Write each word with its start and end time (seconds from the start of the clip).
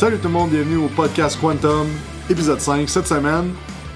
Salut 0.00 0.16
tout 0.16 0.28
le 0.28 0.32
monde, 0.32 0.48
bienvenue 0.48 0.78
au 0.78 0.88
podcast 0.88 1.38
Quantum, 1.38 1.86
épisode 2.30 2.58
5. 2.58 2.88
Cette 2.88 3.06
semaine, 3.06 3.50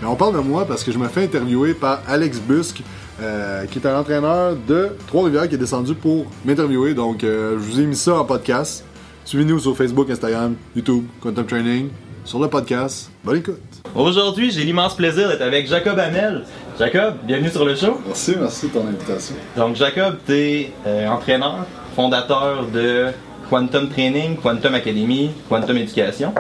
on 0.06 0.14
parle 0.14 0.34
de 0.34 0.40
moi 0.40 0.66
parce 0.66 0.84
que 0.84 0.92
je 0.92 0.98
me 0.98 1.08
fais 1.08 1.24
interviewer 1.24 1.72
par 1.72 2.02
Alex 2.06 2.40
Busque, 2.40 2.82
euh, 3.22 3.64
qui 3.64 3.78
est 3.78 3.86
un 3.86 3.98
entraîneur 3.98 4.54
de 4.68 4.90
Trois-Rivières 5.06 5.48
qui 5.48 5.54
est 5.54 5.58
descendu 5.58 5.94
pour 5.94 6.26
m'interviewer. 6.44 6.92
Donc, 6.92 7.24
euh, 7.24 7.52
je 7.52 7.56
vous 7.56 7.80
ai 7.80 7.86
mis 7.86 7.96
ça 7.96 8.16
en 8.16 8.24
podcast. 8.26 8.84
Suivez-nous 9.24 9.58
sur 9.60 9.74
Facebook, 9.74 10.10
Instagram, 10.10 10.56
YouTube, 10.76 11.06
Quantum 11.22 11.46
Training, 11.46 11.88
sur 12.26 12.38
le 12.38 12.48
podcast. 12.48 13.10
Bonne 13.24 13.38
écoute. 13.38 13.62
Aujourd'hui, 13.94 14.50
j'ai 14.50 14.64
l'immense 14.64 14.94
plaisir 14.94 15.26
d'être 15.30 15.40
avec 15.40 15.66
Jacob 15.66 15.98
Hamel. 15.98 16.44
Jacob, 16.78 17.14
bienvenue 17.22 17.48
sur 17.48 17.64
le 17.64 17.74
show. 17.76 17.98
Merci, 18.06 18.34
merci 18.38 18.68
de 18.68 18.72
ton 18.74 18.86
invitation. 18.86 19.36
Donc, 19.56 19.74
Jacob, 19.76 20.16
tu 20.26 20.34
es 20.34 20.70
entraîneur, 21.08 21.64
fondateur 21.96 22.66
de 22.66 23.06
Quantum 23.54 23.88
Training, 23.88 24.34
Quantum 24.36 24.74
Academy, 24.74 25.30
Quantum 25.48 25.76
Éducation. 25.76 26.34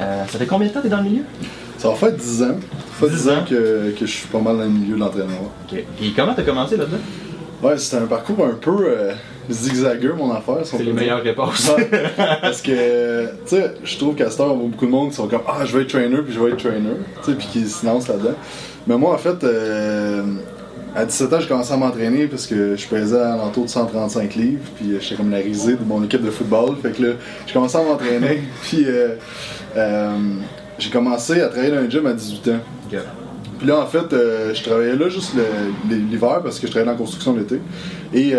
Euh, 0.00 0.24
ça 0.26 0.36
fait 0.36 0.46
combien 0.46 0.66
de 0.66 0.72
temps 0.72 0.80
que 0.80 0.88
tu 0.88 0.92
es 0.92 0.96
dans 0.96 1.00
le 1.02 1.08
milieu? 1.08 1.22
Ça 1.78 1.90
va 1.90 1.94
faire 1.94 2.10
10 2.12 2.42
ans. 2.42 2.56
Ça 2.98 3.06
fait 3.06 3.08
10 3.08 3.22
10 3.22 3.28
ans 3.28 3.32
ans? 3.34 3.44
que, 3.48 3.90
que 3.96 4.04
je 4.04 4.10
suis 4.10 4.26
pas 4.26 4.40
mal 4.40 4.56
dans 4.56 4.64
le 4.64 4.70
milieu 4.70 4.96
de 4.96 5.00
l'entraînement. 5.00 5.52
Ok. 5.70 5.78
Et 5.78 6.10
comment 6.16 6.34
tu 6.34 6.40
as 6.40 6.42
commencé 6.42 6.76
là-dedans? 6.76 6.96
Ouais, 7.62 7.78
c'était 7.78 8.02
un 8.02 8.06
parcours 8.06 8.44
un 8.44 8.56
peu 8.60 8.84
euh, 8.88 9.12
zigzagueux, 9.48 10.14
mon 10.18 10.32
affaire. 10.34 10.58
si 10.64 10.72
C'est 10.72 10.78
les 10.78 10.84
dire. 10.86 10.94
meilleures 10.94 11.22
réponses. 11.22 11.70
Ouais, 11.76 11.88
parce 12.42 12.60
que, 12.60 13.26
tu 13.26 13.30
sais, 13.46 13.74
je 13.84 13.96
trouve 13.98 14.16
qu'à 14.16 14.28
cette 14.28 14.40
heure, 14.40 14.56
beaucoup 14.56 14.86
de 14.86 14.90
monde 14.90 15.10
qui 15.10 15.14
sont 15.16 15.28
comme 15.28 15.42
Ah, 15.46 15.64
je 15.64 15.72
vais 15.76 15.84
être 15.84 15.90
trainer, 15.90 16.18
puis 16.18 16.34
je 16.34 16.40
vais 16.40 16.50
être 16.50 16.58
trainer, 16.58 16.96
tu 17.24 17.30
sais, 17.30 17.36
puis 17.38 17.46
qui 17.46 17.68
se 17.68 17.86
lancent 17.86 18.08
là-dedans. 18.08 18.34
Mais 18.88 18.96
moi, 18.98 19.14
en 19.14 19.18
fait, 19.18 19.44
euh, 19.44 20.24
à 20.96 21.04
17 21.04 21.32
ans, 21.34 21.40
j'ai 21.40 21.46
commencé 21.46 21.72
à 21.72 21.76
m'entraîner 21.76 22.26
parce 22.26 22.46
que 22.46 22.74
je 22.74 22.88
pesais 22.88 23.20
à 23.20 23.36
l'entour 23.36 23.64
de 23.64 23.68
135 23.68 24.34
livres, 24.34 24.62
puis 24.76 24.92
euh, 24.92 24.98
j'étais 24.98 25.16
comme 25.16 25.30
la 25.30 25.38
risée 25.38 25.74
de 25.74 25.84
mon 25.84 26.02
équipe 26.02 26.22
de 26.22 26.30
football. 26.30 26.74
Fait 26.80 26.90
que 26.90 27.02
là, 27.02 27.12
j'ai 27.46 27.52
commencé 27.52 27.76
à 27.76 27.82
m'entraîner, 27.82 28.40
puis 28.62 28.84
euh, 28.86 29.16
euh, 29.76 30.16
j'ai 30.78 30.88
commencé 30.90 31.42
à 31.42 31.48
travailler 31.48 31.72
dans 31.72 31.82
un 31.82 31.90
gym 31.90 32.06
à 32.06 32.14
18 32.14 32.48
ans. 32.48 32.60
Puis 33.58 33.66
là, 33.68 33.80
en 33.80 33.86
fait, 33.86 34.10
euh, 34.12 34.54
je 34.54 34.62
travaillais 34.62 34.96
là 34.96 35.08
juste 35.10 35.32
l'hiver 35.88 36.40
parce 36.42 36.58
que 36.58 36.66
je 36.66 36.72
travaillais 36.72 36.86
dans 36.86 36.92
la 36.92 36.98
construction 36.98 37.36
l'été. 37.36 37.60
Et 38.14 38.32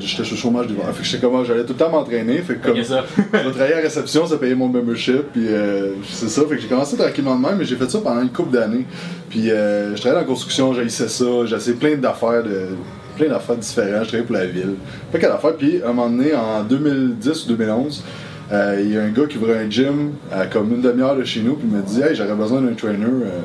j'étais 0.00 0.28
le 0.28 0.36
chômage 0.36 0.66
d'hiver. 0.66 0.84
Fait 0.92 1.02
que 1.02 1.08
j'étais 1.08 1.26
comme, 1.26 1.44
j'allais 1.44 1.64
tout 1.64 1.72
le 1.72 1.78
temps 1.78 1.90
m'entraîner. 1.90 2.38
Fait 2.38 2.56
que 2.56 2.66
comme 2.66 2.76
je 2.82 2.82
vais 2.82 3.50
travailler 3.50 3.74
à 3.74 3.76
la 3.76 3.82
réception, 3.82 4.26
ça 4.26 4.36
payait 4.36 4.54
mon 4.54 4.68
membership. 4.68 5.32
Puis 5.32 5.46
euh, 5.48 5.94
c'est 6.08 6.28
ça. 6.28 6.42
Fait 6.42 6.56
que 6.56 6.62
j'ai 6.62 6.68
commencé 6.68 6.96
tranquillement 6.96 7.36
de 7.36 7.42
même, 7.42 7.56
mais 7.58 7.64
j'ai 7.64 7.76
fait 7.76 7.90
ça 7.90 7.98
pendant 8.00 8.22
une 8.22 8.30
couple 8.30 8.52
d'années. 8.52 8.86
Puis 9.30 9.50
euh, 9.50 9.94
je 9.94 10.00
travaillais 10.00 10.22
dans 10.22 10.26
la 10.26 10.32
construction, 10.32 10.74
j'haïssais 10.74 11.08
ça. 11.08 11.24
J'ai 11.46 11.56
essayé 11.56 11.76
plein 11.76 11.96
d'affaires 11.96 12.42
de 12.42 12.68
plein 13.16 13.28
d'affaires 13.28 13.56
différentes. 13.56 14.04
Je 14.04 14.08
travaillais 14.08 14.26
pour 14.26 14.36
la 14.36 14.46
ville. 14.46 14.74
Pas 15.12 15.18
qu'à 15.18 15.28
d'affaires. 15.28 15.56
Puis 15.56 15.82
à 15.82 15.90
un 15.90 15.92
moment 15.92 16.10
donné, 16.10 16.34
en 16.34 16.62
2010 16.64 17.44
ou 17.44 17.48
2011, 17.48 18.04
euh, 18.52 18.80
il 18.84 18.92
y 18.92 18.98
a 18.98 19.02
un 19.02 19.08
gars 19.08 19.26
qui 19.26 19.38
ouvrait 19.38 19.58
un 19.58 19.70
gym 19.70 20.12
à 20.30 20.46
comme 20.46 20.74
une 20.74 20.82
demi-heure 20.82 21.16
de 21.16 21.24
chez 21.24 21.40
nous, 21.40 21.54
puis 21.54 21.66
il 21.68 21.76
m'a 21.76 21.82
dit 21.82 22.02
Hey, 22.02 22.14
j'aurais 22.14 22.34
besoin 22.34 22.60
d'un 22.60 22.74
trainer 22.74 23.04
euh, 23.06 23.40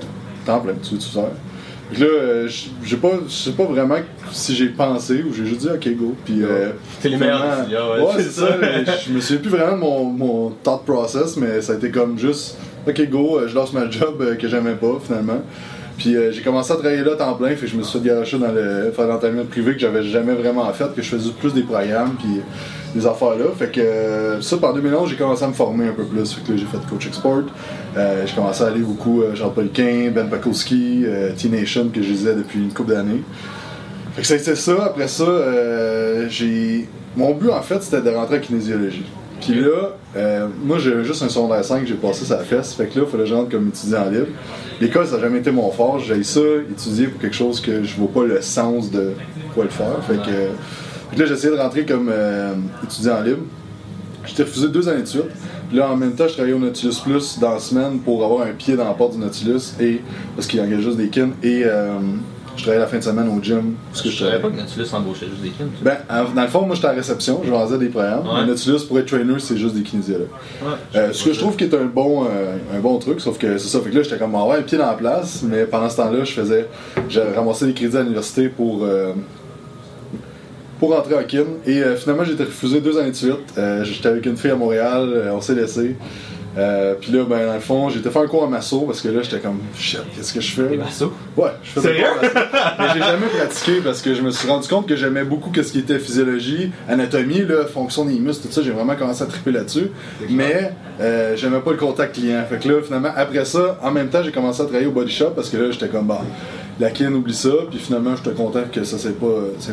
temps 0.46 0.60
plein, 0.60 0.74
tu 0.82 0.96
veux 0.96 1.00
tout 1.00 1.10
faire? 1.10 1.32
Puis 1.92 2.02
là, 2.02 2.08
euh, 2.08 2.48
j- 2.48 2.72
j'ai 2.84 2.98
pas, 2.98 3.10
je 3.28 3.32
sais 3.34 3.52
pas 3.52 3.64
vraiment 3.66 3.96
si 4.32 4.56
j'ai 4.56 4.68
pensé 4.70 5.24
ou 5.24 5.34
j'ai 5.34 5.46
juste 5.46 5.62
dit 5.62 5.70
Ok, 5.70 5.88
go. 5.98 6.16
Puis 6.26 6.44
euh, 6.44 6.70
C'est 7.02 7.10
les 7.10 7.18
décisions, 7.18 7.92
ouais, 7.92 8.02
Ouais, 8.02 8.12
c'est 8.18 8.30
ça. 8.32 8.48
je 9.08 9.12
me 9.14 9.20
souviens 9.22 9.42
plus 9.42 9.50
vraiment 9.50 9.74
de 9.74 9.80
mon, 9.80 10.04
mon 10.06 10.50
thought 10.64 10.84
process, 10.86 11.36
mais 11.38 11.62
ça 11.62 11.74
a 11.74 11.76
été 11.78 11.90
comme 11.90 12.18
juste 12.20 12.58
Ok, 12.88 13.10
go, 13.10 13.40
euh, 13.40 13.48
je 13.48 13.56
lance 13.56 13.74
ma 13.74 13.90
job 13.90 14.24
que 14.38 14.48
j'aimais 14.48 14.76
pas 14.76 15.00
finalement. 15.06 15.42
Puis 15.98 16.16
euh, 16.16 16.32
j'ai 16.32 16.42
commencé 16.42 16.72
à 16.72 16.76
travailler 16.76 17.04
là 17.04 17.16
temps 17.16 17.34
plein, 17.34 17.50
fait 17.50 17.66
que 17.66 17.68
je 17.68 17.76
me 17.76 17.84
suis 17.84 18.00
fait 18.00 18.06
garocher 18.06 18.38
dans 18.38 18.52
le 18.54 18.92
faire 18.96 19.08
l'entraînement 19.08 19.44
privé 19.46 19.74
que 19.74 19.80
j'avais 19.80 20.04
jamais 20.04 20.34
vraiment 20.34 20.72
fait, 20.72 20.94
que 20.96 21.02
je 21.02 21.10
faisais 21.10 21.32
plus 21.38 21.54
des 21.54 21.64
programmes 21.64 22.14
puis 22.18 22.40
des 22.94 23.06
affaires 23.06 23.36
là. 23.36 23.46
Fait 23.58 23.72
que 23.72 23.80
euh, 23.80 24.42
ça, 24.42 24.58
par 24.58 24.74
2011, 24.74 25.10
j'ai 25.10 25.16
commencé 25.16 25.44
à 25.44 25.48
me 25.48 25.54
former 25.54 25.88
un 25.88 25.94
peu 25.94 26.04
plus. 26.04 26.34
Fait 26.34 26.42
que 26.42 26.58
j'ai 26.58 26.66
fait 26.66 26.78
coach 26.90 27.08
export. 27.08 27.44
Euh, 27.98 28.26
j'ai 28.26 28.36
commencé 28.36 28.64
à 28.64 28.68
aller 28.68 28.82
beaucoup 28.82 29.22
euh, 29.22 29.36
Jean-Paul 29.36 29.70
Quin, 29.74 30.12
Ben 30.14 30.30
Pakowski, 30.30 31.04
euh, 31.06 31.32
T-Nation 31.36 31.90
que 31.94 32.02
je 32.02 32.10
lisais 32.10 32.36
depuis 32.36 32.60
une 32.60 32.74
couple 32.74 32.94
d'années. 32.94 33.24
Fait 34.16 34.22
que 34.22 34.42
été 34.42 34.56
ça. 34.56 34.86
Après 34.86 35.08
ça, 35.08 35.24
euh, 35.24 36.28
j'ai. 36.30 36.88
Mon 37.16 37.34
but 37.34 37.50
en 37.50 37.62
fait, 37.62 37.82
c'était 37.82 38.02
de 38.02 38.10
rentrer 38.10 38.38
en 38.38 38.42
kinésiologie. 38.42 39.06
Puis 39.42 39.56
là, 39.56 39.96
moi 40.64 40.78
j'ai 40.80 41.04
juste 41.04 41.24
un 41.24 41.30
secondaire 41.30 41.64
5, 41.64 41.88
j'ai 41.88 41.94
passé 41.96 42.26
sa 42.26 42.40
fesse. 42.40 42.74
Fait 42.74 42.88
que 42.88 43.00
là, 43.00 43.06
il 43.08 43.12
fallait 43.12 43.24
que 43.24 43.30
je 43.30 43.36
rentre 43.36 43.50
comme 43.50 43.70
étudiant 43.70 44.06
libre. 44.10 44.28
L'école, 44.82 45.06
ça 45.08 45.16
n'a 45.16 45.24
jamais 45.24 45.40
été 45.40 45.52
mon 45.52 45.72
fort. 45.72 46.00
J'ai 46.00 46.24
ça, 46.24 46.40
étudier 46.70 47.08
pour 47.08 47.22
quelque 47.22 47.36
chose 47.36 47.60
que 47.62 47.84
je 47.84 47.96
vois 47.96 48.10
pas 48.10 48.24
le 48.24 48.42
sens 48.42 48.92
de 48.92 49.14
quoi 49.54 49.64
le 49.64 49.70
faire. 49.70 50.04
Fait 50.08 50.18
que, 50.18 50.50
que 51.16 51.20
là, 51.22 51.26
j'ai 51.28 51.34
essayé 51.34 51.54
de 51.56 51.60
rentrer 51.60 51.86
comme 51.86 52.10
euh, 52.12 52.54
étudiant 52.84 53.22
libre. 53.22 53.42
J'étais 54.26 54.44
refusé 54.44 54.68
deux 54.70 54.88
années 54.90 55.02
de 55.02 55.08
suite. 55.08 55.24
Puis 55.70 55.78
là, 55.78 55.90
en 55.92 55.96
même 55.96 56.14
temps, 56.14 56.28
je 56.28 56.34
travaillais 56.34 56.54
au 56.56 56.60
Nautilus 56.60 56.96
Plus 57.04 57.40
dans 57.40 57.54
la 57.54 57.60
semaine 57.60 58.00
pour 58.00 58.24
avoir 58.24 58.42
un 58.48 58.52
pied 58.52 58.76
dans 58.76 58.84
la 58.86 58.94
porte 58.94 59.14
du 59.14 59.20
Nautilus 59.20 59.74
et 59.80 60.02
parce 60.36 60.48
qu'il 60.48 60.60
engage 60.62 60.82
juste 60.82 60.98
des 60.98 61.08
kins. 61.10 61.32
Et 61.44 61.64
euh, 61.66 61.94
je 62.56 62.64
travaillais 62.64 62.82
la 62.82 62.88
fin 62.88 62.98
de 62.98 63.04
semaine 63.04 63.28
au 63.30 63.42
gym. 63.42 63.76
Parce 63.92 64.02
que 64.02 64.10
Je 64.10 64.24
savais 64.26 64.40
pas 64.40 64.50
que 64.50 64.58
Nautilus 64.58 64.88
embauchait 64.94 65.28
juste 65.28 65.42
des 65.42 65.50
kids. 65.50 65.64
ben, 65.82 65.98
en- 66.10 66.34
dans 66.36 66.42
le 66.42 66.48
fond, 66.50 66.64
moi 66.66 66.76
j'étais 66.76 66.88
à 66.88 66.92
la 66.92 66.98
réception, 66.98 67.42
je 67.46 67.50
vendais 67.50 67.78
des 67.78 67.88
programmes. 67.90 68.28
Ouais. 68.28 68.42
Le 68.42 68.48
Nautilus, 68.48 68.80
pour 68.88 69.00
être 69.00 69.06
trainer, 69.08 69.36
c'est 69.40 69.58
juste 69.58 69.76
des 69.76 69.84
kinésiologues. 69.84 70.28
Ouais. 70.62 70.68
Euh, 70.96 71.14
ce 71.14 71.24
que 71.26 71.34
je 71.34 71.40
trouve 71.40 71.56
qui 71.56 71.64
est 71.64 71.74
un 71.74 71.86
bon, 71.86 72.26
euh, 72.26 72.58
un 72.76 72.80
bon 72.80 72.98
truc, 73.00 73.22
sauf 73.22 73.38
que 73.38 73.58
c'est 73.58 73.70
ça, 73.70 73.80
fait 73.80 73.90
que 73.90 73.96
là 73.98 74.04
j'étais 74.04 74.18
comme, 74.18 74.36
ah 74.36 74.46
ouais, 74.46 74.58
un 74.58 74.62
pied 74.64 74.78
dans 74.78 74.88
la 74.88 74.94
place, 74.94 75.42
mais 75.44 75.64
pendant 75.66 75.90
ce 75.90 75.98
temps-là, 75.98 76.24
je 76.26 76.34
faisais, 76.34 76.68
j'ai 77.08 77.22
ramassé 77.22 77.66
des 77.68 77.74
crédits 77.74 77.96
à 77.98 78.02
l'université 78.02 78.50
pour, 78.50 78.84
euh, 78.84 79.14
pour 80.80 80.96
rentrer 80.96 81.16
en 81.16 81.24
kin. 81.24 81.46
Et 81.66 81.84
euh, 81.84 81.96
finalement, 81.96 82.24
j'ai 82.24 82.34
été 82.34 82.46
refusé 82.46 82.82
deux 82.82 82.98
années 82.98 83.12
de 83.12 83.16
suite. 83.16 83.54
Euh, 83.58 83.84
j'étais 83.84 84.08
avec 84.08 84.26
une 84.26 84.38
fille 84.38 84.52
à 84.52 84.56
Montréal, 84.56 85.10
euh, 85.14 85.34
on 85.34 85.42
s'est 85.42 85.56
laissé. 85.56 85.96
Euh, 86.58 86.96
puis 87.00 87.12
là, 87.12 87.24
ben, 87.26 87.46
dans 87.46 87.54
le 87.54 87.60
fond, 87.60 87.90
j'ai 87.90 88.00
été 88.00 88.10
faire 88.10 88.24
un 88.24 88.28
cours 88.28 88.44
à 88.44 88.48
masso 88.48 88.82
parce 88.82 89.02
que 89.02 89.10
là, 89.10 89.22
j'étais 89.22 89.40
comme, 89.40 89.60
shit, 89.78 90.02
qu'est-ce 90.16 90.34
que 90.34 90.42
je 90.42 90.52
fais? 90.52 90.68
Des 90.68 90.78
là? 90.78 90.86
massos? 90.86 91.12
Ouais, 91.38 91.52
je 91.64 91.70
faisais 91.70 91.90
Sérieux? 91.90 92.06
pas 92.20 92.28
de 92.28 92.34
masso. 92.34 92.50
Mais 92.80 92.86
j'ai 92.94 93.00
jamais 93.00 93.28
pratiqué 93.28 93.82
parce 93.84 94.02
que 94.02 94.14
je 94.16 94.22
me 94.22 94.32
suis 94.32 94.48
rendu 94.48 94.68
compte 94.68 94.88
que 94.88 94.96
j'aimais 94.96 95.24
beaucoup 95.24 95.52
ce 95.56 95.72
qui 95.72 95.80
était 95.80 96.00
physiologie, 96.00 96.72
anatomie, 96.88 97.46
là, 97.46 97.66
fonction 97.66 98.06
des 98.06 98.18
muscles, 98.20 98.48
tout 98.48 98.54
ça. 98.54 98.62
J'ai 98.62 98.72
vraiment 98.72 98.96
commencé 98.96 99.24
à 99.24 99.26
triper 99.28 99.52
là-dessus. 99.52 99.92
Mais 100.30 100.72
euh, 101.00 101.36
j'aimais 101.36 101.60
pas 101.60 101.72
le 101.72 101.78
contact 101.78 102.16
client. 102.16 102.44
Fait 102.50 102.58
que 102.58 102.68
là, 102.68 102.82
finalement, 102.84 103.12
après 103.16 103.46
ça, 103.46 103.78
en 103.84 103.92
même 103.92 104.10
temps, 104.10 104.24
j'ai 104.24 104.32
commencé 104.32 104.62
à 104.62 104.66
travailler 104.66 104.88
au 104.88 104.92
body 104.92 105.12
shop 105.12 105.32
parce 105.36 105.50
que 105.50 105.58
là, 105.58 105.72
j'étais 105.72 105.88
comme, 105.88 106.08
bah, 106.08 106.22
la 106.80 106.90
kin, 106.92 107.14
oublie 107.14 107.34
ça. 107.34 107.50
Puis 107.70 107.80
finalement, 107.80 108.16
j'étais 108.16 108.36
content 108.36 108.64
que 108.72 108.84
ça 108.84 108.98
s'est 108.98 109.12
pas, 109.12 109.26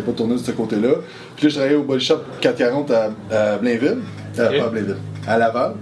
pas 0.04 0.12
tourné 0.12 0.34
de 0.34 0.40
ce 0.40 0.50
côté-là. 0.50 0.94
Puis 1.36 1.46
là, 1.46 1.48
je 1.48 1.54
travaillais 1.54 1.76
au 1.76 1.84
body 1.84 2.04
shop 2.04 2.18
440 2.40 2.90
à, 2.90 3.10
à 3.30 3.56
Blainville. 3.56 3.98
Euh. 4.38 4.58
Pas 4.58 4.66
à 4.66 4.68
Blainville, 4.68 4.96
à 5.26 5.38
Laval. 5.38 5.74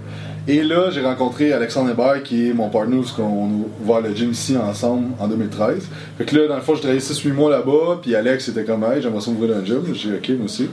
Et 0.47 0.61
là, 0.61 0.91
j'ai 0.91 1.01
rencontré 1.01 1.51
Alexandre 1.53 1.89
Hébert, 1.89 2.21
qui 2.23 2.49
est 2.49 2.53
mon 2.53 2.69
partner, 2.69 2.97
parce 2.97 3.13
qu'on 3.13 3.45
a 3.47 3.83
ouvert 3.83 4.01
le 4.01 4.15
gym 4.15 4.29
ici 4.31 4.55
ensemble 4.55 5.07
en 5.19 5.27
2013. 5.27 5.87
Fait 6.19 6.25
que 6.25 6.35
là, 6.35 6.47
dans 6.47 6.55
le 6.55 6.61
fond, 6.61 6.75
j'ai 6.75 6.81
travaillé 6.81 6.99
6-8 7.01 7.33
mois 7.33 7.49
là-bas, 7.49 7.99
puis 8.01 8.13
Alex 8.15 8.49
était 8.49 8.63
comme, 8.63 8.83
hey, 8.83 9.01
j'aimerais 9.01 9.21
ça 9.21 9.31
ouvrir 9.31 9.57
un 9.57 9.65
gym. 9.65 9.81
J'ai 9.93 10.09
dit, 10.09 10.15
ok, 10.15 10.29
moi 10.37 10.45
aussi. 10.45 10.69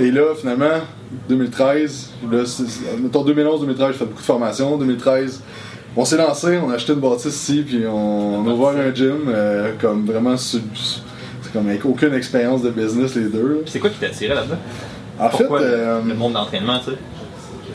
Et 0.00 0.12
là, 0.12 0.22
finalement, 0.40 0.78
2013, 1.28 2.10
là, 2.30 2.44
c'est- 2.46 2.68
c'est- 2.68 2.96
mettons 3.02 3.24
2011-2013, 3.24 3.92
j'ai 3.92 3.98
fait 3.98 4.04
beaucoup 4.04 4.20
de 4.20 4.24
formations. 4.24 4.76
2013, 4.78 5.42
on 5.96 6.04
s'est 6.04 6.16
lancé, 6.16 6.58
on 6.64 6.70
a 6.70 6.74
acheté 6.74 6.92
une 6.92 7.00
bâtisse 7.00 7.34
ici, 7.34 7.64
puis 7.66 7.84
on, 7.88 8.38
on 8.44 8.48
a 8.48 8.52
ouvert 8.52 8.80
un 8.86 8.94
gym, 8.94 9.22
euh, 9.28 9.72
comme 9.80 10.06
vraiment, 10.06 10.36
c'est 10.36 10.60
comme 11.52 11.68
avec 11.68 11.84
aucune 11.84 12.14
expérience 12.14 12.62
de 12.62 12.70
business, 12.70 13.16
les 13.16 13.22
deux. 13.28 13.62
c'est 13.66 13.80
quoi 13.80 13.90
qui 13.90 13.98
t'attirait 13.98 14.34
là-dedans? 14.36 14.58
En 15.18 15.30
fait, 15.30 15.44
le- 15.44 15.48
euh, 15.64 16.00
le 16.06 16.14
monde 16.14 16.34
d'entraînement, 16.34 16.78
tu 16.78 16.92
sais? 16.92 16.96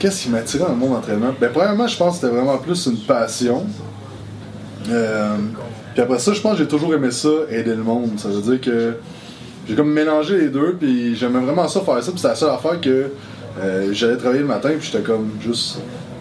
Qu'est-ce 0.03 0.23
qui 0.23 0.29
m'a 0.31 0.39
attiré 0.39 0.65
dans 0.65 0.71
le 0.71 0.75
monde 0.75 0.91
d'entraînement? 0.95 1.33
Ben, 1.39 1.49
premièrement, 1.49 1.87
je 1.87 1.95
pense 1.95 2.19
que 2.19 2.25
c'était 2.25 2.35
vraiment 2.35 2.57
plus 2.57 2.87
une 2.87 2.97
passion. 2.97 3.65
Euh, 4.89 5.37
puis 5.93 6.01
après 6.01 6.19
ça, 6.19 6.33
je 6.33 6.41
pense 6.41 6.51
que 6.51 6.57
j'ai 6.57 6.67
toujours 6.67 6.93
aimé 6.93 7.09
ça, 7.09 7.29
aider 7.49 7.73
le 7.73 7.83
monde. 7.83 8.19
Ça 8.19 8.27
veut 8.27 8.41
dire 8.41 8.59
que 8.59 8.97
j'ai 9.65 9.75
comme 9.75 9.93
mélangé 9.93 10.37
les 10.37 10.49
deux, 10.49 10.75
puis 10.77 11.15
j'aimais 11.15 11.39
vraiment 11.39 11.69
ça 11.69 11.79
faire 11.79 12.03
ça. 12.03 12.11
Puis 12.11 12.17
c'était 12.17 12.27
la 12.27 12.35
seule 12.35 12.49
affaire 12.49 12.81
que 12.81 13.11
euh, 13.61 13.93
j'allais 13.93 14.17
travailler 14.17 14.41
le 14.41 14.47
matin, 14.47 14.71
puis 14.77 14.89
j'étais 14.91 15.05
comme 15.05 15.29
juste. 15.39 15.79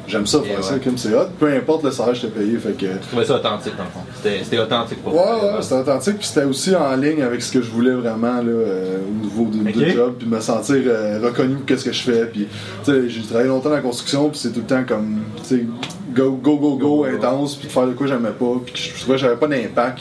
J'aime 0.08 0.26
ça 0.26 0.40
faire 0.43 0.62
ça, 0.62 0.75
comme 0.82 0.99
c'est 0.99 1.14
hot. 1.14 1.28
Peu 1.38 1.49
importe 1.54 1.84
le 1.84 1.90
salaire 1.90 2.12
que 2.14 2.19
je 2.20 2.26
t'ai 2.26 2.40
payé. 2.40 2.58
Fait 2.58 2.72
que. 2.72 2.87
Je 2.87 3.06
trouvais 3.08 3.25
ça 3.25 3.37
authentique, 3.37 3.76
dans 3.76 3.84
le 3.84 3.90
fond. 3.90 4.00
C'était 4.43 4.58
authentique 4.58 5.02
pour 5.02 5.14
Ouais, 5.14 5.20
toi. 5.22 5.54
ouais, 5.56 5.62
c'était 5.62 5.75
authentique, 5.76 6.19
puis 6.19 6.26
c'était 6.26 6.44
aussi 6.44 6.75
en 6.75 6.94
ligne 6.96 7.22
avec 7.22 7.40
ce 7.40 7.52
que 7.52 7.62
je 7.62 7.70
voulais 7.70 7.93
vraiment 7.93 8.37
là, 8.37 8.43
euh, 8.49 8.99
au 9.08 9.25
niveau 9.25 9.44
du 9.50 9.90
job, 9.93 10.14
puis 10.19 10.28
me 10.28 10.40
sentir 10.40 10.76
euh, 10.87 11.20
reconnu 11.22 11.54
pour 11.56 11.66
qu'est-ce 11.66 11.84
que 11.84 11.93
je 11.93 12.02
fais. 12.02 12.26
Puis, 12.26 12.46
tu 12.84 12.90
sais, 12.93 13.08
j'ai 13.08 13.22
travaillé 13.22 13.49
longtemps 13.49 13.69
dans 13.70 13.76
la 13.76 13.81
construction, 13.81 14.28
puis 14.28 14.38
c'est 14.38 14.50
tout 14.52 14.60
le 14.60 14.66
temps 14.66 14.84
comme, 14.87 15.20
tu 15.49 15.56
sais, 15.56 15.66
go, 16.14 16.32
go, 16.43 16.56
go, 16.56 16.76
go, 16.76 17.05
intense, 17.05 17.55
puis 17.56 17.69
de 17.69 17.72
faire 17.72 17.87
de 17.87 17.93
quoi 17.93 18.06
j'aimais 18.06 18.31
pas, 18.38 18.55
puis 18.64 18.72
que 18.75 18.78
je 18.78 19.00
trouvais 19.00 19.14
que 19.14 19.20
j'avais 19.20 19.37
pas 19.37 19.46
d'impact. 19.46 20.00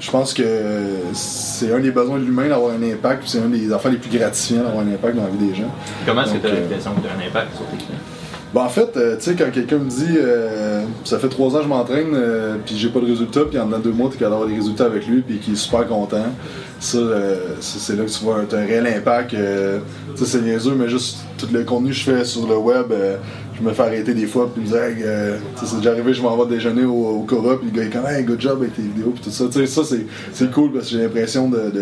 Je 0.00 0.10
pense 0.10 0.34
que 0.34 0.42
c'est 1.12 1.72
un 1.72 1.78
des 1.78 1.92
besoins 1.92 2.18
de 2.18 2.24
l'humain 2.24 2.48
d'avoir 2.48 2.72
un 2.72 2.82
impact, 2.82 3.20
puis 3.20 3.30
c'est 3.30 3.38
un 3.38 3.48
des 3.48 3.72
affaires 3.72 3.92
les 3.92 3.98
plus 3.98 4.10
gratifiants 4.18 4.64
d'avoir 4.64 4.82
un 4.84 4.92
impact 4.92 5.14
dans 5.14 5.22
la 5.22 5.28
vie 5.28 5.46
des 5.50 5.54
gens. 5.54 5.70
Comment 6.04 6.22
est-ce 6.24 6.32
que 6.32 6.38
tu 6.38 6.46
as 6.46 6.50
euh, 6.50 6.60
l'impression 6.62 6.90
que 6.94 7.00
tu 7.02 7.06
as 7.06 7.10
un 7.24 7.28
impact 7.28 7.54
sur 7.56 7.66
tes 7.66 7.76
clients? 7.76 7.98
Ben, 8.54 8.60
en 8.64 8.68
fait, 8.68 8.96
euh, 8.96 9.16
tu 9.16 9.22
sais, 9.22 9.34
quand 9.34 9.50
quelqu'un 9.50 9.78
me 9.78 9.88
dit 9.88 10.14
euh, 10.18 10.82
ça 11.04 11.18
fait 11.18 11.28
trois 11.28 11.54
ans 11.54 11.58
que 11.58 11.64
je 11.64 11.68
m'entraîne, 11.68 12.12
euh, 12.12 12.56
puis 12.64 12.76
j'ai 12.76 12.90
pas 12.90 13.00
de 13.00 13.06
résultats, 13.06 13.46
puis 13.48 13.58
en 13.58 13.64
dedans 13.64 13.78
deux 13.78 13.92
mois, 13.92 14.10
t'es 14.10 14.18
capable 14.18 14.32
d'avoir 14.32 14.48
des 14.48 14.56
résultats 14.56 14.84
avec 14.84 15.06
lui, 15.06 15.22
puis 15.22 15.38
qu'il 15.38 15.54
est 15.54 15.56
super 15.56 15.86
content, 15.86 16.26
ça, 16.78 16.98
c'est 17.60 17.96
là 17.96 18.04
que 18.04 18.10
tu 18.10 18.24
vois 18.24 18.40
un, 18.40 18.66
réel 18.66 18.86
impact. 18.86 19.30
tu 19.30 19.36
sais, 20.16 20.24
c'est 20.26 20.42
niaiseux, 20.42 20.74
mais 20.74 20.88
juste 20.88 21.20
tout 21.38 21.46
le 21.50 21.64
contenu 21.64 21.90
que 21.90 21.96
je 21.96 22.02
fais 22.02 22.24
sur 22.24 22.46
le 22.46 22.56
web, 22.56 22.92
je 23.54 23.62
me 23.62 23.72
fais 23.72 23.82
arrêter 23.82 24.12
des 24.12 24.26
fois, 24.26 24.50
puis 24.52 24.62
me 24.62 24.66
dire, 24.66 24.82
Hey, 24.82 24.96
tu 25.58 25.64
c'est 25.64 25.76
déjà 25.76 25.92
arrivé, 25.92 26.12
je 26.12 26.20
m'en 26.20 26.36
vais 26.36 26.54
déjeuner 26.54 26.84
au, 26.84 27.20
au 27.20 27.22
Cora, 27.22 27.56
puis 27.58 27.70
le 27.70 27.76
gars 27.76 27.86
est 27.86 27.90
comme, 27.90 28.06
hey, 28.06 28.24
good 28.24 28.40
job 28.40 28.58
avec 28.60 28.74
tes 28.74 28.82
vidéos, 28.82 29.12
puis 29.14 29.22
tout 29.22 29.30
ça. 29.30 29.44
Tu 29.46 29.60
sais, 29.60 29.66
ça, 29.66 29.82
c'est, 30.32 30.50
cool 30.50 30.72
parce 30.72 30.86
que 30.86 30.96
j'ai 30.96 31.02
l'impression 31.02 31.48
de 31.48 31.72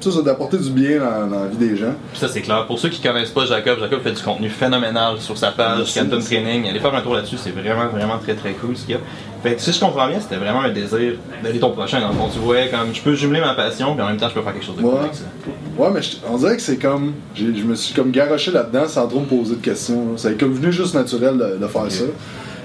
ça, 0.00 0.10
c'est 0.12 0.22
d'apporter 0.24 0.58
du 0.58 0.70
bien 0.70 0.98
dans, 1.00 1.26
dans 1.26 1.40
la 1.42 1.46
vie 1.48 1.56
des 1.56 1.76
gens. 1.76 1.94
Puis 2.12 2.20
ça, 2.20 2.28
c'est 2.28 2.40
clair. 2.40 2.66
Pour 2.66 2.78
ceux 2.78 2.88
qui 2.88 3.00
connaissent 3.00 3.30
pas 3.30 3.44
Jacob, 3.46 3.78
Jacob 3.80 4.00
fait 4.02 4.12
du 4.12 4.22
contenu 4.22 4.48
phénoménal 4.48 5.18
sur 5.20 5.36
sa 5.36 5.50
page, 5.50 5.92
Canton. 5.94 6.20
Training. 6.20 6.68
Allez 6.68 6.80
faire 6.80 6.94
un 6.94 7.00
tour 7.00 7.14
là-dessus, 7.14 7.36
c'est 7.36 7.50
vraiment, 7.50 7.86
vraiment 7.88 8.18
très, 8.18 8.34
très 8.34 8.52
cool 8.52 8.76
ce 8.76 8.82
qu'il 8.84 8.94
y 8.94 8.98
a. 8.98 9.00
Fait 9.42 9.54
que 9.54 9.60
si 9.62 9.72
je 9.72 9.78
comprends 9.78 10.08
bien, 10.08 10.18
c'était 10.20 10.36
vraiment 10.36 10.62
un 10.62 10.70
désir 10.70 11.14
d'aller 11.42 11.60
ton 11.60 11.70
prochain. 11.70 12.00
Dans 12.00 12.08
le 12.08 12.14
fond, 12.14 12.28
tu 12.32 12.38
voyais 12.40 12.68
comme 12.68 12.92
je 12.92 13.00
peux 13.00 13.14
jumeler 13.14 13.40
ma 13.40 13.54
passion, 13.54 13.94
puis 13.94 14.02
en 14.02 14.08
même 14.08 14.16
temps, 14.16 14.28
je 14.28 14.34
peux 14.34 14.42
faire 14.42 14.52
quelque 14.52 14.66
chose 14.66 14.76
de 14.76 14.82
cool 14.82 14.94
Ouais. 14.94 14.98
avec 15.00 15.14
ça. 15.14 15.24
Ouais, 15.78 15.88
mais 15.94 16.02
je- 16.02 16.16
on 16.28 16.36
dirait 16.38 16.56
que 16.56 16.62
c'est 16.62 16.76
comme. 16.78 17.12
Je 17.36 17.44
me 17.44 17.74
suis 17.76 17.94
comme 17.94 18.10
garoché 18.10 18.50
là-dedans 18.50 18.88
sans 18.88 19.06
trop 19.06 19.20
me 19.20 19.26
poser 19.26 19.54
de 19.56 19.60
questions. 19.60 20.12
là. 20.12 20.16
Ça 20.18 20.30
est 20.32 20.34
comme 20.40 20.54
venu 20.54 20.72
juste 20.72 20.94
naturel 20.94 21.38
de, 21.38 21.56
de 21.56 21.66
faire 21.68 21.90
ça. 21.90 22.04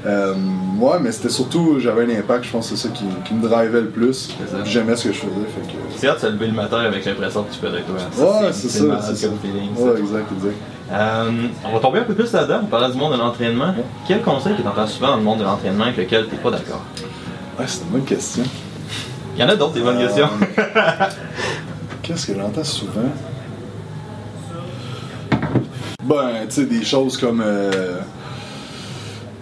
Euh, 0.06 0.34
ouais, 0.80 0.98
mais 1.02 1.12
c'était 1.14 1.30
surtout. 1.30 1.80
J'avais 1.80 2.04
un 2.04 2.20
impact, 2.20 2.44
je 2.46 2.52
pense 2.52 2.70
que 2.70 2.76
c'est 2.76 2.88
ça 2.90 2.94
qui, 2.94 3.06
qui 3.26 3.34
me 3.34 3.48
drivait 3.48 3.82
le 3.82 3.88
plus. 3.90 4.30
Ça. 4.30 4.58
J'aimais 4.66 4.96
ce 4.98 5.08
que 5.08 5.14
je 5.14 5.20
faisais. 5.20 5.32
Fait 5.32 5.62
que... 5.62 5.78
C'est 5.98 6.08
hâte 6.10 6.16
de 6.24 6.28
se 6.28 6.32
lever 6.34 6.48
le 6.48 6.54
matin 6.54 6.80
avec 6.80 7.06
l'impression 7.06 7.44
que 7.44 7.54
tu 7.54 7.60
fais 7.60 7.68
avec 7.68 7.86
toi. 7.86 7.96
Ouais, 7.96 8.50
c'est 8.52 8.68
ça. 8.70 9.02
C'est 9.02 9.16
ça. 9.16 9.28
comme 9.28 9.38
feeling, 9.40 9.70
ça. 9.78 9.82
Ouais, 9.84 10.00
exact, 10.00 10.26
exact. 10.38 10.56
Euh, 10.92 11.32
on 11.66 11.74
va 11.74 11.80
tomber 11.80 12.00
un 12.00 12.04
peu 12.04 12.14
plus 12.14 12.32
là-dedans, 12.34 12.60
on 12.64 12.66
parlait 12.66 12.92
du 12.92 12.98
monde 12.98 13.14
de 13.14 13.18
l'entraînement. 13.18 13.74
Quel 14.08 14.22
conseil 14.22 14.56
que 14.58 14.62
tu 14.62 14.68
entends 14.68 14.86
souvent 14.86 15.08
dans 15.12 15.16
le 15.18 15.24
monde 15.24 15.40
de 15.40 15.44
l'entraînement 15.46 15.86
avec 15.86 15.98
lequel 15.98 16.26
tu 16.28 16.36
n'es 16.36 16.42
pas 16.42 16.52
d'accord? 16.52 16.82
Ouais, 17.58 17.66
c'est 17.66 17.82
une 17.84 17.90
bonne 17.90 18.04
question. 18.04 18.44
Il 19.36 19.42
y 19.42 19.44
en 19.46 19.50
a 19.50 19.56
d'autres, 19.56 19.74
des 19.74 19.82
bonnes 19.82 19.98
Euh, 19.98 20.06
questions. 20.06 20.28
Qu'est-ce 22.04 22.28
que 22.28 22.34
j'entends 22.36 22.64
souvent? 22.66 23.10
Ben, 26.04 26.46
tu 26.50 26.56
sais, 26.56 26.66
des 26.66 26.84
choses 26.84 27.18
comme. 27.18 27.42
euh, 27.44 28.00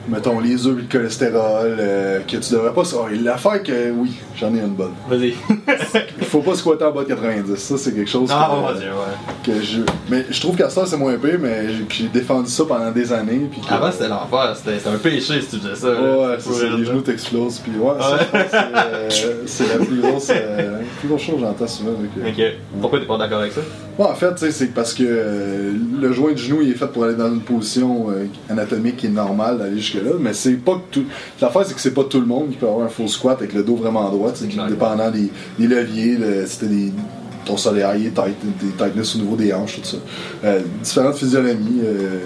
mettons, 0.08 0.40
les 0.40 0.68
œufs 0.68 0.78
le 0.78 0.84
cholestérol, 0.84 1.78
euh, 1.80 2.20
que 2.22 2.38
tu 2.38 2.54
devrais 2.54 2.74
pas. 2.74 2.84
L'affaire 3.12 3.64
que. 3.64 3.92
Oui, 3.92 4.20
j'en 4.42 4.54
ai 4.56 4.60
une 4.60 4.68
bonne. 4.74 4.92
Vas-y. 5.10 5.34
Il 6.20 6.26
faut 6.26 6.42
pas 6.42 6.56
squatter 6.56 6.84
en 6.86 6.92
bas 6.92 7.04
de 7.04 7.08
90. 7.10 7.56
Ça, 7.56 7.78
c'est 7.78 7.94
quelque 7.96 8.10
chose 8.10 8.30
Ah, 8.34 8.50
que, 8.74 8.80
dieu, 8.80 8.90
ouais. 8.90 9.34
que 9.56 9.62
je. 9.64 9.82
Mais 10.10 10.26
je 10.30 10.42
trouve 10.42 10.56
qu'à 10.58 10.70
ça, 10.70 10.86
c'est 10.86 10.98
moins 10.98 11.16
pire, 11.18 11.38
mais 11.40 11.68
j'ai- 11.90 12.08
défendu 12.08 12.50
ça 12.50 12.64
pendant 12.68 12.92
des 12.92 13.14
années. 13.14 13.48
Puis 13.52 13.62
que- 13.62 13.74
Avant, 13.74 13.92
c'était 13.92 14.10
l'enfer, 14.10 14.56
c'était 14.56 14.88
un 14.90 14.98
péché 14.98 15.42
si 15.42 15.48
tu 15.48 15.58
faisais 15.58 15.76
ça. 15.76 15.88
Ouais, 15.90 16.36
c'est 16.40 16.70
les 16.70 16.84
genoux 16.86 17.02
t'explosent. 17.02 17.60
Puis 17.60 17.72
ouais, 17.80 17.94
c'est, 19.46 19.64
euh, 19.64 19.78
la 19.80 19.86
plus 19.86 20.02
grosse, 20.02 20.30
euh, 20.30 20.72
la 20.74 20.78
plus 21.00 21.08
grosse 21.10 21.22
chose 21.22 21.36
que 21.36 21.42
j'entends 21.42 21.68
souvent. 21.68 21.92
euh, 21.92 22.30
Ok. 22.30 22.44
Pourquoi 22.82 23.00
t'es 23.00 23.06
pas 23.06 23.18
d'accord 23.18 23.40
avec 23.40 23.52
ça? 23.54 23.62
Bon, 23.98 24.06
en 24.06 24.16
fait, 24.16 24.52
c'est 24.52 24.74
parce 24.74 24.94
que 24.94 25.04
euh, 25.06 25.74
le 26.02 26.14
joint 26.14 26.32
du 26.32 26.42
genou 26.42 26.62
il 26.62 26.72
est 26.72 26.76
fait 26.76 26.88
pour 26.88 27.04
aller 27.04 27.16
dans 27.16 27.28
une 27.32 27.42
position 27.42 28.08
euh, 28.10 28.26
anatomique 28.50 28.98
qui 28.98 29.08
est 29.08 29.10
normale 29.10 29.58
d'aller 29.60 29.78
jusque-là, 29.78 30.12
mais 30.20 30.34
c'est 30.34 30.54
pas 30.54 30.74
que 30.76 30.92
tout. 31.00 31.04
L'affaire, 31.42 31.66
c'est 31.66 31.74
que 31.74 31.82
c'est 31.82 31.94
pas 31.94 32.04
tout 32.06 32.20
le 32.20 32.26
monde 32.26 32.50
qui 32.52 32.58
peut 32.58 32.68
avoir 32.68 32.86
un 32.86 32.90
faux 32.90 33.08
squat 33.08 33.38
avec 33.40 33.54
le 33.54 33.64
dos 33.64 33.76
vraiment 33.76 34.10
droit, 34.10 34.31
clair. 34.34 34.68
dépendant 34.68 35.12
des, 35.12 35.30
leviers, 35.60 36.18
t'as 36.20 36.66
des 36.66 36.92
ton 37.46 37.58
soleil, 37.58 38.12
tight, 38.12 38.36
des 38.62 38.72
tightness 38.78 39.16
au 39.16 39.20
niveau 39.20 39.36
des 39.36 39.52
hanches, 39.52 39.82
tout 39.82 39.88
ça. 39.88 39.98
Euh, 40.44 40.62
différentes 40.84 41.16
physionomies, 41.16 41.82
euh, 41.84 42.20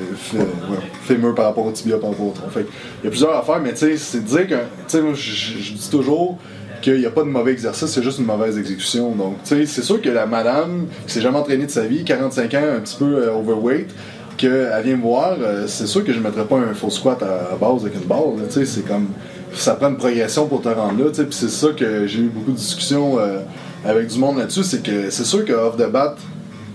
fémur 1.03 1.33
par 1.33 1.45
rapport 1.45 1.65
au 1.65 1.71
tibia, 1.71 1.97
par 1.97 2.09
rapport 2.09 2.27
au 2.27 2.31
tronc. 2.31 2.49
Il 2.55 3.05
y 3.05 3.07
a 3.07 3.09
plusieurs 3.09 3.33
affaires, 3.33 3.61
mais 3.61 3.71
tu 3.71 3.79
sais, 3.79 3.97
c'est 3.97 4.23
dire 4.23 4.47
que, 4.47 4.55
tu 4.55 4.59
sais, 4.87 5.01
moi, 5.01 5.13
je 5.13 5.73
dis 5.73 5.89
toujours 5.89 6.37
qu'il 6.81 6.99
n'y 6.99 7.05
a 7.05 7.11
pas 7.11 7.23
de 7.23 7.29
mauvais 7.29 7.51
exercice, 7.51 7.89
c'est 7.89 8.03
juste 8.03 8.19
une 8.19 8.25
mauvaise 8.25 8.57
exécution. 8.57 9.11
Donc, 9.11 9.37
tu 9.43 9.55
sais, 9.55 9.65
c'est 9.65 9.81
sûr 9.81 10.01
que 10.01 10.09
la 10.09 10.25
madame 10.25 10.85
qui 11.07 11.13
s'est 11.13 11.21
jamais 11.21 11.37
entraînée 11.37 11.65
de 11.65 11.71
sa 11.71 11.81
vie, 11.81 12.03
45 12.03 12.53
ans, 12.53 12.59
un 12.77 12.79
petit 12.81 12.97
peu 12.97 13.23
euh, 13.23 13.33
overweight, 13.33 13.89
qu'elle 14.37 14.81
vient 14.83 14.97
me 14.97 15.01
voir, 15.01 15.35
euh, 15.39 15.65
c'est 15.67 15.87
sûr 15.87 16.03
que 16.03 16.11
je 16.11 16.19
ne 16.19 16.23
mettrais 16.23 16.45
pas 16.45 16.57
un 16.57 16.73
faux 16.73 16.89
squat 16.89 17.23
à, 17.23 17.55
base 17.55 17.83
avec 17.83 17.95
une 17.95 18.07
barre. 18.07 18.33
Tu 18.47 18.53
sais, 18.53 18.65
c'est 18.65 18.85
comme. 18.85 19.07
Ça 19.55 19.75
prend 19.75 19.89
une 19.89 19.97
progression 19.97 20.47
pour 20.47 20.61
te 20.61 20.69
rendre 20.69 21.03
là. 21.03 21.09
Puis 21.11 21.25
c'est 21.31 21.49
ça 21.49 21.67
que 21.69 22.05
j'ai 22.07 22.19
eu 22.19 22.29
beaucoup 22.29 22.51
de 22.51 22.57
discussions 22.57 23.17
euh, 23.19 23.39
avec 23.85 24.07
du 24.07 24.19
monde 24.19 24.37
là-dessus. 24.37 24.63
C'est 24.63 24.83
que 24.83 25.09
c'est 25.09 25.23
sûr 25.25 25.45
que 25.45 25.53
off 25.53 25.77
the 25.77 25.89
bat, 25.89 26.15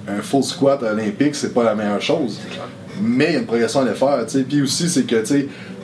un 0.09 0.23
full 0.23 0.43
squat 0.43 0.83
olympique, 0.83 1.35
c'est 1.35 1.53
pas 1.53 1.63
la 1.65 1.75
meilleure 1.75 2.01
chose. 2.01 2.39
Mais 3.03 3.27
il 3.29 3.33
y 3.33 3.37
a 3.37 3.39
une 3.41 3.47
progression 3.47 3.81
à 3.81 3.85
les 3.85 3.95
faire. 3.95 4.25
Puis 4.49 4.63
aussi, 4.63 4.89
c'est 4.89 5.05
que 5.05 5.17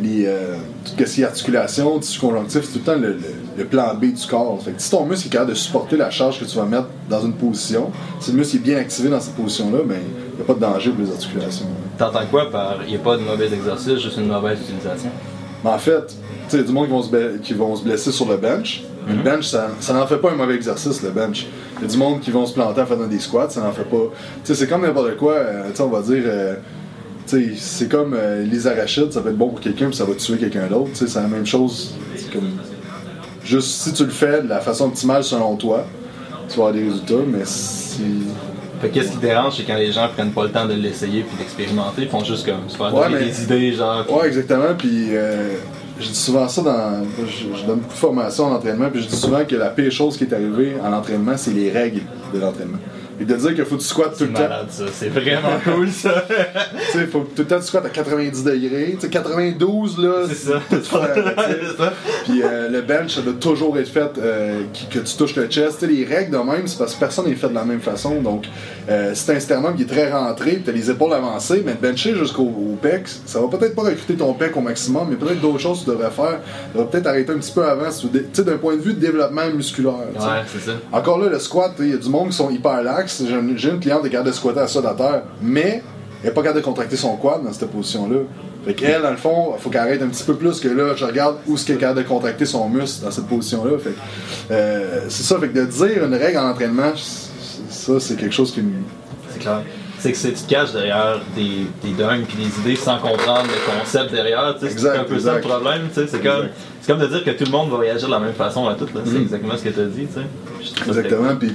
les, 0.03 0.27
euh, 0.27 0.57
tout 0.85 0.93
ce 1.07 1.15
qui 1.15 1.23
est 1.23 1.25
articulation, 1.25 1.99
tissu 1.99 2.21
conjonctif, 2.21 2.63
c'est 2.65 2.73
tout 2.73 2.79
le 2.81 2.85
temps 2.85 3.01
le, 3.01 3.13
le- 3.13 3.19
le 3.57 3.65
plan 3.65 3.95
B 3.95 4.13
du 4.13 4.27
corps. 4.29 4.61
Fait 4.63 4.73
que 4.73 4.83
si 4.83 4.91
ton 4.91 5.07
muscle 5.07 5.29
est 5.29 5.31
capable 5.31 5.51
de 5.53 5.57
supporter 5.57 5.97
la 5.97 6.11
charge 6.11 6.41
que 6.41 6.45
tu 6.45 6.57
vas 6.59 6.65
mettre 6.67 6.89
dans 7.09 7.23
une 7.25 7.33
position, 7.33 7.91
si 8.21 8.33
le 8.33 8.39
muscle 8.39 8.57
est 8.57 8.61
bien 8.61 8.77
activé 8.79 9.09
dans 9.09 9.21
cette 9.21 9.35
position-là, 9.35 9.79
ben 9.87 9.97
il 9.99 10.37
n'y 10.37 10.43
a 10.43 10.45
pas 10.45 10.53
de 10.55 10.61
danger 10.61 10.91
pour 10.91 11.05
les 11.07 11.11
articulations. 11.11 11.67
T'entends 11.97 12.27
quoi 12.31 12.51
par 12.51 12.77
il 12.85 12.91
n'y 12.91 12.97
a 12.97 12.99
pas 12.99 13.17
de 13.17 13.23
mauvais 13.23 13.47
exercice, 13.47 13.99
juste 13.99 14.19
une 14.19 14.27
mauvaise 14.29 14.59
utilisation? 14.61 15.09
Mais 15.65 15.71
en 15.71 15.79
fait, 15.79 16.15
sais, 16.51 16.57
il 16.59 16.61
y 16.61 16.63
a 16.65 16.67
du 16.67 16.73
monde 16.73 16.87
qui 16.87 16.93
vont, 16.93 17.03
se 17.03 17.39
qui 17.39 17.55
vont 17.55 17.77
se 17.77 17.83
blesser 17.85 18.13
sur 18.13 18.27
le 18.29 18.37
bench. 18.37 18.83
Le 19.09 19.23
bench, 19.23 19.47
ça, 19.47 19.69
ça 19.79 19.93
n'en 19.93 20.07
fait 20.07 20.17
pas 20.17 20.31
un 20.33 20.35
mauvais 20.35 20.55
exercice, 20.57 21.01
le 21.03 21.11
bench. 21.11 21.47
Il 21.79 21.83
y 21.83 21.85
a 21.85 21.89
du 21.89 21.97
monde 21.97 22.21
qui 22.21 22.31
vont 22.33 22.45
se 22.45 22.53
planter 22.55 22.81
en 22.81 22.87
faisant 22.87 23.07
des 23.07 23.21
squats, 23.21 23.49
ça 23.51 23.61
n'en 23.61 23.71
fait 23.73 23.85
pas. 23.85 23.97
Tu 24.07 24.13
sais, 24.45 24.55
c'est 24.57 24.67
comme 24.67 24.83
n'importe 24.83 25.17
quoi, 25.17 25.35
euh, 25.35 25.69
tu 25.71 25.77
sais, 25.77 25.83
on 25.83 25.89
va 25.91 26.03
dire. 26.03 26.23
euh, 26.27 26.55
c'est 27.27 27.89
comme 27.91 28.15
euh, 28.15 28.45
les 28.45 28.67
arachides, 28.67 29.13
ça 29.13 29.21
peut 29.21 29.31
être 29.31 29.37
bon 29.39 29.49
pour 29.51 29.61
quelqu'un, 29.61 29.87
puis 29.89 29.97
ça 29.97 30.05
va 30.05 30.15
tuer 30.15 30.37
quelqu'un 30.39 30.67
d'autre. 30.69 30.91
C'est 30.95 31.13
la 31.15 31.27
même 31.29 31.47
chose. 31.47 31.95
Comme. 32.33 32.51
Juste 33.45 33.69
si 33.83 33.93
tu 33.93 34.05
le 34.05 34.11
fais 34.11 34.43
de 34.43 34.49
la 34.49 34.61
façon 34.61 34.87
optimale 34.87 35.23
selon 35.23 35.55
toi, 35.57 35.85
tu 36.49 36.57
vas 36.57 36.67
avoir 36.69 36.73
des 36.73 36.85
résultats, 36.85 37.15
mais 37.27 37.45
si. 37.45 38.03
Fait 38.81 38.89
que 38.89 38.95
qu'est-ce 38.95 39.13
qui 39.13 39.19
dérange, 39.19 39.55
c'est 39.57 39.63
quand 39.65 39.77
les 39.77 39.91
gens 39.93 40.09
prennent 40.15 40.33
pas 40.33 40.45
le 40.45 40.51
temps 40.51 40.67
de 40.67 40.75
l'essayer 40.75 41.23
puis 41.23 41.37
d'expérimenter, 41.39 42.03
ils 42.03 42.09
font 42.09 42.23
juste 42.25 42.45
comme 42.45 42.69
se 42.69 42.77
faire 42.77 42.93
Ouais, 42.95 43.05
donner 43.09 43.21
mais- 43.21 43.27
des 43.27 43.43
idées, 43.45 43.73
genre. 43.73 44.05
Ouais, 44.13 44.27
exactement. 44.27 44.75
Puis 44.77 45.09
euh, 45.13 45.55
je 45.99 46.09
dis 46.09 46.15
souvent 46.15 46.49
ça 46.49 46.63
dans. 46.63 47.05
Je, 47.27 47.67
donne 47.67 47.81
beaucoup 47.81 47.95
de 47.95 47.99
formations 47.99 48.45
en 48.45 48.55
entraînement, 48.55 48.91
puis 48.91 49.03
je 49.03 49.09
dis 49.09 49.17
souvent 49.17 49.45
que 49.45 49.57
la 49.57 49.71
pire 49.71 49.91
chose 49.91 50.17
qui 50.17 50.25
est 50.25 50.33
arrivée 50.33 50.77
en 50.83 50.93
entraînement, 50.93 51.37
c'est 51.37 51.53
les 51.53 51.71
règles 51.71 52.03
de 52.33 52.39
l'entraînement. 52.39 52.79
Et 53.21 53.25
de 53.25 53.35
dire 53.35 53.55
qu'il 53.55 53.65
faut 53.65 53.77
que 53.77 53.81
tu 53.81 53.87
squattes 53.87 54.17
tout 54.19 54.25
le 54.25 54.33
temps. 54.33 54.41
malade 54.41 54.67
ça, 54.71 54.85
c'est 54.93 55.09
vraiment 55.09 55.59
cool 55.65 55.91
ça. 55.91 56.27
Tu 56.29 56.99
sais, 56.99 57.07
faut 57.07 57.21
que 57.21 57.35
tout 57.35 57.43
le 57.43 57.49
temps 57.49 57.59
tu 57.59 57.67
squattes 57.67 57.87
à 57.87 57.91
90 57.91 58.45
degrés. 58.45 58.93
Tu 58.95 59.01
sais, 59.01 59.09
92, 59.09 59.99
là. 59.99 60.27
C'est 60.29 60.35
ça. 60.35 60.61
Puis 62.25 62.43
euh, 62.43 62.69
le 62.69 62.83
bench, 62.83 63.15
ça 63.15 63.23
doit 63.23 63.35
toujours 63.35 63.79
être 63.79 63.89
fait 63.89 64.11
euh, 64.19 64.63
que 64.91 64.99
tu 64.99 65.17
touches 65.17 65.37
le 65.37 65.47
chest. 65.47 65.79
Tu 65.79 65.87
sais, 65.87 65.93
les 65.93 66.05
règles 66.05 66.33
de 66.33 66.39
même, 66.39 66.67
c'est 66.67 66.79
parce 66.79 66.95
que 66.95 67.01
personne 67.01 67.27
n'est 67.27 67.35
fait 67.35 67.49
de 67.49 67.55
la 67.55 67.65
même 67.65 67.81
façon. 67.81 68.21
Donc, 68.21 68.47
euh, 68.89 69.15
si 69.15 69.27
t'as 69.27 69.35
un 69.35 69.41
sternum 69.41 69.77
qui 69.77 69.83
est 69.83 69.87
très 69.87 70.11
rentré, 70.11 70.61
tu 70.63 70.71
as 70.71 70.73
les 70.73 70.91
épaules 70.91 71.13
avancées, 71.13 71.63
mais 71.65 71.75
bencher 71.75 72.15
jusqu'au 72.15 72.45
au 72.45 72.77
pec, 72.81 73.09
ça 73.25 73.41
va 73.41 73.49
peut-être 73.49 73.75
pas 73.75 73.83
recruter 73.83 74.15
ton 74.15 74.33
pec 74.35 74.57
au 74.57 74.61
maximum, 74.61 75.09
mais 75.11 75.17
peut-être 75.17 75.41
d'autres 75.41 75.59
choses 75.59 75.81
que 75.81 75.85
tu 75.85 75.91
devrais 75.91 76.11
faire. 76.11 76.41
Tu 76.73 76.79
devrais 76.79 76.91
peut-être 76.91 77.07
arrêter 77.07 77.33
un 77.33 77.39
petit 77.39 77.53
peu 77.53 77.65
avant, 77.65 77.89
tu 77.91 78.09
sais, 78.33 78.45
d'un 78.45 78.57
point 78.59 78.77
de 78.77 78.81
vue 78.81 78.95
de 78.95 79.01
développement 79.01 79.49
musculaire. 79.55 79.95
Ouais, 80.15 80.43
c'est 80.53 80.71
ça. 80.71 80.73
Encore 80.93 81.19
là, 81.19 81.29
le 81.29 81.39
squat, 81.39 81.73
il 81.79 81.91
y 81.91 81.95
a 81.95 81.97
du 81.97 82.09
monde 82.09 82.31
qui 82.31 82.37
sont 82.37 82.51
hyper 82.51 82.83
lax. 82.83 83.06
J'ai 83.07 83.33
une, 83.35 83.57
j'ai 83.59 83.71
une 83.71 83.81
cliente 83.81 84.01
qui 84.03 84.09
est 84.09 84.11
capable 84.11 84.31
de 84.31 84.35
squatter 84.35 84.61
à 84.61 84.69
ça 84.69 84.81
de 84.81 84.87
la 84.87 84.95
terre, 84.95 85.23
mais 85.43 85.83
elle 86.23 86.29
n'est 86.29 86.35
pas 86.35 86.43
capable 86.43 86.61
de 86.61 86.65
contracter 86.65 86.97
son 86.97 87.17
quad 87.17 87.43
dans 87.45 87.53
cette 87.53 87.71
position-là. 87.71 88.19
Fait 88.65 88.75
qu'elle, 88.75 89.01
dans 89.03 89.11
le 89.11 89.17
fond, 89.17 89.53
il 89.57 89.63
faut 89.63 89.71
qu'elle 89.71 89.81
arrête 89.83 90.03
un 90.03 90.09
petit 90.09 90.25
peu 90.25 90.35
plus 90.35 90.59
que 90.59 90.67
là, 90.69 90.95
je 90.97 91.05
regarde 91.05 91.37
où 91.47 91.55
est-ce 91.55 91.65
qu'elle 91.65 91.77
est 91.77 91.81
capable 91.81 92.03
de 92.03 92.09
contracter 92.09 92.45
son 92.47 92.69
muscle 92.69 93.05
dans 93.05 93.11
cette 93.13 93.27
position-là. 93.29 93.79
Fait 93.79 93.95
euh, 94.51 95.01
c'est 95.09 95.23
ça, 95.23 95.39
fait 95.39 95.49
que 95.49 95.59
de 95.61 95.65
dire 95.67 96.05
une 96.05 96.15
règle 96.15 96.39
en 96.39 96.51
entraînement, 96.51 96.93
ça, 97.71 98.01
c'est 98.01 98.17
quelque 98.17 98.35
chose 98.35 98.53
qui 98.53 98.63
me. 98.63 98.73
C'est 99.33 99.39
clair. 99.41 99.63
C'est 99.99 100.13
que 100.13 100.19
c'est- 100.19 100.33
tu 100.33 100.43
te 100.43 100.49
caches 100.51 100.73
derrière 100.73 101.21
des, 101.37 101.67
des 101.83 101.95
dunks 101.97 102.27
puis 102.27 102.37
des 102.45 102.61
idées 102.61 102.77
sans 102.77 102.99
comprendre 102.99 103.45
le 103.49 103.81
concept 103.81 104.13
derrière. 104.13 104.57
C'est 104.61 104.89
un 104.99 105.05
peu 105.05 105.19
ça 105.19 105.35
le 105.37 105.41
problème. 105.41 105.83
C'est 105.95 106.23
comme, 106.23 106.49
comme 106.87 106.99
de 106.99 107.07
dire 107.07 107.25
que 107.25 107.31
tout 107.31 107.45
le 107.45 107.51
monde 107.51 107.71
va 107.71 107.79
réagir 107.79 108.09
de 108.09 108.13
la 108.13 108.21
même 108.21 108.35
façon 108.35 108.67
à 108.69 108.75
tout. 108.75 108.87
là. 108.95 109.01
C'est 109.05 109.13
Mhm. 109.13 109.23
exactement 109.23 109.57
ce 109.57 109.63
que 109.65 109.69
tu 109.71 109.81
as 109.81 109.85
dit. 109.85 110.07
Exactement. 110.87 111.37
Puis, 111.37 111.55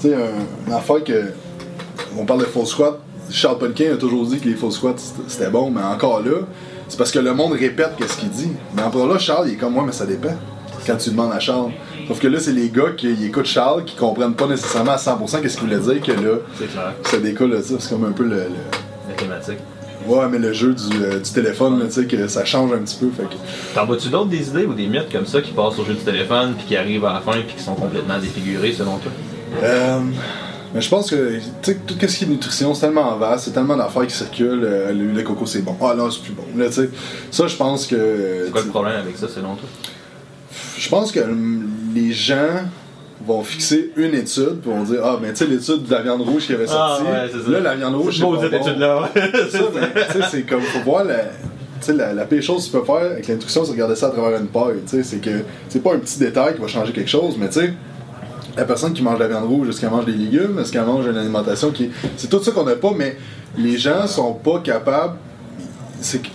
tu 0.00 0.08
sais, 0.08 0.14
un- 0.14 0.66
une 0.66 0.72
affaire 0.72 1.02
que. 1.04 1.32
On 2.18 2.24
parle 2.24 2.40
de 2.40 2.44
faux 2.46 2.64
squat. 2.64 2.98
Charles 3.30 3.58
Poliquin 3.58 3.92
a 3.92 3.96
toujours 3.96 4.24
dit 4.26 4.38
que 4.38 4.48
les 4.48 4.54
faux 4.54 4.70
squats 4.70 4.94
c'était- 5.26 5.50
bon, 5.50 5.70
mais 5.70 5.82
encore 5.82 6.20
là, 6.22 6.38
c'est 6.88 6.96
parce 6.96 7.10
que 7.10 7.18
le 7.18 7.34
monde 7.34 7.52
répète 7.52 7.90
qu'est-ce 7.98 8.16
qu'il 8.16 8.30
dit. 8.30 8.50
Mais 8.74 8.82
encore 8.82 9.06
là, 9.06 9.18
Charles, 9.18 9.48
il 9.48 9.54
est 9.54 9.56
comme 9.56 9.74
moi, 9.74 9.84
mais 9.86 9.92
ça 9.92 10.06
dépend. 10.06 10.34
Quand 10.86 10.96
tu 10.96 11.10
demandes 11.10 11.32
à 11.32 11.38
Charles. 11.40 11.70
Sauf 12.06 12.18
que 12.18 12.28
là, 12.28 12.40
c'est 12.40 12.52
les 12.52 12.70
gars 12.70 12.92
qui 12.96 13.10
écoutent 13.26 13.44
Charles 13.44 13.84
qui 13.84 13.94
comprennent 13.94 14.32
pas 14.32 14.46
nécessairement 14.46 14.92
à 14.92 14.96
100% 14.96 15.42
qu'est-ce 15.42 15.58
qu'il 15.58 15.68
voulait 15.68 15.80
dire, 15.80 16.00
que 16.02 16.12
là, 16.12 16.36
C'est 16.58 16.70
clair. 16.72 16.94
ça 17.02 17.18
découle 17.18 17.50
de 17.50 17.60
ça. 17.60 17.74
C'est 17.78 17.90
comme 17.90 18.04
un 18.06 18.12
peu 18.12 18.22
le. 18.24 18.30
le- 18.36 18.44
La 19.10 19.14
thématique. 19.14 19.58
Ouais, 20.06 20.26
mais 20.30 20.38
le 20.38 20.54
jeu 20.54 20.72
du, 20.72 21.02
euh, 21.02 21.18
du 21.20 21.30
téléphone, 21.30 21.82
tu 21.88 21.92
sais, 21.92 22.06
que 22.06 22.26
ça 22.28 22.46
change 22.46 22.72
un 22.72 22.78
petit 22.78 22.96
peu. 22.96 23.10
Fait 23.10 23.24
que. 23.24 23.34
T'en 23.74 23.84
vois-tu 23.84 24.08
d'autres 24.08 24.30
des 24.30 24.48
idées 24.48 24.64
ou 24.64 24.72
des 24.72 24.86
mythes 24.86 25.12
comme 25.12 25.26
ça 25.26 25.42
qui 25.42 25.50
passent 25.52 25.78
au 25.78 25.84
jeu 25.84 25.92
du 25.92 26.00
téléphone 26.00 26.54
puis 26.56 26.66
qui 26.68 26.76
arrivent 26.76 27.04
à 27.04 27.12
la 27.14 27.20
fin 27.20 27.32
puis 27.32 27.54
qui 27.56 27.62
sont 27.62 27.74
complètement 27.74 28.18
défigurés 28.18 28.72
selon 28.72 28.96
toi? 28.96 29.12
Euh, 29.62 30.00
Mais 30.74 30.80
je 30.80 30.88
pense 30.88 31.10
que 31.10 31.38
tout 31.62 31.72
ce 32.00 32.16
qui 32.18 32.24
est 32.24 32.26
nutrition, 32.28 32.74
c'est 32.74 32.82
tellement 32.82 33.16
vaste, 33.16 33.44
c'est 33.46 33.52
tellement 33.52 33.76
d'affaires 33.76 34.06
qui 34.06 34.14
circulent. 34.14 34.64
euh, 34.64 34.92
le 34.92 35.22
coco, 35.22 35.46
c'est 35.46 35.62
bon. 35.62 35.74
Ah 35.82 35.94
non, 35.96 36.10
c'est 36.10 36.22
plus 36.22 36.32
bon. 36.34 36.44
Là, 36.56 36.66
tu 36.66 36.74
sais, 36.74 36.90
ça, 37.30 37.46
je 37.46 37.56
pense 37.56 37.86
que. 37.86 38.42
C'est 38.46 38.50
quoi 38.52 38.62
le 38.62 38.68
problème 38.68 38.96
avec 39.00 39.16
ça 39.16 39.28
selon 39.28 39.54
toi? 39.54 39.68
Je 40.76 40.88
pense 40.88 41.10
que 41.12 41.20
les 41.94 42.12
gens 42.12 42.62
vont 43.26 43.42
fixer 43.42 43.90
une 43.96 44.14
étude 44.14 44.60
puis 44.62 44.70
vont 44.70 44.84
dire 44.84 45.00
Ah, 45.02 45.18
mais 45.20 45.30
tu 45.30 45.36
sais, 45.38 45.46
l'étude 45.46 45.84
de 45.86 45.90
la 45.90 46.02
viande 46.02 46.20
rouge 46.22 46.46
qui 46.46 46.52
avait 46.52 46.66
sorti. 46.66 47.02
Ah, 47.06 47.10
ouais, 47.24 47.30
c'est 47.32 47.42
ça. 47.44 47.50
là, 47.50 47.60
la 47.60 47.74
viande 47.74 47.94
rouge, 47.96 48.18
c'est 48.18 48.40
Cette 48.42 48.50
bon. 48.52 48.66
étude-là, 48.68 49.00
ouais. 49.02 49.08
Ça, 49.50 49.58
mais, 49.74 50.06
tu 50.12 50.12
sais, 50.20 50.24
c'est 50.30 50.42
comme, 50.42 50.60
faut 50.60 50.80
voir 50.80 51.04
la. 51.04 51.16
Tu 51.80 51.86
sais, 51.86 51.92
la, 51.94 52.12
la 52.12 52.24
pire 52.26 52.42
chose 52.42 52.66
que 52.66 52.72
tu 52.72 52.78
peux 52.78 52.84
faire 52.84 53.12
avec 53.12 53.26
l'instruction, 53.26 53.64
c'est 53.64 53.72
regarder 53.72 53.94
ça 53.96 54.08
à 54.08 54.10
travers 54.10 54.38
une 54.40 54.48
paille. 54.48 54.80
Tu 54.88 54.96
sais, 54.98 55.02
c'est 55.02 55.18
que 55.18 55.30
c'est 55.68 55.82
pas 55.82 55.94
un 55.94 55.98
petit 55.98 56.18
détail 56.18 56.54
qui 56.56 56.60
va 56.60 56.66
changer 56.66 56.92
quelque 56.92 57.10
chose, 57.10 57.36
mais 57.38 57.48
tu 57.48 57.60
sais, 57.60 57.72
la 58.58 58.64
personne 58.64 58.92
qui 58.92 59.02
mange 59.02 59.18
de 59.18 59.22
la 59.22 59.28
viande 59.28 59.44
rouge, 59.44 59.68
est-ce 59.68 59.80
qu'elle 59.80 59.90
mange 59.90 60.04
des 60.04 60.12
légumes, 60.12 60.58
est-ce 60.58 60.72
qu'elle 60.72 60.84
mange 60.84 61.06
une 61.06 61.16
alimentation 61.16 61.70
qui. 61.70 61.90
C'est 62.16 62.28
tout 62.28 62.42
ça 62.42 62.50
qu'on 62.50 62.64
n'a 62.64 62.74
pas, 62.74 62.90
mais 62.94 63.16
les 63.56 63.78
gens 63.78 64.06
sont 64.08 64.34
pas 64.34 64.58
capables. 64.58 65.14
C'est 66.00 66.20
que 66.20 66.28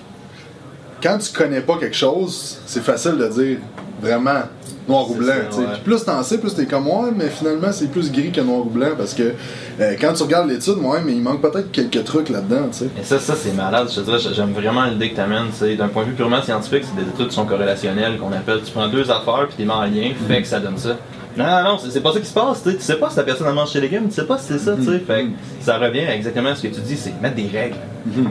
quand 1.02 1.18
tu 1.18 1.34
connais 1.34 1.60
pas 1.60 1.78
quelque 1.78 1.98
chose, 1.98 2.60
c'est 2.66 2.82
facile 2.82 3.18
de 3.18 3.28
dire 3.28 3.58
vraiment 4.02 4.44
noir 4.88 5.10
ou 5.12 5.16
blanc. 5.16 5.34
ça, 5.50 5.60
ouais. 5.60 5.66
Puis 5.74 5.82
plus 5.84 6.06
t'en 6.06 6.24
sais, 6.24 6.38
plus 6.38 6.56
t'es 6.56 6.66
comme 6.66 6.86
moi, 6.86 7.10
mais 7.14 7.28
finalement 7.28 7.74
c'est 7.74 7.88
plus 7.88 8.10
gris 8.10 8.32
que 8.32 8.40
noir 8.40 8.66
ou 8.66 8.70
blanc 8.70 8.92
parce 8.98 9.14
que 9.14 9.34
euh, 9.82 9.96
quand 10.00 10.14
tu 10.14 10.24
regardes 10.24 10.50
l'étude, 10.50 10.78
ouais, 10.78 11.02
mais 11.06 11.14
il 11.14 11.22
manque 11.22 11.42
peut-être 11.42 11.72
quelques 11.72 12.06
trucs 12.06 12.30
là-dedans. 12.30 12.70
Et 13.00 13.04
ça, 13.04 13.20
ça 13.20 13.36
c'est 13.36 13.54
malade. 13.54 13.90
Je 13.90 14.00
te 14.00 14.06
dirais, 14.06 14.20
j'aime 14.34 14.54
vraiment 14.54 14.86
l'idée 14.86 15.10
que 15.10 15.16
tu 15.16 15.22
amènes. 15.22 15.48
D'un 15.78 15.90
point 15.90 16.04
de 16.04 16.10
vue 16.10 16.16
purement 16.16 16.42
scientifique, 16.42 16.84
c'est 16.84 17.04
des 17.04 17.10
études 17.10 17.28
qui 17.28 17.36
sont 17.36 17.46
corrélationnelles, 17.46 18.18
qu'on 18.18 18.32
appelle. 18.32 18.62
Tu 18.64 18.72
prends 18.72 18.88
deux 18.88 19.12
affaires 19.12 19.48
puis 19.48 19.56
tu 19.58 19.62
les 19.62 19.66
mets 19.66 19.74
en 19.74 19.84
lien, 19.84 20.12
fait 20.28 20.42
que 20.42 20.48
ça 20.48 20.62
donne 20.62 20.78
ça. 20.78 20.98
Non, 21.36 21.64
non, 21.64 21.78
c'est 21.78 22.02
pas 22.02 22.14
ça 22.14 22.20
qui 22.20 22.26
se 22.28 22.34
passe. 22.34 22.64
tu 22.64 22.76
sais. 22.80 22.96
Pas 22.96 23.10
si 23.10 23.18
la 23.18 23.24
personne 23.24 23.48
elle 23.48 23.56
mange 23.56 23.72
ses 23.72 23.82
légumes, 23.82 24.08
tu 24.08 24.14
sais 24.16 24.26
pas 24.26 24.38
si 24.38 24.46
c'est 24.50 24.60
ça. 24.60 24.76
tu 24.76 24.84
sais. 24.86 25.00
Fait 25.00 25.24
que 25.24 25.30
ça 25.62 25.78
revient 25.78 26.02
à 26.02 26.16
exactement 26.16 26.54
ce 26.56 26.62
que 26.62 26.74
tu 26.74 26.82
dis, 26.82 26.96
c'est 26.96 27.20
mettre 27.22 27.36
des 27.36 27.48
règles. 27.48 27.76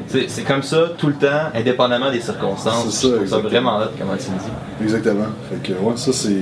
C'est- 0.06 0.28
C'est 0.28 0.42
comme 0.42 0.62
ça 0.62 0.90
tout 0.98 1.08
le 1.08 1.14
temps, 1.14 1.48
indépendamment 1.54 2.10
des 2.12 2.20
circonstances. 2.20 2.90
C'est 2.90 3.08
ça, 3.08 3.26
ça 3.26 3.38
vraiment 3.38 3.78
là 3.78 3.88
comment 3.98 4.12
tu 4.16 4.30
le 4.30 4.38
dis. 4.38 4.84
Exactement. 4.84 5.26
Fait 5.50 5.72
que, 5.72 5.78
ouais, 5.78 5.96
ça, 5.96 6.12
c'est. 6.12 6.36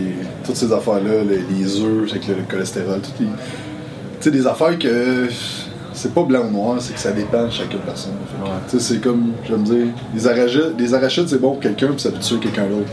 Toutes 0.45 0.57
ces 0.57 0.73
affaires-là, 0.73 1.23
les, 1.25 1.81
œufs, 1.81 2.11
avec 2.11 2.27
le, 2.29 2.35
le 2.35 2.43
cholestérol, 2.49 3.01
toutes 3.01 3.21
les. 3.21 3.27
Tu 3.27 3.33
sais, 4.21 4.31
des 4.31 4.47
affaires 4.47 4.79
que. 4.79 5.29
C'est 5.93 6.15
pas 6.15 6.23
blanc 6.23 6.43
ou 6.47 6.51
noir, 6.53 6.77
c'est 6.81 6.95
que 6.95 7.01
ça 7.01 7.11
dépend 7.13 7.45
de 7.47 7.51
chacune 7.51 7.81
personne. 7.81 8.13
Fait. 8.29 8.51
Tu 8.71 8.79
sais, 8.79 8.95
c'est 8.95 9.01
comme, 9.01 9.33
je 9.49 9.55
me 9.55 9.65
dire, 9.65 9.87
les 10.15 10.95
arachides, 10.95 11.29
c'est 11.29 11.41
bon 11.41 11.51
pour 11.53 11.61
quelqu'un, 11.61 11.89
puis 11.89 12.01
ça 12.01 12.11
peut 12.11 12.19
tuer 12.21 12.39
quelqu'un 12.39 12.67
d'autre. 12.67 12.91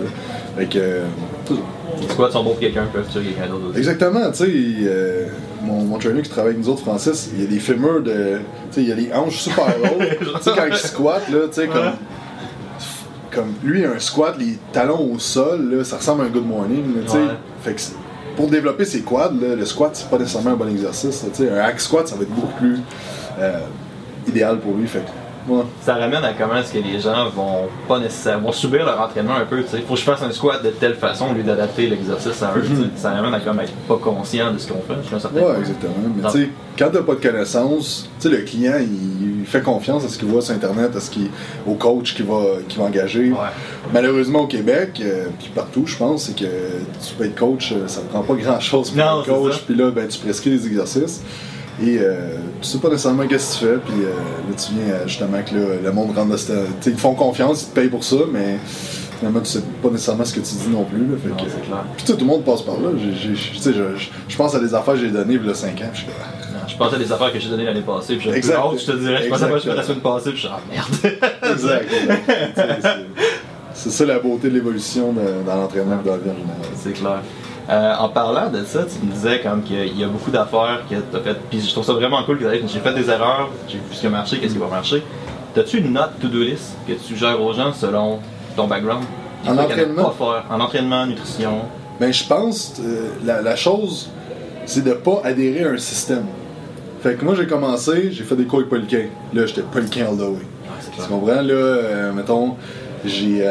Fait 0.57 0.65
que. 0.65 1.01
Les 2.01 2.07
squats 2.07 2.31
sont 2.31 2.43
bons 2.43 2.51
pour 2.51 2.59
quelqu'un, 2.59 2.85
peuvent 2.91 3.07
quelqu'un 3.11 3.47
d'autre 3.47 3.69
aussi? 3.69 3.77
Exactement, 3.77 4.31
tu 4.31 4.37
sais, 4.37 4.47
euh, 4.47 5.27
mon, 5.63 5.83
mon 5.83 5.97
trainer 5.97 6.21
qui 6.21 6.29
travaille 6.29 6.53
avec 6.53 6.63
nous 6.63 6.69
autres, 6.71 6.81
Francis, 6.81 7.29
il 7.33 7.43
y 7.43 7.45
a 7.45 7.49
des 7.49 7.59
fémurs 7.59 8.01
de. 8.01 8.39
Tu 8.71 8.75
sais, 8.75 8.81
il 8.81 8.89
y 8.89 8.91
a 8.91 8.95
des 8.95 9.11
hanches 9.13 9.37
super 9.37 9.65
hautes. 9.83 10.19
tu 10.19 10.43
sais, 10.43 10.51
quand 10.55 10.65
il 10.69 10.75
squatte, 10.75 11.29
là, 11.29 11.39
tu 11.47 11.53
sais, 11.53 11.67
comme. 11.67 11.85
Ouais. 11.85 11.91
Comme 13.29 13.53
lui, 13.63 13.85
un 13.85 13.99
squat, 13.99 14.35
les 14.39 14.57
talons 14.71 15.11
au 15.13 15.19
sol, 15.19 15.69
là, 15.69 15.83
ça 15.83 15.97
ressemble 15.97 16.23
à 16.23 16.25
un 16.25 16.29
good 16.29 16.47
morning, 16.47 16.83
tu 17.05 17.11
sais. 17.11 17.17
Ouais. 17.17 17.23
Fait 17.61 17.73
que 17.73 17.81
pour 18.35 18.47
développer 18.47 18.85
ses 18.85 19.01
quads, 19.01 19.33
là, 19.39 19.55
le 19.55 19.65
squat, 19.65 19.91
c'est 19.93 20.09
pas 20.09 20.17
nécessairement 20.17 20.51
un 20.51 20.55
bon 20.55 20.69
exercice, 20.69 21.23
là, 21.23 21.29
tu 21.35 21.43
sais. 21.43 21.51
Un 21.51 21.59
hack 21.59 21.79
squat, 21.79 22.07
ça 22.07 22.15
va 22.15 22.23
être 22.23 22.33
beaucoup 22.33 22.53
plus 22.57 22.77
euh, 23.39 23.59
idéal 24.27 24.59
pour 24.59 24.73
lui, 24.75 24.87
fait 24.87 24.99
que. 24.99 25.26
Ouais. 25.47 25.63
Ça 25.81 25.95
ramène 25.95 26.23
à 26.23 26.33
comment 26.33 26.57
est-ce 26.57 26.73
que 26.73 26.79
les 26.79 26.99
gens 26.99 27.29
vont 27.29 27.67
pas 27.87 27.99
nécessairement 27.99 28.47
vont 28.47 28.51
subir 28.51 28.85
leur 28.85 28.99
entraînement 29.01 29.35
un 29.35 29.45
peu. 29.45 29.63
sais. 29.63 29.81
Faut 29.87 29.93
que 29.93 29.99
je 29.99 30.05
fasse 30.05 30.21
un 30.21 30.31
squat 30.31 30.63
de 30.63 30.69
telle 30.69 30.95
façon, 30.95 31.31
au 31.31 31.33
lieu 31.33 31.43
d'adapter 31.43 31.87
l'exercice 31.87 32.41
à 32.43 32.53
eux. 32.57 32.63
Ça 32.95 33.11
ramène 33.11 33.33
à 33.33 33.39
comme 33.39 33.59
être 33.59 33.73
pas 33.87 33.97
conscient 33.97 34.53
de 34.53 34.57
ce 34.57 34.67
qu'on 34.67 34.81
fait. 34.81 34.93
Un 35.15 35.19
certain 35.19 35.35
Ouais, 35.39 35.43
point. 35.45 35.59
exactement. 35.59 35.93
Mais 36.15 36.29
tu 36.31 36.37
sais, 36.43 36.49
quand 36.77 36.89
t'as 36.91 37.01
pas 37.01 37.15
de 37.15 37.21
connaissances, 37.21 38.09
tu 38.19 38.29
sais, 38.29 38.35
le 38.35 38.43
client, 38.43 38.73
il, 38.79 39.39
il 39.39 39.45
fait 39.45 39.61
confiance 39.61 40.03
à 40.05 40.09
ce 40.09 40.17
qu'il 40.17 40.27
voit 40.27 40.41
sur 40.41 40.53
Internet, 40.53 40.95
à 40.95 40.99
ce 40.99 41.09
qu'il, 41.09 41.29
au 41.65 41.73
coach 41.75 42.13
qu'il 42.15 42.25
va, 42.25 42.41
qu'il 42.67 42.79
va 42.79 42.85
engager. 42.85 43.31
Ouais. 43.31 43.37
Malheureusement, 43.93 44.41
au 44.41 44.47
Québec, 44.47 44.99
euh, 45.01 45.27
puis 45.39 45.49
partout, 45.55 45.83
je 45.85 45.95
pense, 45.97 46.25
c'est 46.25 46.35
que 46.37 46.43
tu 46.45 47.13
peux 47.17 47.23
être 47.25 47.35
coach, 47.39 47.71
euh, 47.71 47.87
ça 47.87 48.01
ne 48.01 48.07
prend 48.07 48.21
pas 48.23 48.33
grand-chose 48.35 48.91
pour 48.91 48.97
Non, 49.03 49.21
être 49.21 49.27
coach. 49.27 49.61
Puis 49.65 49.75
là, 49.75 49.91
ben, 49.91 50.07
tu 50.07 50.19
prescris 50.19 50.49
des 50.51 50.67
exercices. 50.67 51.21
Et 51.81 51.99
euh, 52.01 52.37
tu 52.61 52.67
sais 52.67 52.79
pas 52.79 52.89
nécessairement 52.89 53.27
qu'est-ce 53.27 53.59
que 53.59 53.65
tu 53.65 53.71
fais, 53.71 53.77
puis 53.77 54.03
euh, 54.03 54.09
là, 54.49 54.55
tu 54.57 54.73
viens 54.73 54.93
euh, 54.95 55.07
justement 55.07 55.37
que 55.43 55.55
là, 55.55 55.65
le 55.83 55.91
monde 55.91 56.15
rentre 56.15 56.29
dans 56.29 56.37
cette... 56.37 56.51
Ils 56.87 56.97
font 56.97 57.13
confiance, 57.13 57.63
ils 57.63 57.69
te 57.69 57.75
payent 57.75 57.89
pour 57.89 58.03
ça, 58.03 58.15
mais 58.31 58.57
finalement, 59.19 59.41
tu 59.41 59.45
sais 59.51 59.61
pas 59.83 59.89
nécessairement 59.89 60.25
ce 60.25 60.33
que 60.33 60.39
tu 60.39 60.55
dis 60.55 60.69
non 60.69 60.85
plus. 60.85 60.99
Là, 61.05 61.17
fait 61.21 61.29
Non, 61.29 61.35
que- 61.35 61.41
c'est 61.51 61.61
clair. 61.67 61.83
Puis 61.95 62.05
tout 62.05 62.17
le 62.19 62.25
monde 62.25 62.43
passe 62.43 62.63
par 62.63 62.75
là. 62.75 62.89
Je, 62.97 64.35
pense 64.37 64.55
à 64.55 64.59
des 64.59 64.73
affaires 64.73 64.95
que 64.95 64.99
j'ai 65.01 65.09
données 65.11 65.35
il 65.35 65.45
y 65.45 65.49
a 65.49 65.53
5 65.53 65.69
ans. 65.81 65.89
puis 65.93 66.05
Je 66.67 66.75
pensais 66.77 66.95
à 66.95 66.99
des 66.99 67.11
affaires 67.11 67.31
que 67.31 67.39
j'ai 67.39 67.49
données 67.49 67.65
l'année 67.65 67.81
passée, 67.81 68.15
puis 68.15 68.25
j'ai 68.31 68.41
je 68.41 68.47
te 68.85 68.97
dirais. 68.97 69.21
Je 69.23 69.29
pensais 69.29 69.47
pas 69.47 69.59
que 69.59 69.69
la 69.69 69.83
semaine 69.83 70.01
passée, 70.01 70.29
puis 70.31 70.37
je 70.41 70.47
suis 70.47 70.49
ah 70.51 70.59
merde. 70.71 71.15
Exact. 71.53 71.89
c'est- 73.75 73.89
ça 73.91 74.05
la 74.05 74.17
beauté 74.17 74.49
de 74.49 74.55
l'évolution 74.55 75.13
de- 75.13 75.45
dans 75.45 75.55
l'entraînement 75.55 75.97
dans 76.03 76.11
la 76.13 76.17
vie 76.17 76.29
en 76.31 76.33
général. 76.33 76.57
C'est 76.75 76.93
clair. 76.93 77.21
Euh, 77.69 77.93
en 77.99 78.07
parlant 78.09 78.49
de 78.49 78.63
ça, 78.63 78.83
tu 78.85 79.05
me 79.05 79.11
disais 79.11 79.41
comme 79.41 79.61
qu'il 79.61 79.97
y 79.99 80.03
a 80.03 80.07
beaucoup 80.07 80.31
d'affaires 80.31 80.83
que 80.89 80.95
tu 80.95 81.17
as 81.17 81.19
faites. 81.19 81.41
Puis 81.49 81.59
je 81.61 81.71
trouve 81.71 81.83
ça 81.83 81.93
vraiment 81.93 82.23
cool 82.23 82.37
que 82.39 82.45
t'arrives, 82.45 82.63
j'ai 82.67 82.79
fait 82.79 82.93
des 82.93 83.09
erreurs, 83.09 83.49
j'ai 83.67 83.77
vu 83.77 83.83
ce 83.91 83.99
qui 83.99 84.07
a 84.07 84.09
marché, 84.09 84.37
qu'est-ce 84.39 84.53
qui 84.53 84.59
va 84.59 84.67
marcher. 84.67 85.03
T'as-tu 85.53 85.79
une 85.79 85.91
note 85.93 86.11
to-do 86.21 86.39
list 86.39 86.75
que 86.87 86.93
tu 86.93 86.99
suggères 86.99 87.41
aux 87.41 87.51
gens 87.53 87.73
selon 87.73 88.19
ton 88.55 88.67
background? 88.67 89.03
Des 89.43 89.49
En 89.49 89.57
entraînement? 89.57 90.09
pas. 90.11 90.45
En 90.49 90.59
entraînement, 90.61 91.05
nutrition. 91.05 91.61
Ben, 91.99 92.13
je 92.13 92.23
pense, 92.25 92.75
euh, 92.79 93.09
la, 93.25 93.41
la 93.41 93.55
chose, 93.55 94.09
c'est 94.65 94.83
de 94.83 94.93
pas 94.93 95.21
adhérer 95.25 95.65
à 95.65 95.69
un 95.71 95.77
système. 95.77 96.25
Fait 97.01 97.15
que 97.15 97.25
moi, 97.25 97.35
j'ai 97.35 97.47
commencé, 97.47 98.11
j'ai 98.11 98.23
fait 98.23 98.35
des 98.35 98.45
cours 98.45 98.59
avec 98.59 98.69
Poliquin. 98.69 99.07
Là, 99.33 99.45
j'étais 99.45 99.61
Poliquin 99.61 100.05
all 100.09 100.17
the 100.17 100.21
way. 100.21 100.45
C'est 100.79 100.91
Tu 101.03 101.09
comprends? 101.09 101.41
Là, 101.41 101.53
euh, 101.53 102.13
mettons, 102.13 102.55
j'ai. 103.03 103.41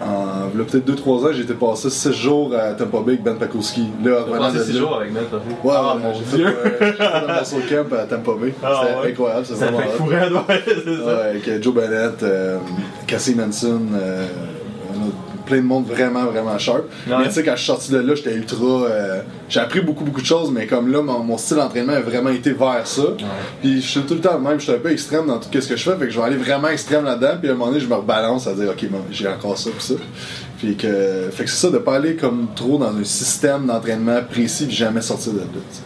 Euh, 0.00 0.04
en 0.04 0.56
là, 0.58 0.64
peut-être 0.64 0.86
2-3 0.88 1.26
ans, 1.26 1.32
j'ai 1.32 1.42
été 1.42 1.54
passé 1.54 1.90
6 1.90 2.12
jours 2.12 2.54
à 2.54 2.72
Tampa 2.74 2.98
Bay 2.98 3.12
avec 3.12 3.22
Ben 3.22 3.36
Pakowski. 3.36 3.88
Là, 4.04 4.24
passé 4.38 4.58
de 4.58 4.62
6 4.64 4.72
là- 4.74 4.78
jours 4.80 4.96
avec 4.96 5.12
Ben, 5.12 5.20
vu? 5.20 5.54
Ouais, 5.64 5.74
ah, 5.76 5.94
ouais, 5.96 6.02
mon 6.02 6.14
j'ai 6.14 6.24
fait, 6.24 6.36
dieu! 6.36 6.46
euh, 6.46 6.92
fait 6.92 7.00
un 7.02 7.40
muscle 7.40 7.68
camp 7.68 7.96
à 7.96 8.04
Tampa 8.04 8.32
Bay. 8.40 8.54
Ah, 8.62 8.80
C'était 8.82 9.00
ouais. 9.00 9.10
incroyable, 9.12 9.46
c'est 9.46 9.54
Ça 9.56 9.66
vraiment 9.70 9.78
fait 9.80 10.02
ouais, 10.02 10.84
ça. 10.84 10.90
Ouais, 11.06 11.22
avec 11.30 11.48
euh, 11.48 11.58
Joe 11.62 11.74
Bennett, 11.74 12.22
euh, 12.22 12.58
Cassie 13.06 13.34
Manson, 13.34 13.80
euh, 13.94 14.26
plein 15.48 15.56
de 15.58 15.62
monde 15.62 15.86
vraiment, 15.86 16.24
vraiment 16.26 16.58
sharp. 16.58 16.84
Ouais. 17.08 17.14
Mais 17.18 17.24
tu 17.28 17.32
sais, 17.32 17.42
quand 17.42 17.52
je 17.52 17.58
suis 17.58 17.66
sorti 17.66 17.90
de 17.92 17.98
là, 17.98 18.14
j'étais 18.14 18.34
ultra. 18.34 18.56
euh, 18.64 19.20
j'ai 19.48 19.60
appris 19.60 19.80
beaucoup, 19.80 20.04
beaucoup 20.04 20.20
de 20.20 20.26
choses, 20.26 20.50
mais 20.52 20.66
comme 20.66 20.92
là, 20.92 21.00
mon, 21.02 21.20
mon 21.20 21.38
style 21.38 21.56
d'entraînement 21.56 21.94
a 21.94 22.00
vraiment 22.00 22.30
été 22.30 22.52
vers 22.52 22.86
ça. 22.86 23.02
Puis 23.62 23.80
je 23.80 23.86
suis 23.86 24.00
tout 24.02 24.14
le 24.14 24.20
temps 24.20 24.38
même, 24.38 24.58
je 24.60 24.64
suis 24.64 24.72
un 24.72 24.78
peu 24.78 24.90
extrême 24.92 25.26
dans 25.26 25.38
tout 25.38 25.48
ce 25.52 25.66
que 25.68 25.76
je 25.76 25.82
fais, 25.82 25.96
fait 25.96 26.06
que 26.06 26.10
je 26.10 26.18
vais 26.18 26.26
aller 26.26 26.36
vraiment 26.36 26.68
extrême 26.68 27.04
là-dedans, 27.04 27.36
puis 27.40 27.48
à 27.48 27.52
un 27.52 27.56
moment 27.56 27.70
donné, 27.70 27.80
je 27.80 27.88
me 27.88 27.94
rebalance 27.94 28.46
à 28.46 28.52
dire, 28.52 28.68
ok, 28.70 28.88
bon, 28.90 29.00
j'ai 29.10 29.26
encore 29.28 29.56
ça, 29.58 29.70
puis 29.70 29.82
ça. 29.84 29.94
Puis 30.58 30.76
que, 30.76 31.28
fait 31.32 31.44
que 31.44 31.50
c'est 31.50 31.66
ça, 31.66 31.70
de 31.70 31.78
pas 31.78 31.96
aller 31.96 32.16
comme 32.16 32.48
trop 32.54 32.78
dans 32.78 32.94
un 32.94 33.04
système 33.04 33.66
d'entraînement 33.66 34.20
précis, 34.30 34.66
puis 34.66 34.76
jamais 34.76 35.00
sortir 35.00 35.32
de 35.32 35.38
là. 35.38 35.44
tu 35.52 35.60
sais. 35.76 35.82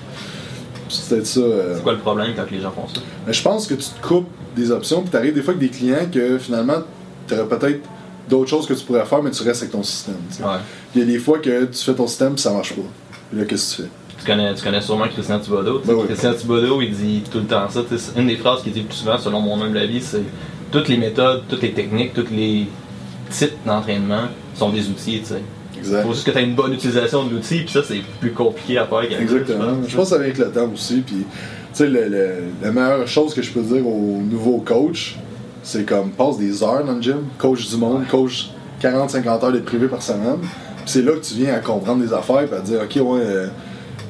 C'est 0.89 1.09
peut-être 1.15 1.27
ça. 1.27 1.41
euh, 1.41 1.77
C'est 1.77 1.83
quoi 1.83 1.93
le 1.93 1.99
problème 2.01 2.29
quand 2.37 2.51
les 2.51 2.61
gens 2.61 2.71
font 2.73 2.87
ça? 2.89 3.01
mais 3.27 3.33
je 3.33 3.43
pense 3.43 3.67
que 3.67 3.75
tu 3.75 3.85
te 3.89 4.07
coupes 4.07 4.29
des 4.57 4.71
options, 4.71 5.01
puis 5.03 5.11
t'arrives 5.11 5.35
des 5.35 5.43
fois 5.43 5.55
avec 5.55 5.71
des 5.71 5.75
clients 5.77 6.07
que 6.13 6.37
finalement, 6.39 6.79
t'aurais 7.27 7.47
peut-être 7.47 7.81
d'autres 8.29 8.51
choses 8.51 8.67
que 8.67 8.75
tu 8.75 8.85
pourrais 8.85 9.05
faire, 9.05 9.23
mais 9.23 9.31
tu 9.31 9.43
restes 9.43 9.63
avec 9.63 9.73
ton 9.73 9.83
système. 9.83 10.17
Ouais. 10.41 10.59
Il 10.95 11.01
y 11.01 11.05
a 11.05 11.07
des 11.07 11.19
fois 11.19 11.39
que 11.39 11.65
tu 11.65 11.85
fais 11.85 11.95
ton 11.95 12.07
système, 12.07 12.35
puis 12.35 12.43
ça 12.43 12.53
marche 12.53 12.75
pas. 12.75 12.83
Là, 13.33 13.45
qu'est-ce 13.45 13.77
que 13.77 13.83
tu 13.83 13.89
fais? 13.89 13.89
Tu 14.19 14.27
connais, 14.27 14.55
tu 14.55 14.63
connais 14.63 14.81
sûrement 14.81 15.09
Christian 15.09 15.41
Thibodeau. 15.41 15.83
Ben 15.85 15.95
oui. 15.95 16.05
Christian 16.07 16.35
Thibodeau, 16.35 16.81
il 16.81 16.93
dit 16.93 17.23
tout 17.31 17.39
le 17.39 17.47
temps 17.47 17.69
ça. 17.69 17.83
Une 18.17 18.29
des 18.29 18.37
phrases 18.37 18.63
qu'il 18.63 18.73
dit 18.73 18.81
le 18.81 18.87
plus 18.87 18.97
souvent, 18.97 19.19
selon 19.19 19.41
mon 19.41 19.61
humble 19.61 19.79
avis, 19.79 20.01
c'est 20.01 20.23
toutes 20.71 20.89
les 20.89 20.97
méthodes, 20.97 21.43
toutes 21.49 21.63
les 21.63 21.73
techniques, 21.73 22.15
tous 22.15 22.29
les 22.31 22.69
types 23.31 23.57
d'entraînement 23.67 24.29
sont 24.55 24.71
des 24.71 24.89
outils. 24.89 25.21
Tu 25.21 25.27
sais. 25.27 25.43
Exact. 25.77 26.03
faut 26.03 26.13
juste 26.13 26.25
que 26.25 26.31
tu 26.31 26.39
aies 26.39 26.45
une 26.45 26.55
bonne 26.55 26.73
utilisation 26.75 27.25
de 27.25 27.31
l'outil, 27.31 27.63
puis 27.63 27.71
ça, 27.71 27.83
c'est 27.83 28.01
plus 28.21 28.33
compliqué 28.33 28.79
à 28.79 28.87
faire. 28.87 29.03
Exactement. 29.21 29.79
Je 29.87 29.97
pense 29.97 30.11
que 30.11 30.11
ça 30.11 30.19
vient 30.19 30.27
avec 30.27 30.39
le 30.39 30.51
temps 30.51 30.71
aussi. 30.73 31.03
Puis, 31.05 31.17
tu 31.17 31.25
sais, 31.73 31.89
la 31.89 32.71
meilleure 32.71 33.09
chose 33.09 33.35
que 33.35 33.43
je 33.43 33.51
peux 33.51 33.63
dire 33.63 33.85
aux 33.87 34.21
nouveaux 34.23 34.63
coachs, 34.65 35.17
c'est 35.63 35.85
comme 35.85 36.11
passe 36.11 36.39
des 36.39 36.63
heures 36.63 36.85
dans 36.85 36.95
le 36.95 37.03
gym, 37.03 37.25
coach 37.39 37.69
du 37.69 37.77
monde, 37.77 38.07
coach 38.09 38.51
40-50 38.83 39.45
heures 39.45 39.53
de 39.53 39.61
privé 39.61 39.87
par 39.87 40.03
semaine. 40.03 40.39
Puis 40.41 40.87
c'est 40.87 41.03
là 41.03 41.13
que 41.13 41.25
tu 41.25 41.35
viens 41.35 41.55
à 41.55 41.61
comprendre 41.61 42.03
des 42.03 42.13
affaires 42.13 42.43
et 42.43 42.55
à 42.55 42.61
dire, 42.61 42.81
ok, 42.83 42.97
ouais, 42.97 43.21
euh, 43.21 43.47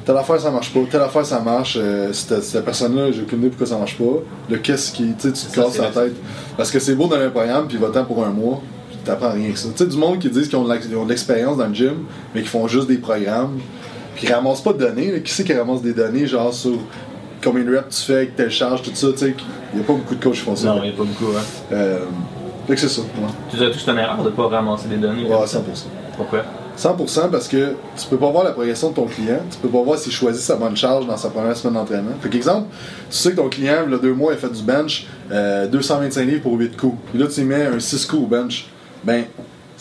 telle 0.03 0.17
affaire 0.17 0.39
ça 0.39 0.51
marche 0.51 0.73
pas, 0.73 0.79
telle 0.89 1.01
affaire 1.01 1.25
ça 1.25 1.39
marche, 1.39 1.77
euh, 1.79 2.11
cette, 2.11 2.41
cette 2.43 2.65
personne-là, 2.65 3.11
j'ai 3.11 3.21
aucune 3.21 3.39
idée 3.39 3.49
pourquoi 3.49 3.67
ça 3.67 3.77
marche 3.77 3.97
pas. 3.97 4.23
Le 4.49 4.57
qu'est-ce 4.57 4.91
qui, 4.91 5.13
tu 5.19 5.31
te 5.31 5.55
casses 5.55 5.77
la 5.77 5.89
tête. 5.89 6.15
Parce 6.57 6.71
que 6.71 6.79
c'est 6.79 6.95
beau 6.95 7.07
dans 7.07 7.17
un 7.17 7.29
programme, 7.29 7.67
puis 7.67 7.77
va-t'en 7.77 8.05
pour 8.05 8.23
un 8.25 8.31
mois, 8.31 8.61
puis 8.89 8.97
t'apprends 9.03 9.31
rien 9.31 9.51
que 9.51 9.59
ça. 9.59 9.69
Tu 9.75 9.83
sais, 9.83 9.89
du 9.89 9.97
monde 9.97 10.19
qui 10.19 10.29
disent 10.29 10.47
qu'ils 10.47 10.57
ont 10.57 10.63
de 10.63 10.95
ont 10.95 11.05
de 11.05 11.09
l'expérience 11.09 11.57
dans 11.57 11.67
le 11.67 11.73
gym, 11.73 12.05
mais 12.33 12.41
qui 12.41 12.47
font 12.47 12.67
juste 12.67 12.87
des 12.87 12.97
programmes, 12.97 13.59
puis 14.15 14.27
ils 14.27 14.33
ramassent 14.33 14.61
pas 14.61 14.73
de 14.73 14.79
données. 14.79 15.11
là. 15.11 15.19
Qui 15.19 15.31
c'est 15.31 15.43
qui 15.43 15.53
ramasse 15.53 15.81
des 15.81 15.93
données, 15.93 16.25
genre 16.25 16.53
sur 16.53 16.79
combien 17.43 17.63
de 17.63 17.75
reps 17.75 17.97
tu 17.97 18.05
fais, 18.05 18.15
avec 18.15 18.35
telle 18.35 18.51
charge, 18.51 18.81
tout 18.81 18.91
ça, 18.93 19.07
tu 19.11 19.17
sais. 19.17 19.35
Il 19.73 19.79
y 19.79 19.83
a 19.83 19.85
pas 19.85 19.93
beaucoup 19.93 20.15
de 20.15 20.23
coachs 20.23 20.33
qui 20.33 20.39
font 20.39 20.55
ça. 20.55 20.67
Non, 20.67 20.83
il 20.83 20.89
n'y 20.89 20.95
a 20.95 20.97
pas 20.97 21.03
beaucoup. 21.03 21.31
Hein. 21.35 21.41
Euh, 21.71 21.99
fait 22.67 22.75
que 22.75 22.79
c'est 22.79 22.89
ça, 22.89 23.01
ouais. 23.01 23.07
Tu 23.51 23.57
que 23.57 23.73
c'est 23.73 23.91
une 23.91 23.97
erreur 23.97 24.23
de 24.23 24.29
ne 24.29 24.35
pas 24.35 24.47
ramasser 24.47 24.87
des 24.87 24.97
données. 24.97 25.23
Ouais, 25.23 25.29
comme 25.29 25.45
100%. 25.45 25.47
ça. 25.47 25.85
Pourquoi? 26.15 26.43
100% 26.77 27.29
parce 27.29 27.47
que 27.47 27.75
tu 27.95 28.07
peux 28.09 28.17
pas 28.17 28.31
voir 28.31 28.43
la 28.43 28.51
progression 28.51 28.89
de 28.89 28.95
ton 28.95 29.05
client, 29.05 29.39
tu 29.51 29.57
peux 29.57 29.67
pas 29.67 29.83
voir 29.83 29.97
s'il 29.97 30.11
choisit 30.11 30.41
sa 30.41 30.55
bonne 30.55 30.75
charge 30.75 31.05
dans 31.05 31.17
sa 31.17 31.29
première 31.29 31.55
semaine 31.55 31.75
d'entraînement. 31.75 32.13
Fait 32.19 32.35
exemple, 32.35 32.67
tu 33.09 33.17
sais 33.17 33.31
que 33.31 33.35
ton 33.35 33.49
client, 33.49 33.83
il 33.85 33.91
y 33.91 33.95
a 33.95 33.97
deux 33.97 34.13
mois, 34.13 34.33
il 34.33 34.35
a 34.35 34.39
fait 34.39 34.51
du 34.51 34.63
bench, 34.63 35.05
euh, 35.31 35.67
225 35.67 36.25
livres 36.25 36.41
pour 36.41 36.53
8 36.53 36.75
coups. 36.75 36.97
Puis 37.11 37.19
là, 37.19 37.27
tu 37.27 37.43
mets 37.43 37.65
un 37.65 37.79
6 37.79 38.05
coups 38.05 38.23
au 38.23 38.27
bench. 38.27 38.65
Ben, 39.03 39.25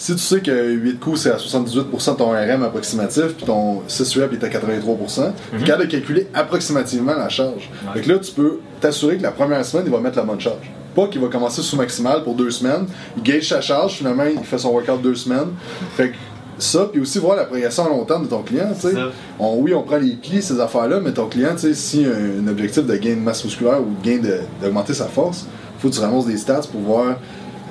si 0.02 0.12
tu 0.14 0.18
sais 0.18 0.40
que 0.40 0.72
8 0.72 0.98
coups, 0.98 1.20
c'est 1.20 1.30
à 1.30 1.36
78% 1.36 2.12
de 2.12 2.16
ton 2.16 2.30
RM 2.30 2.64
approximatif, 2.64 3.34
puis 3.36 3.46
ton 3.46 3.82
6 3.86 4.18
reps 4.18 4.34
est 4.34 4.44
à 4.44 4.48
83%, 4.48 5.32
tu 5.56 5.62
es 5.62 5.64
capable 5.64 5.86
de 5.86 5.90
calculer 5.92 6.26
approximativement 6.34 7.14
la 7.14 7.28
charge. 7.28 7.70
Ouais. 7.86 7.94
Fait 7.94 8.00
que 8.00 8.08
là, 8.12 8.18
tu 8.18 8.32
peux 8.32 8.58
t'assurer 8.80 9.16
que 9.18 9.22
la 9.22 9.30
première 9.30 9.64
semaine, 9.64 9.84
il 9.86 9.92
va 9.92 10.00
mettre 10.00 10.16
la 10.16 10.24
bonne 10.24 10.40
charge. 10.40 10.72
Pas 10.96 11.06
qu'il 11.06 11.20
va 11.20 11.28
commencer 11.28 11.62
sous 11.62 11.76
maximal 11.76 12.24
pour 12.24 12.34
deux 12.34 12.50
semaines, 12.50 12.86
il 13.16 13.22
gauge 13.22 13.48
sa 13.48 13.60
charge, 13.60 13.92
finalement, 13.98 14.24
il 14.24 14.42
fait 14.42 14.58
son 14.58 14.70
workout 14.70 15.00
deux 15.00 15.14
semaines. 15.14 15.50
Fait 15.96 16.08
que 16.10 16.14
ça, 16.58 16.88
puis 16.92 17.00
aussi 17.00 17.20
voir 17.20 17.36
la 17.36 17.44
progression 17.44 17.86
à 17.86 17.88
long 17.88 18.04
terme 18.04 18.24
de 18.24 18.28
ton 18.28 18.42
client. 18.42 18.72
On- 19.38 19.56
oui, 19.60 19.72
on 19.72 19.82
prend 19.84 19.98
les 19.98 20.16
plis, 20.16 20.42
ces 20.42 20.58
affaires-là, 20.58 20.98
mais 21.00 21.12
ton 21.12 21.26
client, 21.26 21.56
s'il 21.56 22.08
a 22.08 22.10
un 22.42 22.48
objectif 22.48 22.84
de 22.84 22.96
gain 22.96 23.10
de 23.14 23.20
masse 23.20 23.44
musculaire 23.44 23.80
ou 23.80 23.94
de 24.02 24.04
gain 24.04 24.20
d'augmenter 24.60 24.94
sa 24.94 25.06
force, 25.06 25.46
faut 25.78 25.88
que 25.88 25.94
tu 25.94 26.00
ramasses 26.00 26.26
des 26.26 26.36
stats 26.36 26.62
pour 26.70 26.80
voir 26.80 27.16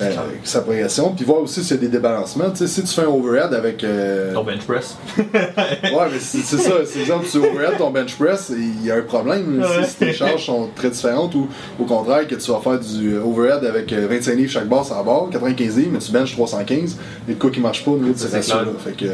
euh, 0.02 0.10
sa 0.44 0.60
progression, 0.60 1.12
puis 1.14 1.24
voir 1.24 1.40
aussi 1.40 1.62
s'il 1.62 1.76
y 1.76 1.78
a 1.78 1.82
des 1.82 1.88
débalancements. 1.88 2.50
Tu 2.50 2.58
sais, 2.58 2.66
si 2.66 2.82
tu 2.82 2.88
fais 2.94 3.02
un 3.02 3.06
overhead 3.10 3.52
avec. 3.54 3.82
euh, 3.84 4.32
Ton 4.34 4.44
bench 4.44 4.62
press. 4.66 4.96
Ouais, 5.18 6.08
mais 6.12 6.18
c'est 6.20 6.42
ça. 6.42 6.72
C'est 6.86 7.00
exemple, 7.00 7.26
tu 7.30 7.38
overhead 7.38 7.78
ton 7.78 7.90
bench 7.90 8.14
press, 8.16 8.52
il 8.56 8.84
y 8.86 8.90
a 8.90 8.96
un 8.96 9.02
problème 9.02 9.60
Ouais. 9.62 9.84
si, 9.86 9.96
tes 9.96 10.12
charges 10.12 10.46
sont 10.46 10.68
très 10.74 10.90
différentes 10.90 11.34
ou 11.34 11.48
au 11.78 11.84
contraire 11.84 12.26
que 12.26 12.34
tu 12.34 12.50
vas 12.50 12.60
faire 12.60 12.78
du 12.78 13.16
overhead 13.18 13.64
avec 13.64 13.92
euh, 13.92 14.06
25 14.08 14.34
livres 14.36 14.50
chaque 14.50 14.68
barre 14.68 14.86
la 14.90 15.02
barre, 15.02 15.28
95 15.30 15.76
livres, 15.76 15.90
mais 15.92 15.98
tu 15.98 16.12
benches 16.12 16.32
315, 16.32 16.96
et 17.28 17.34
de 17.34 17.38
quoi 17.38 17.50
qui 17.50 17.60
marche 17.60 17.84
pas 17.84 17.90
au 17.92 17.98
niveau 17.98 18.12
de 18.12 18.18
ces 18.18 18.28
ratios-là. 18.34 18.72
Fait 18.84 18.92
que, 18.92 19.10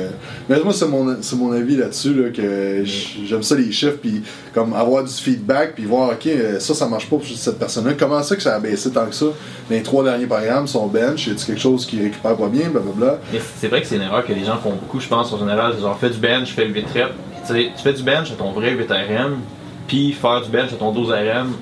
mais 0.49 0.59
moi, 0.62 0.73
c'est 0.73 0.87
mon, 0.87 1.04
mon 1.37 1.52
avis 1.52 1.76
là-dessus, 1.76 2.14
là, 2.14 2.30
que 2.30 2.83
j'aime 2.85 3.42
ça 3.42 3.54
les 3.54 3.71
chiffres, 3.71 3.99
puis 4.00 4.23
comme 4.54 4.73
avoir 4.75 5.04
du 5.04 5.12
feedback, 5.12 5.75
puis 5.75 5.85
voir, 5.85 6.11
ok, 6.11 6.26
euh, 6.26 6.59
ça, 6.59 6.75
ça 6.75 6.87
marche 6.88 7.09
pas 7.09 7.16
pour 7.16 7.26
cette 7.26 7.59
personne-là. 7.59 7.92
Comment 7.99 8.23
ça 8.23 8.35
que 8.37 8.42
ça 8.42 8.54
a 8.57 8.59
baissé 8.61 8.90
tant 8.90 9.07
que 9.07 9.14
ça? 9.14 9.26
Les 9.71 9.83
trois 9.83 10.02
derniers 10.02 10.26
programmes, 10.26 10.66
son 10.78 10.87
bench, 10.87 11.28
a 11.28 11.35
quelque 11.35 11.61
chose 11.61 11.87
qui 11.87 12.00
récupère 12.00 12.37
pas 12.37 12.49
bien, 12.49 12.68
blablabla. 12.70 13.18
Mais 13.32 13.40
c'est 13.56 13.68
vrai 13.68 13.80
que 13.80 13.87
c'est 13.87 13.97
une 13.97 14.02
erreur 14.02 14.25
que 14.25 14.32
les 14.32 14.44
gens 14.44 14.56
font 14.56 14.70
beaucoup, 14.70 15.00
je 15.00 15.08
pense, 15.08 15.32
en 15.32 15.38
général. 15.38 15.73
C'est 15.75 15.82
genre, 15.82 15.99
fais 15.99 16.11
du 16.11 16.18
bench, 16.18 16.52
fais 16.52 16.66
8 16.66 16.87
reps. 16.94 17.14
Tu 17.47 17.82
fais 17.82 17.92
du 17.92 18.02
bench 18.02 18.30
à 18.30 18.35
ton 18.35 18.52
vrai 18.52 18.73
8 18.73 18.90
RM, 18.90 19.38
puis 19.87 20.12
faire 20.12 20.42
du 20.42 20.50
bench 20.50 20.73
à 20.73 20.76
ton 20.76 20.92
12 20.92 21.11
RM. 21.11 21.52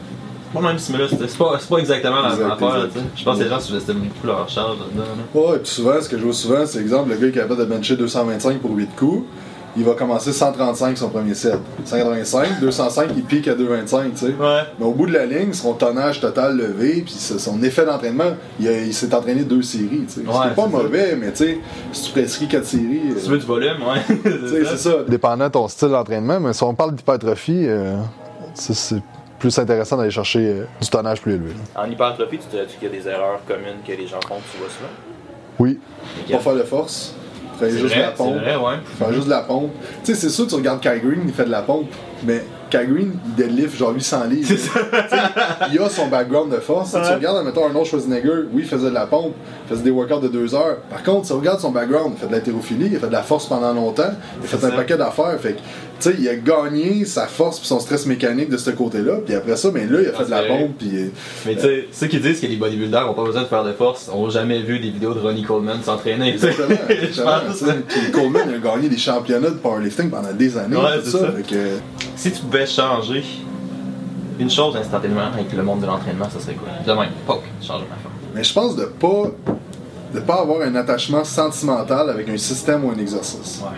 Pas 0.53 0.61
même 0.61 0.79
sais. 0.79 0.93
c'est 1.09 1.39
pas, 1.39 1.57
c'est 1.59 1.69
pas 1.69 1.79
exactement 1.79 2.21
la 2.23 2.35
même 2.37 2.51
affaire. 2.51 2.89
Je 3.15 3.25
pense 3.25 3.39
que 3.39 3.45
les 3.45 3.49
gens 3.51 3.61
sous-estiment 3.61 4.01
beaucoup 4.01 4.27
leur 4.27 4.49
charge 4.49 4.79
là-dedans. 4.79 5.05
là. 5.35 5.41
Ouais, 5.41 5.59
puis 5.59 5.71
souvent, 5.71 6.01
ce 6.01 6.09
que 6.09 6.19
je 6.19 6.23
vois 6.23 6.33
souvent, 6.33 6.65
c'est 6.67 6.81
exemple, 6.81 7.11
le 7.11 7.17
gars 7.17 7.31
qui 7.31 7.39
est 7.39 7.43
capable 7.43 7.61
de 7.61 7.65
bencher 7.67 7.97
225 7.97 8.59
pour 8.59 8.73
8 8.73 8.97
coups, 8.97 9.27
il 9.77 9.85
va 9.85 9.93
commencer 9.95 10.33
135 10.33 10.97
son 10.97 11.09
premier 11.11 11.35
set. 11.35 11.59
185, 11.85 12.61
205, 12.61 13.11
il 13.17 13.23
pique 13.25 13.49
à 13.49 13.55
225, 13.55 14.13
tu 14.13 14.19
sais. 14.19 14.27
Ouais. 14.27 14.63
Mais 14.79 14.85
au 14.87 14.93
bout 14.93 15.07
de 15.07 15.13
la 15.13 15.27
ligne, 15.27 15.53
son 15.53 15.75
tonnage 15.75 16.21
total 16.21 16.57
levé, 16.57 17.03
puis 17.03 17.15
son 17.15 17.63
effet 17.63 17.85
d'entraînement, 17.85 18.35
il, 18.59 18.95
s'est 18.95 19.15
entraîné 19.15 19.43
deux 19.45 19.63
séries, 19.63 20.05
tu 20.09 20.21
sais. 20.21 20.27
Ouais, 20.27 20.35
c'est 20.49 20.55
pas 20.55 20.63
ça. 20.63 20.69
mauvais, 20.69 21.17
mais 21.17 21.31
tu 21.33 21.37
sais, 21.45 21.59
si 21.93 22.03
tu 22.05 22.13
prescris 22.13 22.49
quatre 22.49 22.67
séries. 22.67 23.03
euh, 23.15 23.19
Si 23.19 23.25
tu 23.25 23.31
veux 23.31 23.39
du 23.39 23.47
volume, 23.47 23.77
ouais. 23.83 24.19
c'est 24.65 24.77
ça. 24.79 24.91
Dépendant 25.09 25.47
de 25.47 25.53
ton 25.53 25.69
style 25.69 25.89
d'entraînement, 25.89 26.41
mais 26.41 26.53
si 26.53 26.63
on 26.63 26.75
parle 26.75 26.95
d'hypertrophie, 26.95 27.67
euh, 27.67 27.97
ça, 28.55 28.73
c'est 28.75 29.03
plus 29.39 29.59
intéressant 29.59 29.99
d'aller 29.99 30.11
chercher 30.11 30.39
euh, 30.41 30.65
du 30.81 30.89
tonnage 30.89 31.21
plus 31.21 31.35
élevé. 31.35 31.51
là. 31.75 31.83
En 31.85 31.91
hypertrophie, 31.91 32.39
tu 32.39 32.47
te 32.47 32.65
dis 32.65 32.75
qu'il 32.81 32.89
y 32.91 32.97
a 32.97 33.03
des 33.03 33.07
erreurs 33.09 33.41
communes 33.47 33.83
que 33.87 33.93
les 33.93 34.07
gens 34.07 34.21
font 34.27 34.37
tu 34.51 34.59
vois 34.59 34.69
souvent. 34.69 34.91
Oui, 35.59 35.79
pas 36.31 36.39
faire 36.39 36.55
de 36.55 36.63
force, 36.63 37.15
C'est 37.59 37.71
juste 37.71 37.95
vrai, 37.95 38.03
la 38.03 38.11
pompe. 38.11 38.35
vrai, 38.37 38.57
ouais. 38.57 38.75
Faire 38.99 39.13
juste 39.13 39.27
de 39.27 39.31
la 39.31 39.41
pompe. 39.41 39.73
Tu 40.05 40.13
sais, 40.13 40.21
c'est 40.21 40.29
sûr, 40.29 40.47
tu 40.47 40.55
regardes 40.55 40.81
Kai 40.81 41.01
Green, 41.03 41.23
il 41.27 41.33
fait 41.33 41.45
de 41.45 41.51
la 41.51 41.63
pompe, 41.63 41.89
mais 42.25 42.45
Kai 42.71 42.87
Green, 42.87 43.13
il 43.27 43.35
deadlift 43.35 43.77
genre 43.77 43.93
800 43.95 44.25
livres. 44.25 44.55
Il 45.73 45.79
a 45.81 45.89
son 45.89 46.09
background 46.09 46.53
de 46.53 46.59
force. 46.59 46.91
Si 46.91 46.97
Tu 46.97 47.13
regardes, 47.15 47.45
mettons, 47.45 47.65
Arnold 47.67 47.87
Schwarzenegger, 47.87 48.49
oui, 48.53 48.63
il 48.63 48.65
faisait 48.65 48.89
de 48.89 48.95
la 48.95 49.07
pompe, 49.07 49.35
il 49.65 49.69
faisait 49.71 49.85
des 49.85 49.91
workouts 49.91 50.21
de 50.21 50.29
2 50.29 50.55
heures. 50.55 50.79
Par 50.91 51.03
contre, 51.03 51.27
si 51.27 51.33
tu 51.33 51.39
regardes 51.39 51.61
son 51.61 51.71
background, 51.71 52.15
il 52.17 52.21
fait 52.21 52.27
de 52.27 52.33
l'haltérophilie, 52.33 52.89
il 52.93 52.99
fait 52.99 53.07
de 53.07 53.13
la 53.13 53.23
force 53.23 53.47
pendant 53.47 53.73
longtemps, 53.73 54.13
il 54.43 54.49
fait 54.49 54.65
un 54.65 54.71
paquet 54.71 54.97
d'affaires. 54.97 55.39
Fait 55.41 55.57
tu 56.01 56.11
sais, 56.11 56.17
il 56.19 56.29
a 56.29 56.37
gagné 56.37 57.05
sa 57.05 57.27
force 57.27 57.59
puis 57.59 57.69
son 57.69 57.81
stress 57.81 58.07
mécanique 58.07 58.51
de 58.51 58.57
ce 58.57 58.71
côté-là. 58.71 59.15
Puis 59.25 59.35
après 59.35 59.57
ça, 59.57 59.71
mais 59.73 59.87
là, 59.87 60.01
il 60.03 60.09
a 60.09 60.13
fait 60.13 60.25
de 60.25 60.31
la 60.31 60.43
pompe. 60.43 60.73
Puis, 60.79 60.91
euh, 60.95 61.09
Mais 61.47 61.55
tu 61.55 61.63
sais, 61.63 61.89
ceux 61.93 62.07
qui 62.07 62.21
disent 62.21 62.41
que 62.41 62.47
les 62.47 62.57
bodybuilders 62.57 63.07
n'ont 63.07 63.15
pas 63.15 63.25
besoin 63.25 63.43
de 63.43 63.47
faire 63.47 63.65
de 63.65 63.73
force 63.73 64.11
ont 64.13 64.29
jamais 64.29 64.61
vu 64.61 64.79
des 64.79 64.91
vidéos 64.91 65.15
de 65.15 65.21
Ronnie 65.21 65.43
Coleman 65.43 65.83
s'entraîner. 65.83 66.35
Exactement. 66.35 66.77
Puis 66.89 68.11
Coleman 68.13 68.49
a 68.49 68.59
gagné 68.59 68.89
des 68.89 68.99
championnats 68.99 69.51
de 69.51 69.57
powerlifting 69.57 70.11
pendant 70.11 70.33
des 70.33 70.57
années. 70.59 70.77
Ouais, 70.77 71.03
tout 71.03 71.11
ça. 71.11 71.33
Fait 71.33 71.43
que, 71.43 71.79
Si 72.17 72.33
tu 72.33 72.41
pouvais 72.41 72.67
changer 72.67 73.25
une 74.39 74.51
chose 74.51 74.77
instantanément 74.77 75.33
avec 75.33 75.53
le 75.53 75.63
monde 75.63 75.81
de 75.81 75.87
l'entraînement, 75.87 76.29
ça 76.29 76.41
serait 76.41 76.55
quoi? 76.55 76.69
Demain, 76.87 77.09
poc, 77.27 77.43
change 77.61 77.83
ma 77.89 77.97
forme. 77.97 78.15
Mais 78.35 78.45
je 78.45 78.53
pense 78.53 78.77
de 78.77 78.85
pas 78.85 79.31
de 80.15 80.21
pas 80.21 80.41
avoir 80.41 80.63
un 80.63 80.75
attachement 80.77 81.25
sentimental 81.25 82.11
avec 82.11 82.29
un 82.29 82.37
système 82.37 82.85
ou 82.85 82.91
un 82.91 82.99
exercice. 82.99 83.61
Ouais. 83.63 83.77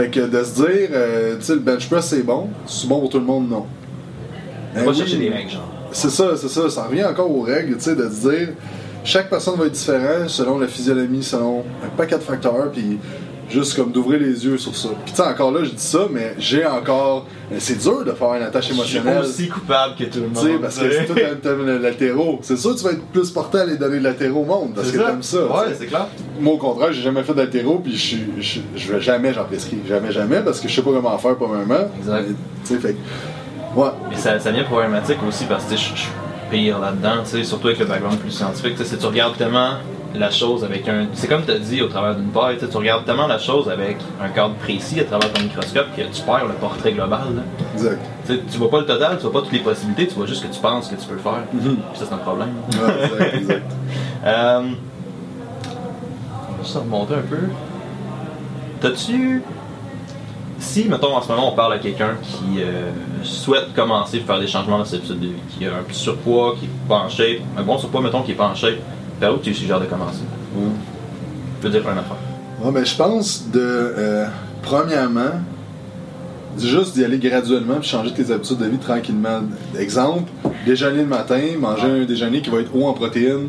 Fait 0.00 0.08
que 0.08 0.20
de 0.20 0.42
se 0.42 0.54
dire, 0.54 0.88
euh, 0.92 1.36
tu 1.36 1.44
sais, 1.44 1.52
le 1.52 1.58
bench 1.58 1.86
press 1.90 2.06
c'est 2.06 2.22
bon, 2.22 2.48
c'est 2.66 2.88
bon 2.88 3.00
pour 3.00 3.10
tout 3.10 3.18
le 3.18 3.26
monde, 3.26 3.50
non. 3.50 3.66
On 4.74 4.78
Ben 4.78 4.88
oui, 4.88 4.96
chercher 4.96 5.18
des 5.18 5.28
règles, 5.28 5.50
genre. 5.50 5.70
C'est 5.92 6.08
ça, 6.08 6.36
c'est 6.36 6.48
ça. 6.48 6.70
Ça 6.70 6.84
revient 6.84 7.04
encore 7.04 7.30
aux 7.30 7.42
règles, 7.42 7.76
tu 7.76 7.82
sais, 7.82 7.94
de 7.94 8.08
se 8.08 8.30
dire, 8.30 8.48
chaque 9.04 9.28
personne 9.28 9.58
va 9.58 9.66
être 9.66 9.72
différente 9.72 10.30
selon 10.30 10.58
la 10.58 10.68
physionomie, 10.68 11.22
selon 11.22 11.64
un 11.84 11.88
paquet 11.98 12.16
de 12.16 12.22
facteurs, 12.22 12.70
puis 12.72 12.98
juste 13.50 13.74
comme 13.76 13.90
d'ouvrir 13.92 14.20
les 14.20 14.44
yeux 14.46 14.56
sur 14.58 14.74
ça. 14.76 14.88
Puis 15.04 15.12
tu 15.12 15.16
sais, 15.22 15.28
encore 15.28 15.50
là, 15.52 15.64
je 15.64 15.70
dis 15.70 15.82
ça, 15.82 16.06
mais 16.10 16.34
j'ai 16.38 16.64
encore. 16.66 17.26
C'est 17.58 17.78
dur 17.82 18.04
de 18.04 18.12
faire 18.12 18.34
une 18.34 18.42
attache 18.42 18.68
Je 18.68 18.72
suis 18.74 18.98
émotionnelle. 18.98 19.18
aussi 19.22 19.48
coupable 19.48 19.94
que 19.98 20.04
tout 20.04 20.20
le 20.20 20.28
Tu 20.28 20.40
sais, 20.40 20.48
monde. 20.52 20.60
parce 20.62 20.78
que 20.78 20.90
c'est 20.90 21.04
tout 21.06 21.12
un 21.14 21.34
thème 21.34 21.66
de 21.66 21.72
latéraux. 21.78 22.38
C'est 22.42 22.56
sûr 22.56 22.74
que 22.74 22.78
tu 22.78 22.84
vas 22.84 22.92
être 22.92 23.04
plus 23.06 23.30
porté 23.30 23.58
à 23.58 23.62
aller 23.62 23.76
donner 23.76 23.98
de 23.98 24.04
latéraux 24.04 24.42
au 24.42 24.44
monde, 24.44 24.72
parce 24.74 24.90
que 24.92 24.98
t'aimes 24.98 25.22
ça. 25.22 25.44
Ouais, 25.46 25.74
c'est 25.76 25.86
clair. 25.86 26.06
Moi, 26.40 26.54
au 26.54 26.58
contraire, 26.58 26.92
j'ai 26.92 27.02
jamais 27.02 27.22
fait 27.24 27.34
d'altéro, 27.34 27.78
puis 27.80 27.96
je, 27.96 28.16
je, 28.40 28.60
je 28.76 28.92
vais 28.92 29.00
jamais, 29.00 29.34
j'en 29.34 29.44
prescris. 29.44 29.78
Jamais, 29.88 30.12
jamais, 30.12 30.40
parce 30.42 30.60
que 30.60 30.68
je 30.68 30.74
sais 30.76 30.82
pas 30.82 30.90
comment 30.92 31.18
faire, 31.18 31.36
premièrement. 31.36 31.88
Exact. 31.98 32.24
Mais, 32.28 32.34
Tu 32.66 32.74
sais, 32.74 32.78
fait 32.80 32.96
Ouais. 33.76 33.88
Mais 34.10 34.16
ça, 34.16 34.38
ça 34.40 34.50
devient 34.52 34.64
problématique 34.64 35.18
aussi 35.28 35.44
parce 35.44 35.64
que 35.64 35.72
je 35.76 35.80
suis 35.80 36.08
pire 36.50 36.78
là-dedans, 36.80 37.22
tu 37.24 37.30
sais, 37.38 37.44
surtout 37.44 37.68
avec 37.68 37.78
le 37.80 37.86
background 37.86 38.18
plus 38.18 38.30
scientifique. 38.32 38.74
tu 38.76 38.84
sais, 38.84 38.90
Si 38.90 38.96
tu 38.96 39.06
regardes 39.06 39.36
tellement 39.36 39.74
la 40.14 40.30
chose 40.30 40.64
avec 40.64 40.88
un. 40.88 41.06
C'est 41.12 41.28
comme 41.28 41.44
tu 41.44 41.52
as 41.52 41.58
dit 41.58 41.82
au 41.82 41.86
travers 41.88 42.16
d'une 42.16 42.30
paille, 42.30 42.58
tu 42.58 42.76
regardes 42.76 43.04
tellement 43.04 43.26
la 43.26 43.38
chose 43.38 43.68
avec 43.68 43.98
un 44.20 44.28
cadre 44.28 44.54
précis 44.54 45.00
à 45.00 45.04
travers 45.04 45.32
ton 45.32 45.42
microscope 45.42 45.86
que 45.96 46.02
tu 46.02 46.22
perds 46.22 46.46
le 46.46 46.54
portrait 46.54 46.92
global. 46.92 47.20
là. 47.36 47.42
Exact. 47.74 48.00
Tu 48.26 48.58
vois 48.58 48.70
pas 48.70 48.80
le 48.80 48.86
total, 48.86 49.16
tu 49.16 49.22
vois 49.22 49.32
pas 49.32 49.40
toutes 49.40 49.52
les 49.52 49.60
possibilités, 49.60 50.06
tu 50.06 50.14
vois 50.14 50.26
juste 50.26 50.42
ce 50.42 50.46
que 50.48 50.52
tu 50.52 50.60
penses 50.60 50.88
que 50.88 50.96
tu 50.96 51.06
peux 51.06 51.18
faire. 51.18 51.44
Mhm. 51.52 51.76
Puis 51.76 51.98
ça, 51.98 52.06
c'est 52.08 52.14
un 52.14 52.18
problème. 52.18 52.50
Ouais, 52.72 53.04
exact, 53.04 53.34
exact. 53.34 53.72
Euh, 54.22 54.60
on 56.50 56.52
va 56.52 56.62
juste 56.62 56.76
remonter 56.76 57.14
un 57.14 57.22
peu. 57.22 57.38
T'as-tu. 58.82 59.42
Si, 60.58 60.84
mettons, 60.90 61.16
en 61.16 61.22
ce 61.22 61.28
moment, 61.28 61.50
on 61.50 61.56
parle 61.56 61.72
à 61.72 61.78
quelqu'un 61.78 62.16
qui 62.22 62.60
euh, 62.62 62.90
souhaite 63.22 63.72
commencer 63.74 64.18
à 64.18 64.26
faire 64.26 64.38
des 64.38 64.46
changements 64.46 64.76
dans 64.76 64.84
ses 64.84 64.96
habitudes 64.96 65.20
de 65.20 65.26
vie, 65.28 65.32
qui 65.56 65.66
a 65.66 65.70
un 65.70 65.82
petit 65.82 65.98
surpoids, 65.98 66.54
qui 66.58 66.66
est 66.66 66.86
pas 66.86 66.96
en 66.96 67.08
shape, 67.08 67.38
un 67.56 67.62
bon 67.62 67.78
surpoids, 67.78 68.02
mettons, 68.02 68.20
qui 68.20 68.32
est 68.32 68.34
pas 68.34 68.48
en 68.48 68.54
shape, 68.54 68.76
par 69.20 69.34
où 69.34 69.38
tu 69.38 69.54
suggères 69.54 69.80
de 69.80 69.86
commencer? 69.86 70.22
Ou, 70.56 70.62
je 71.62 71.68
veux 71.68 71.72
dire. 71.72 71.82
Ouais, 72.62 72.72
ben, 72.72 72.84
je 72.84 72.96
pense 72.96 73.50
de. 73.52 73.60
euh, 73.60 74.26
premièrement, 74.62 75.40
juste 76.58 76.94
d'y 76.94 77.04
aller 77.04 77.18
graduellement 77.18 77.76
puis 77.80 77.88
changer 77.88 78.12
tes 78.12 78.30
habitudes 78.32 78.58
de 78.58 78.66
vie 78.66 78.78
tranquillement. 78.78 79.42
Exemple, 79.78 80.30
déjeuner 80.66 81.02
le 81.02 81.08
matin, 81.08 81.40
manger 81.58 82.02
un 82.02 82.04
déjeuner 82.04 82.40
qui 82.40 82.50
va 82.50 82.58
être 82.60 82.74
haut 82.74 82.86
en 82.86 82.92
protéines, 82.92 83.48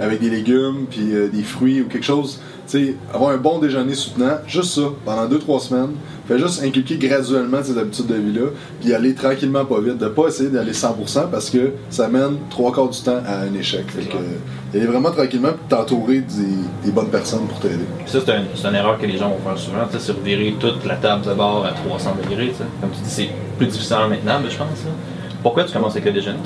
avec 0.00 0.20
des 0.20 0.30
légumes 0.30 0.86
puis 0.88 1.14
euh, 1.14 1.28
des 1.28 1.42
fruits 1.42 1.82
ou 1.82 1.86
quelque 1.86 2.06
chose. 2.06 2.40
Sais, 2.68 2.94
avoir 3.14 3.30
un 3.30 3.38
bon 3.38 3.58
déjeuner 3.58 3.94
soutenant, 3.94 4.36
juste 4.46 4.74
ça, 4.74 4.82
pendant 5.04 5.26
2-3 5.26 5.60
semaines. 5.60 5.90
Fais 6.28 6.38
juste 6.38 6.62
inculquer 6.62 6.96
graduellement 6.98 7.56
ces 7.62 7.78
habitudes 7.78 8.06
de 8.06 8.14
vie-là, 8.16 8.46
puis 8.82 8.92
aller 8.92 9.14
tranquillement 9.14 9.64
pas 9.64 9.80
vite, 9.80 9.96
de 9.96 10.08
pas 10.08 10.28
essayer 10.28 10.50
d'aller 10.50 10.74
100% 10.74 11.30
parce 11.30 11.48
que 11.48 11.72
ça 11.88 12.06
mène 12.08 12.36
trois 12.50 12.70
quarts 12.70 12.90
du 12.90 13.00
temps 13.00 13.20
à 13.26 13.38
un 13.38 13.54
échec. 13.54 13.90
Fait 13.90 14.02
que, 14.02 14.16
euh, 14.18 14.76
aller 14.76 14.84
vraiment 14.86 15.10
tranquillement 15.10 15.48
puis 15.48 15.68
t'entourer 15.70 16.18
des, 16.20 16.84
des 16.84 16.92
bonnes 16.92 17.08
personnes 17.08 17.46
pour 17.48 17.58
t'aider. 17.60 17.86
Ça, 18.04 18.18
c'est 18.22 18.30
un- 18.32 18.68
une 18.70 18.76
erreur 18.76 18.98
que 18.98 19.06
les 19.06 19.16
gens 19.16 19.30
vont 19.30 19.38
faire 19.38 19.56
souvent, 19.58 19.78
c'est 19.98 20.12
revirer 20.12 20.54
toute 20.60 20.84
la 20.84 20.96
table 20.96 21.24
de 21.24 21.32
bord 21.32 21.64
à 21.64 21.70
300 21.72 22.10
degrés, 22.22 22.48
tu 22.48 22.56
sais. 22.58 22.64
Comme 22.82 22.90
tu 22.90 23.00
dis, 23.02 23.10
c'est 23.10 23.30
plus 23.56 23.66
difficile 23.68 23.96
maintenant, 24.10 24.40
mais 24.44 24.50
je 24.50 24.58
pense. 24.58 24.66
là. 24.84 24.90
Pourquoi 25.42 25.64
tu 25.64 25.72
commences 25.72 25.92
avec 25.92 26.04
le 26.04 26.12
déjeuner? 26.12 26.38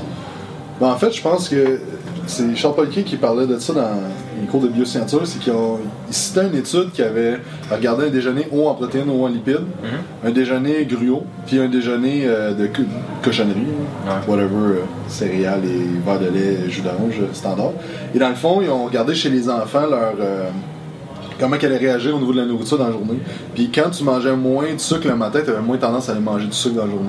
Ben, 0.81 0.91
en 0.93 0.97
fait, 0.97 1.11
je 1.13 1.21
pense 1.21 1.49
que 1.49 1.81
c'est 2.29 2.55
Charles 2.55 2.77
Polquet 2.77 3.03
qui 3.03 3.17
parlait 3.17 3.49
de 3.49 3.59
ça 3.59 3.73
dans 3.73 4.01
les 4.43 4.47
cours 4.49 4.61
de 4.61 4.69
biosciences, 4.69 5.15
c'est 5.25 5.39
qu'il 5.39 5.53
citait 6.11 6.47
une 6.47 6.57
étude 6.57 6.91
qui 6.93 7.01
avait 7.03 7.39
regardé 7.71 8.07
un 8.09 8.11
déjeuner 8.11 8.47
haut 8.53 8.67
en 8.69 8.75
protéines, 8.75 9.09
haut 9.09 9.25
en 9.25 9.29
lipides, 9.29 9.61
Mhm. 9.83 10.29
un 10.29 10.31
déjeuner 10.31 10.85
gruau, 10.85 11.25
puis 11.47 11.59
un 11.61 11.69
déjeuner 11.69 12.25
euh, 12.27 12.53
de 12.53 12.67
co- 12.67 12.83
cochonnerie, 13.23 13.61
Ouais. 14.07 14.13
whatever, 14.29 14.55
euh, 14.57 14.75
céréales 15.09 15.65
et 15.65 16.05
verre 16.05 16.19
de 16.21 16.27
lait, 16.27 16.69
jus 16.69 16.83
d'orange, 16.83 17.15
euh, 17.21 17.33
standard. 17.33 17.71
Et 18.15 18.19
dans 18.19 18.29
le 18.29 18.35
fond, 18.35 18.61
ils 18.61 18.69
ont 18.69 18.85
regardé 18.85 19.15
chez 19.15 19.31
les 19.31 19.49
enfants 19.49 19.87
leur, 19.89 20.15
euh, 20.21 20.49
comment 21.39 21.57
qu'elle 21.57 21.73
allait 21.73 21.87
réagir 21.87 22.15
au 22.17 22.19
niveau 22.19 22.33
de 22.33 22.39
la 22.41 22.47
nourriture 22.47 22.79
dans 22.79 22.87
la 22.87 22.93
journée. 22.93 23.19
Puis 23.55 23.71
quand 23.75 23.91
tu 23.91 24.05
mangeais 24.05 24.35
moins 24.37 24.75
de 24.75 24.79
sucre 24.81 25.07
le 25.09 25.17
matin, 25.17 25.41
tu 25.45 25.51
avais 25.51 25.61
moins 25.63 25.77
tendance 25.79 26.09
à 26.09 26.13
aller 26.13 26.21
manger 26.21 26.47
du 26.47 26.53
sucre 26.53 26.75
dans 26.77 26.85
la 26.85 26.91
journée. 26.91 27.09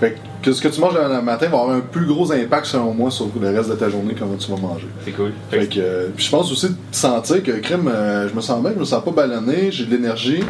Fait 0.00 0.12
que 0.12 0.18
ce 0.44 0.60
que 0.60 0.68
tu 0.68 0.80
manges 0.80 0.94
le 0.94 1.22
matin 1.22 1.48
va 1.48 1.58
avoir 1.58 1.70
un 1.76 1.80
plus 1.80 2.06
gros 2.06 2.32
impact 2.32 2.66
selon 2.66 2.94
moi 2.94 3.10
sur 3.10 3.28
le 3.40 3.50
reste 3.50 3.70
de 3.70 3.74
ta 3.74 3.88
journée, 3.88 4.14
comment 4.18 4.36
tu 4.36 4.50
vas 4.50 4.56
manger. 4.56 4.86
C'est 5.04 5.12
cool. 5.12 5.32
Fait 5.50 5.66
que, 5.66 5.78
euh, 5.78 6.08
puis 6.14 6.24
je 6.24 6.30
pense 6.30 6.50
aussi 6.50 6.70
de 6.70 6.74
sentir 6.92 7.42
que 7.42 7.52
crème, 7.52 7.88
euh, 7.88 8.28
je 8.28 8.34
me 8.34 8.40
sens 8.40 8.62
bien, 8.62 8.72
je 8.74 8.80
me 8.80 8.84
sens 8.84 9.04
pas 9.04 9.10
ballonné, 9.10 9.70
j'ai 9.70 9.86
de 9.86 9.90
l'énergie. 9.90 10.42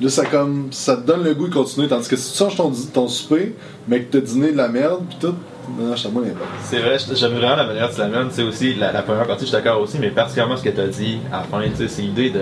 Là, 0.00 0.10
ça 0.10 0.26
comme 0.26 0.68
ça 0.72 0.96
te 0.96 1.06
donne 1.06 1.24
le 1.24 1.34
goût 1.34 1.48
de 1.48 1.54
continuer. 1.54 1.88
Tandis 1.88 2.08
que 2.08 2.16
si 2.16 2.32
tu 2.32 2.38
changes 2.38 2.56
ton, 2.56 2.70
ton 2.92 3.08
souper, 3.08 3.54
mais 3.88 4.02
que 4.02 4.12
t'as 4.12 4.24
dîné 4.24 4.52
de 4.52 4.56
la 4.56 4.68
merde, 4.68 5.00
puis 5.08 5.18
tout, 5.20 5.34
non, 5.78 5.96
je 5.96 6.08
moins 6.08 6.22
l'impact. 6.22 6.46
C'est 6.62 6.80
vrai, 6.80 6.96
j'aime 7.14 7.32
vraiment 7.32 7.56
la 7.56 7.66
manière 7.66 7.88
dont 7.88 7.94
tu 7.94 8.00
l'amènes. 8.00 8.28
C'est 8.30 8.42
aussi 8.42 8.74
la, 8.74 8.92
la, 8.92 9.02
première 9.02 9.26
partie, 9.26 9.44
je 9.44 9.50
suis 9.50 9.56
d'accord 9.56 9.80
aussi, 9.80 9.98
mais 9.98 10.10
particulièrement 10.10 10.56
ce 10.56 10.62
que 10.62 10.68
tu 10.68 10.80
as 10.80 10.88
dit 10.88 11.18
à 11.32 11.38
la 11.38 11.42
fin, 11.44 11.62
c'est 11.74 12.02
l'idée 12.02 12.30
de. 12.30 12.40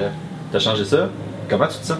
T'as 0.52 0.58
changé 0.58 0.84
ça. 0.84 1.08
Comment 1.48 1.66
tu 1.66 1.78
te 1.78 1.86
sens? 1.86 1.98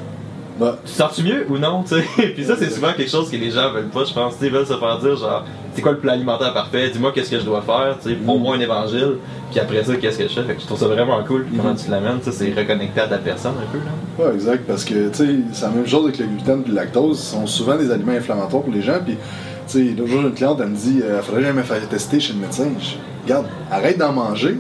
Bah. 0.59 0.79
Tu 0.85 0.93
te 0.93 0.97
sens-tu 0.97 1.23
mieux 1.25 1.47
ou 1.49 1.59
non, 1.59 1.83
tu 1.83 1.97
sais? 1.97 2.29
Puis 2.35 2.45
ça, 2.45 2.55
c'est 2.57 2.71
souvent 2.71 2.93
quelque 2.93 3.11
chose 3.11 3.29
que 3.29 3.37
les 3.37 3.51
gens 3.51 3.73
veulent 3.73 3.89
pas, 3.89 4.05
je 4.05 4.13
pense. 4.13 4.35
Ils 4.41 4.51
veulent 4.51 4.67
se 4.67 4.75
faire 4.75 4.99
dire, 5.01 5.17
genre, 5.17 5.45
c'est 5.75 5.83
quoi 5.83 5.93
le 5.93 5.99
plan 5.99 6.13
alimentaire 6.13 6.55
parfait? 6.55 6.91
Dis-moi 6.91 7.11
qu'est-ce 7.13 7.31
que 7.31 7.41
je 7.41 7.45
dois 7.45 7.63
faire, 7.63 7.97
tu 8.01 8.11
sais, 8.11 8.17
moi 8.17 8.55
un 8.55 8.61
évangile. 8.61 9.17
Puis 9.51 9.59
après 9.59 9.83
ça, 9.83 9.97
qu'est-ce 9.97 10.19
que 10.19 10.29
je 10.29 10.33
fais? 10.33 10.43
Fait 10.45 10.55
que 10.55 10.61
je 10.61 10.67
trouve 10.67 10.79
ça 10.79 10.87
vraiment 10.87 11.23
cool. 11.25 11.47
Comment 11.57 11.75
mm-hmm. 11.75 11.85
tu 11.85 11.91
l'amènes, 11.91 12.19
c'est 12.23 12.55
reconnecté 12.57 13.01
à 13.01 13.09
ta 13.09 13.19
personne 13.19 13.55
un 13.61 13.71
peu, 13.73 13.79
là. 13.79 14.27
Ouais, 14.27 14.35
exact. 14.35 14.65
Parce 14.67 14.85
que, 14.85 15.09
tu 15.09 15.17
sais, 15.17 15.35
c'est 15.53 15.67
la 15.67 15.73
même 15.73 15.87
chose 15.87 16.05
avec 16.05 16.19
le 16.19 16.27
gluten 16.27 16.63
et 16.65 16.69
le 16.69 16.75
lactose. 16.75 17.19
Ce 17.19 17.33
sont 17.33 17.47
souvent 17.47 17.77
des 17.77 17.91
aliments 17.91 18.13
inflammatoires 18.13 18.63
pour 18.63 18.73
les 18.73 18.83
gens. 18.83 19.01
Puis, 19.05 19.17
tu 19.67 19.73
sais, 19.89 19.95
l'autre 19.97 20.11
jour, 20.11 20.21
une 20.21 20.35
cliente, 20.35 20.59
elle 20.61 20.69
me 20.69 20.77
dit, 20.77 20.95
il 20.99 21.03
euh, 21.03 21.21
faudrait 21.21 21.43
jamais 21.43 21.65
faire 21.65 21.89
tester 21.89 22.21
chez 22.21 22.33
le 22.33 22.39
médecin. 22.39 22.69
Je, 22.79 22.95
regarde, 23.25 23.47
arrête 23.73 23.99
d'en 23.99 24.13
manger 24.13 24.59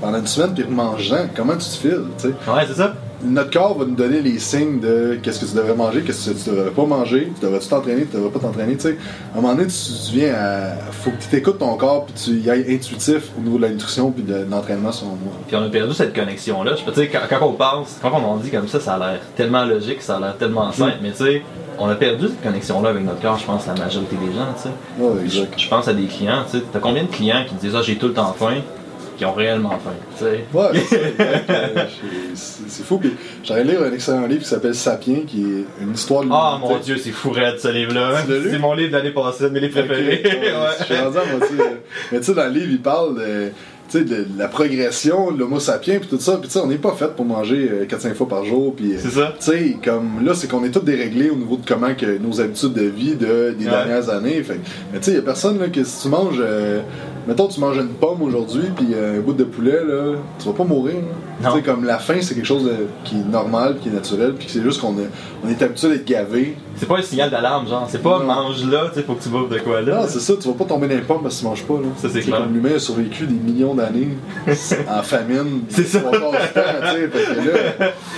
pendant 0.00 0.18
une 0.18 0.26
semaine 0.26 0.54
puis 0.54 0.64
remange-en. 0.64 1.28
Comment 1.36 1.52
tu 1.52 1.68
te 1.68 1.76
files, 1.76 2.04
tu 2.18 2.28
sais? 2.28 2.34
Ouais, 2.50 2.64
c'est 2.66 2.74
ça 2.74 2.94
notre 3.26 3.50
corps 3.50 3.76
va 3.76 3.84
nous 3.84 3.94
donner 3.94 4.20
les 4.20 4.38
signes 4.38 4.80
de 4.80 5.18
qu'est-ce 5.22 5.40
que 5.40 5.46
tu 5.46 5.54
devrais 5.54 5.74
manger, 5.74 6.02
qu'est-ce 6.02 6.30
que 6.30 6.38
tu 6.38 6.50
devrais 6.50 6.70
pas 6.70 6.84
manger, 6.84 7.32
tu 7.38 7.44
devrais 7.44 7.60
t'entraîner, 7.60 8.06
tu 8.06 8.16
devrais 8.16 8.30
pas 8.30 8.38
t'entraîner, 8.38 8.76
tu 8.76 8.82
sais. 8.82 8.96
À 9.34 9.38
un 9.38 9.40
moment 9.40 9.54
donné, 9.54 9.68
tu, 9.68 10.16
viens 10.16 10.34
à. 10.34 10.76
Faut 10.92 11.10
que 11.10 11.22
tu 11.22 11.28
t'écoutes 11.28 11.58
ton 11.58 11.74
corps 11.76 12.06
puis 12.06 12.14
tu 12.14 12.30
y 12.40 12.50
ailles 12.50 12.74
intuitif 12.74 13.30
au 13.38 13.42
niveau 13.42 13.56
de 13.58 13.62
la 13.62 13.70
nutrition 13.70 14.10
puis 14.10 14.22
de, 14.22 14.46
l'entraînement 14.48 14.92
selon 14.92 15.10
moi. 15.10 15.32
Puis 15.46 15.56
on 15.56 15.62
a 15.62 15.68
perdu 15.68 15.94
cette 15.94 16.14
connexion-là. 16.14 16.72
Je 16.76 16.90
dire, 16.90 17.10
quand, 17.10 17.20
quand, 17.28 17.46
on 17.46 17.52
pense, 17.52 17.98
quand 18.00 18.12
on 18.12 18.24
en 18.24 18.36
dit 18.36 18.50
comme 18.50 18.68
ça, 18.68 18.80
ça 18.80 18.94
a 18.94 18.98
l'air 18.98 19.20
tellement 19.36 19.64
logique, 19.64 20.02
ça 20.02 20.16
a 20.16 20.20
l'air 20.20 20.36
tellement 20.36 20.72
simple, 20.72 20.96
mm. 21.00 21.02
mais 21.02 21.10
tu 21.10 21.24
sais, 21.24 21.42
on 21.78 21.88
a 21.88 21.94
perdu 21.94 22.28
cette 22.28 22.42
connexion-là 22.42 22.90
avec 22.90 23.04
notre 23.04 23.20
corps, 23.20 23.38
je 23.38 23.44
pense, 23.44 23.66
la 23.66 23.74
majorité 23.74 24.16
des 24.16 24.32
gens, 24.32 24.46
tu 24.56 24.62
sais. 24.62 25.02
Ouais, 25.02 25.24
exact. 25.24 25.54
Je, 25.58 25.68
pense 25.68 25.88
à 25.88 25.92
des 25.92 26.06
clients, 26.06 26.44
tu 26.50 26.58
sais. 26.58 26.64
T'as 26.72 26.78
combien 26.78 27.02
de 27.02 27.08
clients 27.08 27.44
qui 27.46 27.54
disent, 27.54 27.74
ah, 27.76 27.82
j'ai 27.82 27.96
tout 27.96 28.08
le 28.08 28.14
temps 28.14 28.32
faim? 28.32 28.62
Qui 29.16 29.24
ont 29.24 29.32
réellement 29.32 29.78
faim. 29.78 30.26
Ouais, 30.52 30.66
c'est 32.34 32.84
fou. 32.84 32.98
Puis 32.98 33.12
j'allais 33.42 33.64
lire 33.64 33.82
un 33.82 33.92
excellent 33.92 34.26
livre 34.26 34.42
qui 34.42 34.48
s'appelle 34.48 34.74
Sapiens, 34.74 35.20
qui 35.26 35.42
est 35.42 35.82
une 35.82 35.94
histoire 35.94 36.24
de 36.24 36.28
Ah 36.32 36.58
mon 36.60 36.78
dieu, 36.78 36.96
c'est 36.98 37.10
fou 37.10 37.32
ce 37.34 37.68
livre-là. 37.68 38.22
C'est 38.26 38.58
mon 38.58 38.74
livre 38.74 38.92
d'année 38.92 39.10
passée, 39.10 39.50
mes 39.50 39.60
livres 39.60 39.80
préférés. 39.80 40.22
Je 40.80 40.84
suis 40.84 40.96
rendu 40.96 41.18
à. 41.18 41.22
Mais 42.12 42.18
tu 42.18 42.24
sais, 42.24 42.34
dans 42.34 42.44
le 42.44 42.50
livre, 42.50 42.70
il 42.70 42.80
parle 42.80 43.18
de 43.18 43.52
de, 43.94 44.26
la 44.36 44.48
progression, 44.48 45.30
l'homo 45.30 45.60
sapiens, 45.60 45.98
puis 45.98 46.08
tout 46.08 46.18
ça. 46.18 46.38
Puis 46.38 46.48
tu 46.48 46.54
sais, 46.54 46.60
on 46.60 46.66
n'est 46.66 46.76
pas 46.76 46.92
fait 46.92 47.14
pour 47.14 47.24
manger 47.24 47.70
4-5 47.88 48.06
euh, 48.06 48.14
fois 48.14 48.28
par 48.28 48.44
jour. 48.44 48.74
Puis, 48.74 48.94
c'est 48.98 49.10
ça. 49.10 49.34
Tu 49.38 49.44
sais, 49.44 49.76
comme 49.82 50.24
là, 50.24 50.34
c'est 50.34 50.48
qu'on 50.48 50.64
est 50.64 50.70
tous 50.70 50.80
déréglés 50.80 51.30
au 51.30 51.36
niveau 51.36 51.56
de 51.56 51.66
comment 51.66 51.94
que 51.94 52.18
nos 52.18 52.40
habitudes 52.40 52.72
de 52.72 52.82
vie 52.82 53.14
de, 53.14 53.54
des 53.58 53.64
dernières 53.64 54.10
années. 54.10 54.42
Fait, 54.42 54.60
mais 54.92 54.98
tu 54.98 55.04
sais, 55.04 55.10
il 55.12 55.14
n'y 55.14 55.20
a 55.20 55.22
personne 55.22 55.58
là, 55.58 55.68
que 55.68 55.84
si 55.84 56.02
tu 56.02 56.08
manges. 56.08 56.40
Euh, 56.40 56.80
mettons, 57.26 57.48
tu 57.48 57.60
manges 57.60 57.76
une 57.76 57.88
pomme 57.88 58.22
aujourd'hui, 58.22 58.64
puis 58.74 58.88
un 58.94 59.20
bout 59.20 59.32
de 59.32 59.44
poulet, 59.44 59.84
là, 59.84 60.14
tu 60.38 60.46
vas 60.46 60.54
pas 60.54 60.64
mourir. 60.64 60.96
Tu 61.42 61.50
sais, 61.50 61.62
comme 61.62 61.84
la 61.84 61.98
faim, 61.98 62.18
c'est 62.20 62.34
quelque 62.34 62.46
chose 62.46 62.70
qui 63.04 63.16
est 63.16 63.30
normal, 63.30 63.76
qui 63.82 63.88
est 63.88 63.92
naturel, 63.92 64.34
puis 64.34 64.46
c'est 64.48 64.62
juste 64.62 64.80
qu'on 64.80 64.94
on 65.44 65.48
est 65.48 65.62
habitué 65.62 65.88
d'être 65.90 66.06
gavé. 66.06 66.56
C'est 66.76 66.86
pas 66.86 66.98
un 66.98 67.02
signal 67.02 67.30
d'alarme, 67.30 67.68
genre. 67.68 67.86
C'est 67.88 68.02
pas 68.02 68.18
mange 68.20 68.64
là, 68.66 68.86
tu 68.88 69.00
sais, 69.00 69.02
faut 69.06 69.14
que 69.14 69.22
tu 69.22 69.28
bouffes 69.28 69.50
de 69.50 69.58
quoi 69.58 69.82
là. 69.82 70.02
Non, 70.02 70.06
c'est 70.08 70.20
ça, 70.20 70.34
tu 70.40 70.48
vas 70.48 70.54
pas 70.54 70.64
tomber 70.64 70.88
dans 70.88 70.94
les 70.94 71.02
pommes 71.02 71.22
parce 71.22 71.36
que 71.36 71.40
tu 71.40 71.46
manges 71.46 71.64
pas, 71.64 71.74
là. 71.74 71.88
Ça, 71.96 72.08
c'est 72.10 72.20
clair. 72.20 72.38
Comme 72.38 72.54
l'humain 72.54 72.76
a 72.76 72.78
survécu 72.78 73.26
des 73.26 73.34
millions 73.34 73.74
d'années 73.74 74.16
en 74.46 75.02
famine. 75.02 75.62
C'est 75.68 75.84
ça. 75.86 76.00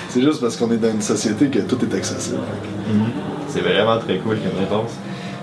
c'est 0.09 0.23
juste 0.23 0.41
parce 0.41 0.57
qu'on 0.57 0.71
est 0.71 0.77
dans 0.77 0.91
une 0.91 1.03
société 1.03 1.49
que 1.49 1.61
tout 1.61 1.79
est 1.83 1.95
accessible. 1.95 2.39
Mhm. 2.89 3.07
C'est 3.49 3.61
vraiment 3.61 3.99
très 3.99 4.19
cool 4.19 4.37
comme 4.37 4.61
réponse. 4.61 4.93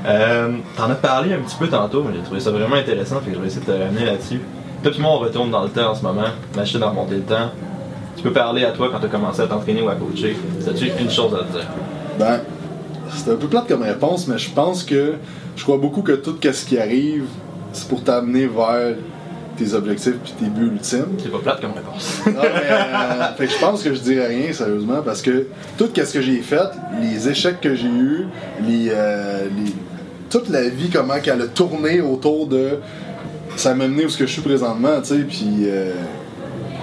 Euh, 0.06 0.52
T'en 0.78 0.89
as 0.89 0.96
parlé 0.96 1.34
un 1.34 1.39
petit 1.39 1.56
peu 1.56 1.68
tantôt, 1.68 2.04
mais 2.04 2.15
j'ai 2.15 2.24
trouvé 2.24 2.39
ça 2.39 2.52
vraiment 2.52 2.76
intéressant, 2.76 3.20
fait 3.22 3.32
que 3.32 3.36
je 3.36 3.41
vais 3.41 3.48
essayer 3.48 3.65
de 3.65 3.72
te 3.72 3.78
ramener 3.78 4.06
là-dessus. 4.06 4.39
Toi 4.84 4.91
et 4.96 5.02
moi, 5.02 5.12
on 5.12 5.20
retourne 5.20 5.50
dans 5.52 5.63
le 5.63 5.70
temps 5.70 5.91
en 5.91 5.96
ce 5.96 6.04
moment, 6.04 6.28
machine 6.56 6.84
à 6.84 6.89
remonter 6.89 7.15
le 7.15 7.22
temps. 7.22 7.50
Tu 8.15 8.24
peux 8.24 8.32
parler 8.32 8.63
à 8.63 8.72
toi 8.72 8.89
quand 8.91 9.00
tu 9.00 9.06
as 9.06 9.10
commencé 9.10 9.41
à 9.41 9.48
t'entraîner 9.48 9.82
ou 9.82 9.89
à 9.89 9.96
coacher. 9.96 10.38
As-tu 10.68 10.91
une 11.00 11.10
chose 11.10 11.34
à 11.34 11.44
te 11.44 11.52
dire? 11.52 11.68
Ben, 12.20 12.39
c'est 13.10 13.32
un 13.32 13.36
peu 13.36 13.48
plate 13.48 13.68
comme 13.68 13.82
réponse, 13.82 14.28
mais 14.28 14.38
je 14.38 14.50
pense 14.52 14.84
que 14.84 15.15
je 15.56 15.63
crois 15.63 15.78
beaucoup 15.78 16.02
que 16.02 16.13
tout 16.13 16.36
ce 16.41 16.65
qui 16.65 16.78
arrive, 16.78 17.26
c'est 17.74 17.88
pour 17.88 18.04
t'amener 18.04 18.48
vers 18.48 18.96
tes 19.58 19.74
objectifs 19.74 20.15
puis 20.24 20.34
tes 20.34 20.46
buts 20.46 20.68
ultimes. 20.68 21.18
C'est 21.18 21.32
pas 21.32 21.39
plate 21.39 21.62
comme 21.62 21.74
réponse. 21.74 22.22
non, 22.26 22.34
mais, 22.41 22.70
euh, 22.70 23.36
fait 23.38 23.48
que 23.48 23.54
je 23.54 23.60
pense 23.60 23.84
que 23.84 23.94
je 23.94 24.00
dirais 24.00 24.28
rien, 24.28 24.54
sérieusement, 24.54 25.02
parce 25.04 25.22
que 25.22 25.48
tout 25.78 25.89
ce 25.94 26.13
que 26.13 26.22
j'ai 26.22 26.41
fait, 26.41 26.70
les 27.02 27.30
échecs 27.30 27.62
que 27.62 27.74
j'ai 27.76 27.88
eus, 27.88 28.26
les, 28.68 28.89
euh, 28.91 29.46
les, 29.58 29.74
toute 30.30 30.50
la 30.50 30.70
vie, 30.70 30.90
comment 30.90 31.20
qu'elle 31.20 31.42
a 31.42 31.48
tourné 31.48 32.02
autour 32.02 32.48
de. 32.48 32.80
Ça 33.56 33.74
m'a 33.74 33.88
mené 33.88 34.06
où 34.06 34.10
ce 34.10 34.18
que 34.18 34.26
je 34.26 34.34
suis 34.34 34.42
présentement, 34.42 35.02
tu 35.02 35.08
sais, 35.08 35.20
puis. 35.20 35.64
Euh, 35.64 35.94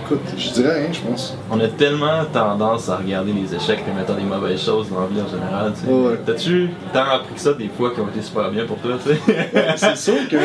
écoute, 0.04 0.20
je 0.36 0.50
dirais 0.50 0.80
rien, 0.80 0.92
je 0.92 1.00
pense. 1.00 1.36
On 1.50 1.60
a 1.60 1.68
tellement 1.68 2.24
tendance 2.32 2.88
à 2.88 2.96
regarder 2.96 3.32
les 3.32 3.54
échecs 3.54 3.80
et 3.86 3.94
mettre 3.94 4.14
des 4.14 4.22
mauvaises 4.22 4.60
choses 4.60 4.88
dans 4.90 5.00
la 5.00 5.06
vie 5.06 5.20
en 5.20 5.28
général, 5.28 5.72
tu 5.74 5.86
sais. 5.86 5.92
Ouais. 5.92 6.18
T'as-tu 6.24 6.70
tant 6.92 7.04
appris 7.04 7.34
que 7.34 7.40
ça 7.40 7.52
des 7.52 7.68
fois 7.68 7.90
qui 7.90 8.00
ont 8.00 8.08
été 8.08 8.22
super 8.22 8.50
bien 8.50 8.64
pour 8.64 8.78
toi, 8.78 8.98
tu 9.04 9.10
sais? 9.10 9.76
c'est 9.76 9.96
sûr 9.96 10.28
que 10.30 10.36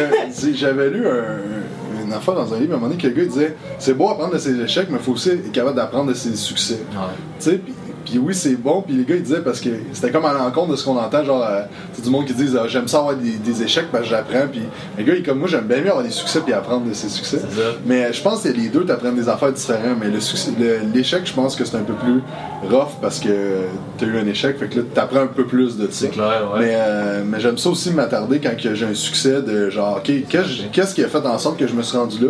j'avais 0.54 0.90
lu 0.90 1.08
un, 1.08 2.04
une 2.08 2.14
affaire 2.14 2.36
dans 2.36 2.54
un 2.54 2.60
livre 2.60 2.74
à 2.74 2.76
un 2.76 2.80
moment 2.80 2.90
donné 2.90 3.02
que 3.02 3.08
le 3.08 3.14
gars 3.14 3.26
disait 3.26 3.56
c'est 3.80 3.94
beau 3.94 4.10
apprendre 4.10 4.34
de 4.34 4.38
ses 4.40 4.60
échecs, 4.60 4.88
mais 4.90 4.98
il 4.98 5.04
faut 5.04 5.14
aussi 5.14 5.30
être 5.30 5.52
capable 5.52 5.76
d'apprendre 5.76 6.10
de 6.10 6.14
ses 6.14 6.36
succès. 6.36 6.80
Tu 6.90 6.96
sais, 7.40 7.62
puis 8.08 8.20
oui, 8.20 8.34
c'est 8.34 8.56
bon. 8.56 8.82
Puis 8.82 8.96
les 8.96 9.04
gars, 9.04 9.16
ils 9.16 9.24
disaient 9.24 9.42
parce 9.42 9.60
que 9.60 9.70
c'était 9.92 10.12
comme 10.12 10.24
à 10.24 10.32
l'encontre 10.32 10.72
de 10.72 10.76
ce 10.78 10.86
qu'on 10.86 10.98
entend. 10.98 11.26
Genre, 11.26 11.46
c'est 11.94 12.02
euh, 12.02 12.04
du 12.06 12.10
monde 12.10 12.26
qui 12.26 12.34
disent 12.34 12.58
ah, 12.58 12.66
j'aime 12.68 12.88
ça 12.88 13.00
avoir 13.00 13.16
des, 13.16 13.64
échecs 13.64 13.88
parce 13.92 14.06
que 14.06 14.10
j'apprends. 14.10 14.48
Puis 14.50 14.62
les 14.98 15.04
gars, 15.04 15.14
ils 15.14 15.24
comme 15.24 15.40
moi, 15.40 15.48
j'aime 15.50 15.66
bien 15.66 15.82
mieux 15.82 15.90
avoir 15.90 16.04
des 16.04 16.10
succès 16.10 16.40
puis 16.40 16.54
apprendre 16.54 16.88
de 16.88 16.94
ses 16.94 17.10
succès. 17.10 17.42
Mais 17.86 18.14
je 18.14 18.22
pense 18.22 18.44
que 18.44 18.50
les 18.50 18.70
deux 18.70 18.86
t'apprennent 18.86 19.16
des 19.16 19.28
affaires 19.28 19.52
différentes. 19.52 19.98
Mais 20.00 20.08
l'échec, 20.94 21.22
je 21.26 21.34
pense 21.34 21.56
que 21.56 21.66
c'est 21.66 21.76
un 21.76 21.84
peu 21.84 21.96
plus 21.96 22.22
rough 22.70 23.00
parce 23.02 23.20
que 23.20 23.66
t'as 23.98 24.06
eu 24.06 24.18
un 24.18 24.28
échec. 24.28 24.58
Fait 24.58 24.68
que 24.68 24.78
là, 24.78 24.86
t'apprends 24.94 25.22
un 25.22 25.28
peu 25.28 25.46
plus 25.46 25.78
de 25.78 25.88
ça. 25.88 25.92
C'est 25.92 26.10
clair, 26.10 26.50
ouais. 26.54 26.60
Mais, 26.60 26.76
euh, 26.76 27.24
mais 27.26 27.42
j'aime 27.42 27.58
ça 27.58 27.70
aussi 27.70 27.92
m'attarder 27.92 28.40
quand 28.40 28.52
j'ai 28.58 28.86
un 28.86 28.94
succès 28.94 29.42
de 29.42 29.70
genre, 29.70 29.98
OK, 29.98 30.12
qu'est-ce 30.30 30.96
qui 30.96 31.04
a 31.04 31.08
fait 31.10 31.26
en 31.26 31.38
sorte 31.38 31.60
que 31.60 31.68
je 31.68 31.74
me 31.74 31.82
suis 31.82 31.98
rendu 31.98 32.24
là? 32.24 32.30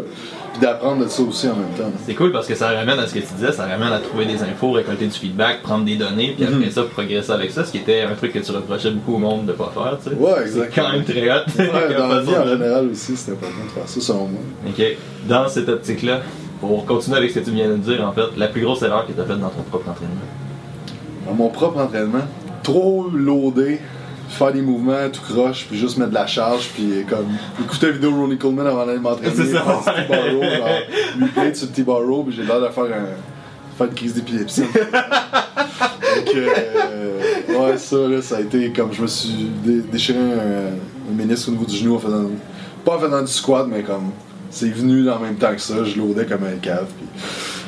D'apprendre 0.62 1.04
de 1.04 1.10
ça 1.10 1.22
aussi 1.24 1.48
en 1.48 1.56
même 1.56 1.74
temps. 1.78 1.92
C'est 2.06 2.16
cool 2.16 2.32
parce 2.32 2.48
que 2.48 2.56
ça 2.56 2.70
ramène 2.70 3.00
à 3.00 3.08
ce 3.08 3.14
que 3.14 3.20
tu 3.20 3.34
disais, 3.36 3.52
ça 3.52 3.66
ramène 3.66 3.92
à 3.92 4.00
trouver 4.00 4.26
des 4.26 4.42
infos, 4.44 4.72
récolter 4.72 5.06
du 5.06 5.18
feedback, 5.18 5.62
prendre 5.62 5.86
des 5.86 5.96
données, 5.96 6.34
puis 6.36 6.46
après 6.46 6.66
mhm. 6.66 6.72
ça, 6.72 6.84
progresser 6.84 7.32
avec 7.32 7.52
ça, 7.52 7.66
ce 7.66 7.72
qui 7.72 7.78
était 7.78 8.02
un 8.02 8.16
truc 8.16 8.34
que 8.34 8.40
tu 8.40 8.52
reprochais 8.52 8.92
beaucoup 8.92 9.16
au 9.16 9.20
monde 9.20 9.46
de 9.46 9.54
pas 9.54 9.72
faire, 9.74 9.98
tu 10.04 10.10
sais. 10.10 10.16
Ouais, 10.16 10.42
exactement. 10.42 10.88
Quand 10.88 10.94
même 10.94 11.04
très 11.04 11.30
hot. 11.30 11.44
Ouais, 11.58 11.96
dans 11.98 12.08
la 12.08 12.22
vie 12.22 12.36
en 12.36 12.48
général 12.48 12.88
aussi, 12.88 13.16
c'est 13.16 13.32
important 13.32 13.64
de 13.66 13.72
faire 13.72 13.88
ça 13.88 14.02
selon 14.02 14.28
moi. 14.28 14.42
Ok. 14.68 14.84
Dans 15.28 15.48
cette 15.48 15.70
optique-là, 15.70 16.22
pour 16.60 16.86
continuer 16.86 17.18
avec 17.18 17.32
ce 17.32 17.40
que 17.40 17.46
tu 17.46 17.52
viens 17.52 17.70
de 17.70 17.78
dire, 17.78 18.04
en 18.06 18.12
fait, 18.12 18.36
la 18.38 18.48
plus 18.48 18.62
grosse 18.62 18.82
erreur 18.82 19.06
que 19.06 19.12
tu 19.12 19.22
as 19.22 19.26
faite 19.26 19.40
dans 19.40 19.50
ton 19.50 19.62
propre 19.64 19.90
entraînement? 19.90 20.16
Dans 21.28 21.34
mon 21.34 21.50
propre 21.50 21.80
entraînement? 21.80 22.26
Trop 22.64 23.08
loadé 23.14 23.80
faire 24.28 24.52
des 24.52 24.62
mouvements 24.62 25.10
tout 25.12 25.22
croche, 25.22 25.66
puis 25.70 25.78
juste 25.78 25.98
mettre 25.98 26.12
de 26.12 26.16
la 26.16 26.28
charge, 26.28 26.70
puis 26.74 27.06
comme 27.10 27.28
écouter 27.64 27.88
la 27.88 27.92
vidéo 27.94 28.12
de 28.12 28.16
Ronnie 28.16 28.38
Coleman 28.38 28.68
avant 28.68 28.86
d'aller 28.86 29.00
m'entraîner. 29.00 29.34
C'est 29.36 29.54
ça. 29.54 29.64
Lui 31.18 31.56
sur 31.56 31.68
le 31.68 31.74
T-bar 31.74 32.02
row, 32.02 32.24
puis 32.24 32.36
j'ai 32.36 32.44
l'air 32.44 32.62
de 32.62 32.70
faire 32.70 32.84
un 32.84 33.16
faire 33.78 33.88
une 33.88 33.94
crise 33.94 34.14
d'épilepsie. 34.14 34.62
Donc, 34.74 36.36
euh, 36.36 37.20
ouais, 37.50 37.78
ça, 37.78 37.96
là, 37.96 38.22
ça 38.22 38.38
a 38.38 38.42
été 38.42 38.72
comme 38.72 38.92
je 38.92 39.02
me 39.02 39.08
suis 39.08 39.52
déchiré 39.92 40.18
un, 40.18 41.12
un 41.12 41.16
ménisque 41.16 41.48
au 41.50 41.52
niveau 41.52 41.66
du 41.66 41.76
genou 41.76 41.96
en 41.96 42.00
faisant. 42.00 42.30
Pas 42.84 42.96
en 42.96 43.00
faisant 43.00 43.22
du 43.22 43.32
squat, 43.32 43.68
mais 43.70 43.84
comme. 43.84 44.12
C'est 44.50 44.70
venu 44.70 45.10
en 45.10 45.20
même 45.20 45.36
temps 45.36 45.54
que 45.54 45.60
ça, 45.60 45.84
je 45.84 45.98
l'audais 45.98 46.26
comme 46.26 46.44
un 46.46 46.58
cave. 46.62 46.88
Puis, 46.98 47.06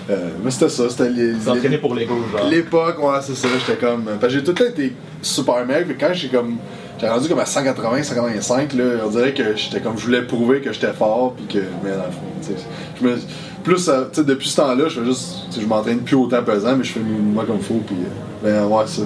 euh, 0.09 0.29
mais 0.43 0.49
c'était 0.49 0.69
ça, 0.69 0.89
c'était 0.89 1.09
les. 1.09 1.39
S'entraîner 1.39 1.77
pour 1.77 1.93
l'ego, 1.93 2.15
genre. 2.31 2.47
L'époque, 2.49 2.97
ouais, 2.99 3.19
c'est 3.21 3.35
ça, 3.35 3.47
j'étais 3.59 3.79
comme. 3.79 4.05
Parce 4.05 4.33
que 4.33 4.39
j'ai 4.39 4.43
tout 4.43 4.51
le 4.51 4.57
temps 4.57 4.65
été 4.65 4.93
super 5.21 5.65
mec, 5.65 5.85
mais 5.87 5.95
quand 5.99 6.13
j'ai 6.13 6.29
comme. 6.29 6.57
J'ai 6.99 7.07
rendu 7.07 7.29
comme 7.29 7.39
à 7.39 7.45
180, 7.45 8.03
185, 8.03 8.73
là, 8.73 8.83
on 9.05 9.09
dirait 9.09 9.33
que 9.33 9.55
j'étais 9.55 9.81
comme. 9.81 9.97
Je 9.97 10.05
voulais 10.05 10.23
prouver 10.23 10.61
que 10.61 10.73
j'étais 10.73 10.93
fort, 10.93 11.33
puis 11.33 11.59
que. 11.59 11.65
Mais 11.83 11.91
dans 11.91 12.05
le 12.05 12.11
fond, 12.11 12.55
je 12.99 13.07
me. 13.07 13.17
Plus, 13.63 13.85
tu 13.85 13.91
sais, 14.13 14.23
depuis 14.23 14.49
ce 14.49 14.55
temps-là, 14.57 14.87
je 14.87 14.99
fais 14.99 15.05
juste. 15.05 15.59
Je 15.59 15.65
m'entraîne 15.65 15.99
plus 15.99 16.15
autant 16.15 16.41
pesant, 16.43 16.75
mais 16.75 16.83
je 16.83 16.93
fais 16.93 16.99
mouvements 17.01 17.43
comme 17.43 17.57
il 17.57 17.63
faut, 17.63 17.81
puis. 17.85 17.97
Euh, 18.45 18.65
ben, 18.67 18.67
ouais, 18.67 18.87
ça. 18.87 19.03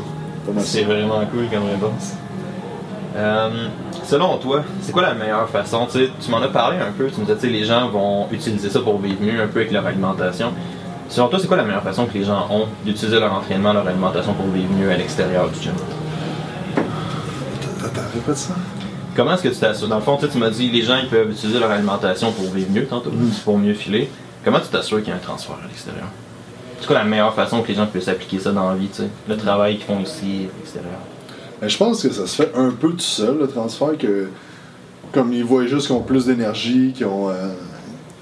C'est 0.59 0.83
vraiment 0.83 1.21
cool 1.31 1.47
comme 1.51 1.69
réponse. 1.69 2.13
Euh, 3.15 3.49
selon 4.03 4.37
toi, 4.37 4.63
c'est 4.81 4.91
quoi 4.91 5.03
la 5.03 5.13
meilleure 5.13 5.47
façon? 5.49 5.87
tu 5.91 6.31
m'en 6.31 6.41
as 6.41 6.47
parlé 6.47 6.77
un 6.77 6.91
peu, 6.91 7.07
tu 7.07 7.21
me 7.21 7.25
disais 7.25 7.47
que 7.47 7.53
les 7.53 7.63
gens 7.63 7.89
vont 7.89 8.27
utiliser 8.31 8.69
ça 8.69 8.79
pour 8.79 8.99
vivre 8.99 9.21
mieux 9.21 9.41
un 9.41 9.47
peu 9.47 9.59
avec 9.59 9.71
leur 9.71 9.85
alimentation. 9.85 10.51
Selon 11.09 11.27
toi, 11.27 11.37
c'est 11.39 11.47
quoi 11.47 11.57
la 11.57 11.63
meilleure 11.63 11.83
façon 11.83 12.05
que 12.07 12.13
les 12.17 12.23
gens 12.23 12.47
ont 12.49 12.65
d'utiliser 12.85 13.19
leur 13.19 13.31
entraînement, 13.33 13.71
leur 13.73 13.87
alimentation 13.87 14.33
pour 14.33 14.47
vivre 14.47 14.71
mieux 14.73 14.89
à 14.89 14.97
l'extérieur 14.97 15.47
du 15.49 15.59
gym? 15.61 15.73
Répète 18.13 18.37
ça? 18.37 18.55
Comment 19.15 19.33
est-ce 19.33 19.43
que 19.43 19.49
tu 19.49 19.55
t'assures? 19.55 19.87
Dans 19.87 19.97
le 19.97 20.01
fond, 20.01 20.17
tu 20.17 20.37
m'as 20.37 20.49
dit 20.49 20.71
les 20.71 20.81
gens 20.81 20.97
ils 20.97 21.09
peuvent 21.09 21.29
utiliser 21.29 21.59
leur 21.59 21.69
alimentation 21.69 22.31
pour 22.31 22.45
vivre 22.51 22.71
mieux 22.71 22.85
tantôt, 22.85 23.11
pour 23.43 23.57
mieux 23.59 23.73
filer. 23.73 24.09
Comment 24.43 24.59
tu 24.59 24.67
t'assures 24.67 24.99
qu'il 24.99 25.09
y 25.09 25.11
a 25.11 25.15
un 25.15 25.19
transfert 25.19 25.57
à 25.63 25.67
l'extérieur? 25.67 26.05
C'est 26.79 26.87
quoi 26.87 26.97
la 26.97 27.03
meilleure 27.05 27.33
façon 27.33 27.61
que 27.61 27.67
les 27.67 27.75
gens 27.75 27.85
puissent 27.85 28.07
appliquer 28.07 28.39
ça 28.39 28.51
dans 28.51 28.69
la 28.69 28.75
vie, 28.75 28.87
tu 28.87 29.03
sais? 29.03 29.09
Le 29.27 29.37
travail 29.37 29.77
qu'ils 29.77 29.85
font 29.85 29.99
ici, 29.99 30.47
à 30.51 30.57
l'extérieur. 30.57 30.99
Ben, 31.61 31.69
je 31.69 31.77
pense 31.77 32.01
que 32.01 32.11
ça 32.11 32.25
se 32.25 32.35
fait 32.35 32.51
un 32.55 32.71
peu 32.71 32.89
tout 32.91 32.99
seul, 32.99 33.37
le 33.37 33.47
transfert, 33.47 33.97
que 33.97 34.29
comme 35.11 35.31
ils 35.31 35.43
voient 35.43 35.67
juste 35.67 35.87
qu'ils 35.87 35.95
ont 35.95 36.01
plus 36.01 36.25
d'énergie, 36.25 36.93
qu'ils 36.95 37.05
ont. 37.05 37.29
euh, 37.29 37.49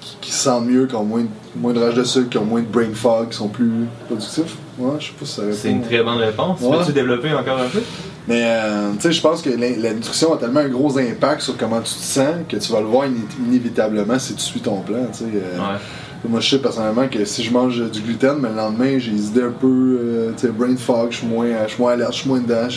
qui, 0.02 0.18
qui 0.20 0.32
se 0.32 0.40
sentent 0.40 0.66
mieux, 0.66 0.86
qui 0.88 0.96
ont 0.96 1.04
moins, 1.06 1.22
de- 1.22 1.28
moins 1.56 1.72
de 1.74 1.80
rage 1.80 1.94
de 1.94 2.04
sucre, 2.04 2.30
qui 2.30 2.38
ont 2.38 2.44
moins 2.46 2.62
de 2.62 2.66
brain 2.68 2.94
fog, 2.94 3.30
qui 3.30 3.38
sont 3.38 3.48
plus 3.48 3.72
productifs. 4.08 4.58
Ouais, 4.78 4.96
je 5.00 5.06
sais 5.06 5.12
pas 5.20 5.26
si 5.26 5.32
ça 5.36 5.42
répond. 5.44 5.58
C'est 5.62 5.70
une 5.72 5.82
très 5.84 6.04
bonne 6.04 6.18
réponse. 6.18 6.60
Ouais. 6.62 6.78
Peux-tu 6.80 6.92
développer 6.94 7.32
encore 7.34 7.60
un 7.60 7.68
peu? 7.70 7.82
Mais 8.28 8.42
euh, 8.46 8.92
tu 8.94 9.02
sais, 9.02 9.12
je 9.14 9.22
pense 9.22 9.42
que 9.42 9.50
la, 9.50 9.94
nutrition 9.94 10.34
a 10.34 10.38
tellement 10.38 10.60
un 10.60 10.68
gros 10.70 10.98
impact 10.98 11.42
sur 11.42 11.58
comment 11.58 11.80
tu 11.82 11.94
te 11.94 12.00
sens 12.04 12.36
que 12.50 12.58
tu 12.58 12.72
vas 12.72 12.80
le 12.82 12.86
voir 12.88 13.08
iné- 13.08 13.18
inévitablement 13.48 14.20
si 14.20 14.36
tu 14.36 14.42
suis 14.42 14.60
ton 14.62 14.82
plan. 14.82 14.98
Euh, 15.22 15.58
Ouais. 15.58 15.78
Moi, 16.30 16.40
je 16.40 16.52
sais 16.52 16.60
personnellement 16.62 17.08
que 17.08 17.26
si 17.26 17.44
je 17.44 17.52
mange 17.52 17.82
du 17.90 18.00
gluten, 18.02 18.38
mais 18.40 18.50
le 18.50 18.56
lendemain, 18.56 19.00
j'ai 19.00 19.10
les 19.10 19.26
idées 19.30 19.42
un 19.42 19.50
peu, 19.60 19.68
euh, 20.00 20.32
tu 20.38 20.42
sais, 20.46 20.50
brain 20.54 20.76
fog, 20.78 21.08
je 21.10 21.18
suis 21.18 21.26
moins, 21.28 21.48
je 21.68 21.74
suis 21.74 21.82
moins 21.82 21.94
alerte, 21.94 22.14
je 22.14 22.20
suis 22.20 22.30
moins 22.30 22.40
dedans, 22.40 22.70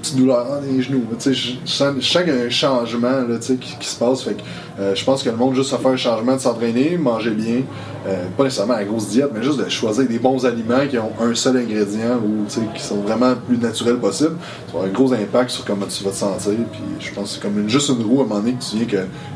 petite 0.00 0.16
douleur 0.16 0.46
dans 0.46 0.60
les 0.60 0.82
genoux. 0.82 1.02
Je, 1.18 1.32
je 1.32 1.50
sens, 1.64 1.94
je 1.98 2.04
sens 2.06 2.22
qu'il 2.22 2.34
y 2.34 2.38
a 2.40 2.44
un 2.44 2.50
changement 2.50 3.20
là, 3.28 3.36
qui, 3.38 3.56
qui 3.56 3.86
se 3.88 3.96
passe. 3.96 4.22
Fait 4.22 4.34
que 4.34 4.40
euh, 4.80 4.94
je 4.94 5.04
pense 5.04 5.22
que 5.22 5.30
le 5.30 5.36
monde, 5.36 5.54
juste 5.54 5.72
à 5.72 5.78
faire 5.78 5.90
un 5.90 5.96
changement 5.96 6.34
de 6.36 6.40
s'entraîner, 6.40 6.96
manger 6.96 7.30
bien, 7.30 7.62
euh, 8.06 8.24
pas 8.36 8.44
nécessairement 8.44 8.74
la 8.76 8.84
grosse 8.84 9.08
diète, 9.08 9.30
mais 9.34 9.42
juste 9.42 9.58
de 9.58 9.68
choisir 9.68 10.06
des 10.06 10.18
bons 10.18 10.46
aliments 10.46 10.86
qui 10.88 10.98
ont 10.98 11.10
un 11.20 11.34
seul 11.34 11.56
ingrédient 11.56 12.16
ou 12.24 12.46
qui 12.74 12.82
sont 12.82 13.00
vraiment 13.00 13.30
le 13.30 13.36
plus 13.36 13.58
naturels 13.58 13.98
possible, 13.98 14.36
ça 14.66 14.72
va 14.72 14.78
avoir 14.78 14.84
un 14.88 14.92
gros 14.92 15.12
impact 15.12 15.50
sur 15.50 15.64
comment 15.64 15.86
tu 15.86 16.04
vas 16.04 16.10
te 16.10 16.16
sentir. 16.16 16.52
Puis 16.72 16.80
je 17.00 17.12
pense 17.12 17.24
que 17.24 17.34
c'est 17.34 17.42
comme 17.42 17.58
une, 17.58 17.68
juste 17.68 17.88
une 17.88 18.02
roue 18.04 18.20
à 18.20 18.24
un 18.24 18.26
moment 18.28 18.40
donné 18.40 18.52
que 18.54 18.62
tu 18.64 18.76
viens 18.76 18.86
que 18.86 18.90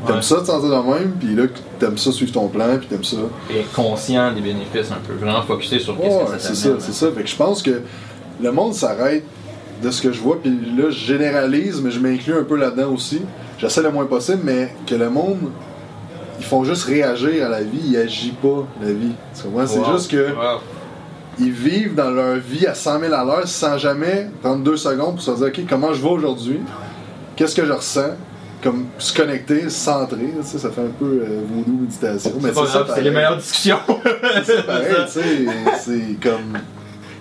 t'aimes 0.07 0.15
Ouais. 0.15 0.21
ça 0.21 0.35
te 0.41 0.45
sentir 0.45 0.69
de 0.69 0.75
même, 0.99 1.11
puis 1.19 1.35
là, 1.35 1.47
que 1.47 1.59
t'aimes 1.79 1.97
ça 1.97 2.11
suivre 2.11 2.31
ton 2.31 2.47
plan, 2.47 2.77
puis 2.77 2.87
t'aimes 2.87 3.03
ça. 3.03 3.17
Et 3.51 3.63
conscient 3.75 4.33
des 4.33 4.41
bénéfices 4.41 4.91
un 4.91 4.99
peu. 5.05 5.13
Vraiment 5.13 5.41
focusé 5.43 5.79
sur 5.79 5.97
qu'est-ce 5.99 6.15
Ouais, 6.15 6.23
que 6.25 6.41
ça 6.41 6.47
c'est 6.49 6.55
ça, 6.55 6.69
c'est 6.79 6.93
ça. 6.93 7.11
Fait 7.11 7.23
que 7.23 7.29
je 7.29 7.35
pense 7.35 7.61
que 7.61 7.81
le 8.41 8.51
monde 8.51 8.73
s'arrête 8.73 9.23
de 9.83 9.91
ce 9.91 10.01
que 10.01 10.11
je 10.11 10.19
vois, 10.21 10.39
puis 10.41 10.51
là, 10.77 10.85
je 10.89 10.97
généralise, 10.97 11.81
mais 11.81 11.91
je 11.91 11.99
m'inclus 11.99 12.33
un 12.33 12.43
peu 12.43 12.55
là-dedans 12.57 12.91
aussi. 12.93 13.21
J'essaie 13.57 13.81
le 13.81 13.91
moins 13.91 14.05
possible, 14.05 14.39
mais 14.43 14.73
que 14.87 14.95
le 14.95 15.09
monde, 15.09 15.39
ils 16.39 16.45
font 16.45 16.63
juste 16.63 16.85
réagir 16.85 17.45
à 17.45 17.49
la 17.49 17.61
vie, 17.61 17.81
ils 17.85 17.97
agissent 17.97 18.31
pas 18.41 18.65
la 18.81 18.91
vie. 18.91 19.11
Tu 19.35 19.43
comprends? 19.43 19.67
C'est 19.67 19.79
Wow. 19.79 19.93
juste 19.97 20.09
que 20.11 20.31
Wow. 20.31 20.59
ils 21.39 21.51
vivent 21.51 21.95
dans 21.95 22.09
leur 22.09 22.35
vie 22.37 22.65
à 22.65 22.73
100 22.73 22.99
000 23.01 23.13
à 23.13 23.23
l'heure 23.23 23.47
sans 23.47 23.77
jamais 23.77 24.27
prendre 24.41 24.63
deux 24.63 24.77
secondes 24.77 25.15
pour 25.15 25.23
se 25.23 25.31
dire, 25.31 25.47
OK, 25.47 25.59
comment 25.69 25.93
je 25.93 26.01
vais 26.01 26.09
aujourd'hui? 26.09 26.59
Qu'est-ce 27.35 27.55
que 27.55 27.65
je 27.65 27.71
ressens? 27.71 28.11
Comme 28.61 28.85
se 28.97 29.13
connecter, 29.13 29.63
se 29.63 29.69
centrer, 29.71 30.19
tu 30.41 30.47
sais, 30.47 30.57
ça 30.57 30.69
fait 30.69 30.79
un 30.79 30.91
peu 30.97 31.03
euh, 31.21 31.41
vaudou 31.53 31.79
méditation. 31.81 32.31
C'est 32.41 32.93
c'est 32.95 33.01
les 33.01 33.11
meilleures 33.11 33.35
discussions. 33.35 33.77
C'est 34.45 34.65
pareil, 34.65 34.95
tu 35.05 35.11
sais, 35.11 35.45
c'est 35.79 36.17
comme. 36.21 36.57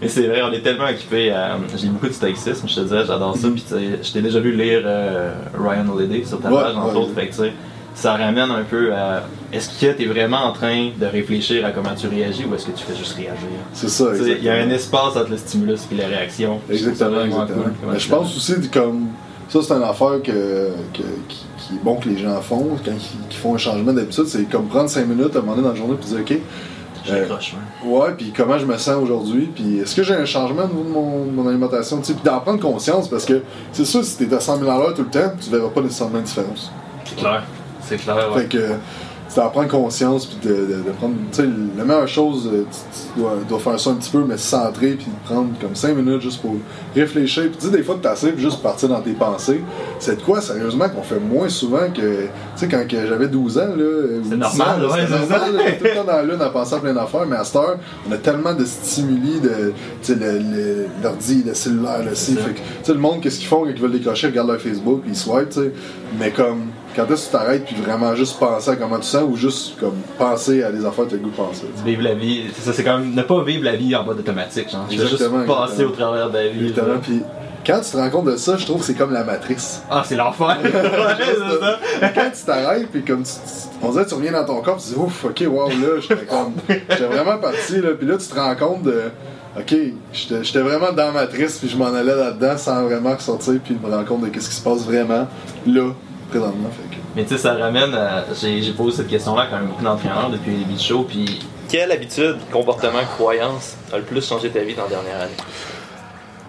Mais 0.03 0.09
c'est 0.09 0.27
vrai, 0.27 0.43
on 0.43 0.53
est 0.53 0.61
tellement 0.61 0.87
occupé 0.89 1.31
à. 1.31 1.57
J'ai 1.77 1.87
beaucoup 1.89 2.09
de 2.09 2.13
stoïcisme, 2.13 2.67
je 2.69 2.75
te 2.75 2.81
dirais, 2.81 3.05
j'adore 3.07 3.37
ça. 3.37 3.49
Puis 3.49 3.63
tu 3.63 3.75
sais, 3.75 3.99
je 4.03 4.13
t'ai 4.13 4.21
déjà 4.21 4.41
lu 4.41 4.53
lire 4.57 4.83
euh, 4.85 5.33
Ryan 5.57 5.89
Holiday 5.89 6.25
sur 6.25 6.41
ta 6.41 6.51
Ouais, 6.51 6.61
page, 6.63 6.77
entre 6.77 6.93
ouais. 6.95 7.01
autres. 7.03 7.15
Fait 7.15 7.27
que 7.29 7.33
tu 7.33 7.39
sais, 7.39 7.53
ça 7.95 8.13
ramène 8.17 8.51
un 8.51 8.65
peu 8.69 8.93
à. 8.93 9.23
Est-ce 9.53 9.69
que 9.81 9.93
tu 9.93 10.03
es 10.03 10.07
vraiment 10.07 10.45
en 10.47 10.53
train 10.53 10.91
de 10.99 11.07
réfléchir 11.07 11.65
à 11.65 11.71
comment 11.71 11.95
tu 11.95 12.09
réagis 12.09 12.45
ou 12.51 12.55
est-ce 12.55 12.67
que 12.67 12.73
tu 12.73 12.85
fais 12.85 12.97
juste 12.97 13.15
réagir? 13.15 13.37
C'est 13.75 13.89
ça, 13.91 14.07
Il 14.19 14.43
y 14.43 14.49
a 14.49 14.55
un 14.55 14.71
espace 14.71 15.15
entre 15.17 15.31
le 15.31 15.37
stimulus 15.37 15.81
et 15.93 15.95
la 15.97 16.07
réaction. 16.09 16.59
Exactement, 16.71 17.25
exactement. 17.25 17.63
cool. 17.65 17.73
Mais 17.93 17.99
je 17.99 18.09
pense 18.09 18.37
aussi 18.37 18.55
que 18.69 18.79
comme 18.79 19.09
ça 19.49 19.59
c'est 19.63 19.75
une 19.75 19.83
affaire 19.83 20.23
que, 20.25 20.71
que- 20.95 21.03
qui, 21.29 21.45
qui 21.59 21.75
est 21.75 21.85
bon 21.85 21.97
que 21.97 22.09
les 22.09 22.17
gens 22.17 22.41
font 22.41 22.67
quand 22.83 22.93
ils, 23.31 23.37
font 23.37 23.55
un 23.55 23.59
changement 23.59 23.93
d'habitude, 23.93 24.25
c'est 24.27 24.45
comme 24.51 24.67
prendre 24.69 24.89
5 24.89 25.07
minutes 25.07 25.37
à 25.37 25.41
un 25.41 25.43
moment 25.43 25.53
donné 25.57 25.67
dans 25.69 25.75
la 25.75 25.79
journée 25.79 25.95
puis 26.01 26.09
dire 26.09 26.21
ok 26.21 26.39
Je 27.05 27.13
euh, 27.13 27.27
ouais. 27.27 27.37
ouais 27.85 28.15
puis 28.17 28.33
comment 28.37 28.59
je 28.59 28.67
me 28.67 28.77
sens 28.79 28.97
aujourd'hui 29.03 29.51
puis 29.55 29.79
est-ce 29.79 29.95
que 29.95 30.03
j'ai 30.03 30.15
un 30.15 30.25
changement 30.25 30.65
au 30.65 30.69
niveau 30.69 30.85
de 30.85 30.89
mon, 30.89 31.25
mon 31.27 31.49
alimentation 31.49 31.99
tu 31.99 32.05
sais, 32.05 32.15
puis 32.15 32.23
d'en 32.23 32.41
prendre 32.41 32.61
conscience 32.61 33.09
parce 33.09 33.25
que 33.25 33.43
c'est 33.73 33.85
sûr 33.85 34.05
si 34.05 34.17
t'es 34.17 34.35
à 34.35 34.41
100 34.41 34.59
000 34.59 34.71
à 34.71 34.79
l'heure 34.79 34.95
tout 34.95 35.03
le 35.03 35.11
temps 35.11 35.33
tu 35.41 35.51
verras 35.51 35.69
pas 35.69 35.81
nécessairement 35.81 36.19
une 36.19 36.25
différence. 36.25 36.71
C'est 37.05 37.17
clair. 37.17 37.43
C'est 37.81 37.97
clair, 37.97 38.33
ouais. 38.33 38.43
Fait 38.43 38.49
que 38.49 38.69
c'est 38.69 38.77
d'en 39.37 39.49
prendre 39.51 39.69
conscience 39.69 40.27
puis 40.27 40.49
de, 40.49 40.55
de- 40.55 40.67
de 40.83 40.91
prendre. 40.99 41.15
Tu 41.33 41.43
sais, 41.43 41.49
la 41.77 41.85
meilleure 41.85 42.09
chose, 42.09 42.49
euh, 42.53 42.65
tu, 42.71 43.13
tu 43.15 43.21
dois, 43.21 43.33
dois 43.49 43.59
faire 43.59 43.81
ça 43.81 43.91
un 43.91 43.95
petit 43.95 44.11
peu, 44.11 44.25
mais 44.27 44.37
se 44.37 44.47
centrer 44.49 44.91
puis 44.93 45.07
prendre 45.25 45.49
comme 45.61 45.75
5 45.75 45.97
minutes 45.97 46.21
juste 46.21 46.41
pour 46.43 46.55
réfléchir. 46.95 47.45
Puis 47.45 47.57
tu 47.59 47.67
sais, 47.67 47.73
des 47.73 47.83
fois, 47.83 47.95
que 47.97 48.01
t'as 48.03 48.13
assez 48.13 48.33
puis 48.33 48.43
juste 48.43 48.63
partir 48.63 48.89
dans 48.89 49.01
tes 49.01 49.13
pensées. 49.13 49.61
C'est 49.99 50.17
de 50.17 50.23
quoi, 50.23 50.41
sérieusement, 50.41 50.89
qu'on 50.89 51.03
fait 51.03 51.19
moins 51.21 51.49
souvent 51.49 51.89
que. 51.95 52.01
Tu 52.01 52.29
sais, 52.57 52.69
quand 52.69 52.87
que 52.87 53.07
j'avais 53.07 53.29
12 53.29 53.59
ans, 53.59 53.61
là. 53.77 53.85
ou 53.85 54.23
C'est 54.25 54.31
10 54.35 54.37
normal, 54.37 54.69
ans, 54.69 54.79
là, 54.89 54.93
ouais, 54.95 55.09
normal, 55.09 55.29
ça. 55.29 55.39
là, 55.39 55.63
j'étais 55.67 55.79
tout 55.79 55.85
le 55.85 55.95
temps 55.95 56.05
dans 56.05 56.17
la 56.17 56.23
lune 56.25 56.43
à 56.43 56.49
penser 56.51 56.75
à 56.75 56.79
plein 56.79 56.93
d'affaires, 56.95 57.27
mais 57.27 57.37
à 57.37 57.45
cette 57.45 57.57
heure, 57.57 57.79
on 58.09 58.13
a 58.13 58.17
tellement 58.19 58.55
de 58.55 58.65
stimuli, 58.65 59.41
de. 59.41 59.49
Tu 60.03 60.13
sais, 60.13 60.15
le- 60.15 60.39
le- 60.39 60.87
l'ordi, 61.03 61.43
le, 61.47 61.55
cellulaire, 61.55 62.03
le 62.09 62.15
ci. 62.15 62.35
ça. 62.35 62.41
Fait 62.43 62.51
que, 62.53 62.59
tu 62.59 62.63
sais, 62.83 62.93
le 62.93 62.99
monde, 62.99 63.21
qu'est-ce 63.21 63.39
qu'ils 63.39 63.49
font 63.49 63.63
quand 63.65 63.71
ils 63.71 63.81
veulent 63.81 63.93
décrocher, 63.93 64.27
ils 64.27 64.31
regardent 64.31 64.49
leur 64.51 64.61
Facebook 64.61 65.01
puis 65.03 65.11
ils 65.13 65.17
swipent, 65.17 65.49
tu 65.51 65.61
sais. 65.61 65.73
Mais 66.19 66.31
comme, 66.31 66.67
quand 66.95 67.11
est-ce 67.11 67.27
que 67.27 67.31
tu 67.31 67.39
t'arrêtes 67.39 67.65
puis 67.65 67.77
vraiment 67.77 68.15
juste 68.15 68.39
penser 68.39 68.71
à 68.71 68.77
comment 68.77 68.99
tu 68.99 69.07
sens 69.07 69.25
ou 69.29 69.37
juste 69.37 69.79
comme 69.79 69.97
penser 70.19 70.63
à 70.63 70.71
des 70.71 70.85
affaires 70.85 71.05
que 71.05 71.11
tu 71.11 71.15
as 71.15 71.19
le 71.19 71.25
goût 71.25 71.31
de 71.31 71.37
penser. 71.37 71.67
Vivre 71.85 72.03
la 72.03 72.15
vie, 72.15 72.45
c'est 72.55 72.63
ça, 72.63 72.73
c'est 72.73 72.85
comme 72.85 73.15
ne 73.15 73.23
pas 73.23 73.43
vivre 73.43 73.65
la 73.65 73.77
vie 73.77 73.95
en 73.97 74.05
mode 74.05 74.19
automatique, 74.19 74.71
genre. 74.71 74.87
Vais 74.89 74.97
juste 74.97 75.13
Exactement, 75.15 75.45
passer 75.45 75.83
exactement. 75.83 75.89
au 75.89 75.97
travers 75.97 76.31
de 76.31 76.35
la 76.35 76.49
vie. 76.49 76.69
Exactement. 76.69 76.99
Puis 77.01 77.23
quand 77.67 77.81
tu 77.81 77.91
te 77.93 77.97
rends 77.97 78.11
compte 78.11 78.27
de 78.27 78.37
ça, 78.37 78.57
je 78.57 78.67
trouve 78.67 78.81
que 78.81 78.87
c'est 78.87 78.95
comme 78.95 79.13
la 79.13 79.25
matrice. 79.25 79.83
Ah, 79.91 80.03
c'est 80.05 80.17
l'enfer! 80.17 80.59
quand 82.15 82.31
tu 82.35 82.45
t'arrêtes, 82.45 82.89
puis 82.89 83.05
comme 83.05 83.23
tu, 83.23 83.31
on 83.83 83.91
dirait 83.91 84.05
que 84.05 84.09
tu 84.09 84.15
reviens 84.15 84.33
dans 84.33 84.45
ton 84.45 84.61
corps, 84.63 84.79
tu 84.79 84.89
dis 84.89 84.99
ouf, 84.99 85.25
ok, 85.25 85.45
wow, 85.49 85.69
là, 85.69 86.01
j'étais 86.01 86.25
comme, 86.29 86.55
j'étais 86.69 87.05
vraiment 87.05 87.39
parti, 87.39 87.81
là, 87.81 87.91
puis 87.99 88.07
là, 88.07 88.17
tu 88.17 88.27
te 88.27 88.35
rends 88.35 88.57
compte 88.57 88.83
de, 88.83 89.03
ok, 89.57 89.75
j'étais 90.13 90.61
vraiment 90.61 90.93
dans 90.93 91.13
ma 91.13 91.23
matrice, 91.23 91.59
puis 91.59 91.69
je 91.69 91.77
m'en 91.77 91.95
allais 91.95 92.17
là-dedans 92.17 92.57
sans 92.57 92.83
vraiment 92.83 93.15
ressortir, 93.15 93.61
puis 93.65 93.77
me 93.81 93.89
rendre 93.89 94.07
compte 94.07 94.23
de 94.23 94.29
qu'est-ce 94.29 94.49
qui 94.49 94.57
se 94.57 94.63
passe 94.63 94.85
vraiment 94.85 95.29
là, 95.67 95.93
présentement. 96.33 96.71
Fait 96.71 96.97
que, 96.97 97.01
Mais 97.15 97.23
tu 97.23 97.31
sais, 97.31 97.39
ça 97.39 97.55
ramène 97.55 97.95
à. 97.95 98.25
J'ai 98.35 98.73
posé 98.73 98.99
cette 98.99 99.09
question-là 99.09 99.47
quand 99.51 99.59
même 99.59 99.69
beaucoup 99.69 99.85
d'entraîneurs 99.85 100.31
depuis 100.31 100.53
les 100.53 100.59
débuts 100.59 100.75
de 100.75 100.81
show, 100.81 101.05
puis. 101.09 101.41
Quelle 101.69 101.91
habitude, 101.91 102.37
comportement, 102.53 103.03
croyance 103.17 103.77
a 103.95 103.97
le 103.97 104.03
plus 104.03 104.27
changé 104.27 104.51
ta 104.51 104.61
vie 104.61 104.75
dans 104.75 104.83
la 104.83 104.89
dernière 104.91 105.23
année? 105.23 105.33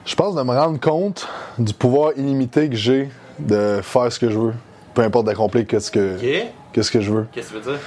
Je 0.06 0.16
pense 0.16 0.36
de 0.36 0.42
me 0.42 0.52
rendre 0.52 0.78
compte 0.82 1.30
du 1.58 1.74
pouvoir 1.74 2.12
illimité 2.18 2.70
que 2.70 2.76
j'ai 2.76 3.10
de 3.40 3.80
faire 3.82 4.12
ce 4.12 4.20
que 4.20 4.30
je 4.30 4.38
veux, 4.38 4.54
peu 4.94 5.02
importe 5.02 5.28
d'accomplir 5.28 5.66
qu'est-ce 5.66 5.92
que, 5.92 6.18
qu'est-ce 6.74 6.92
que 6.92 7.00
je 7.00 7.12
veux. 7.12 7.28
Qu'est-ce 7.32 7.54
que 7.54 7.58
tu 7.58 7.64
veux 7.64 7.72
dire? 7.72 7.82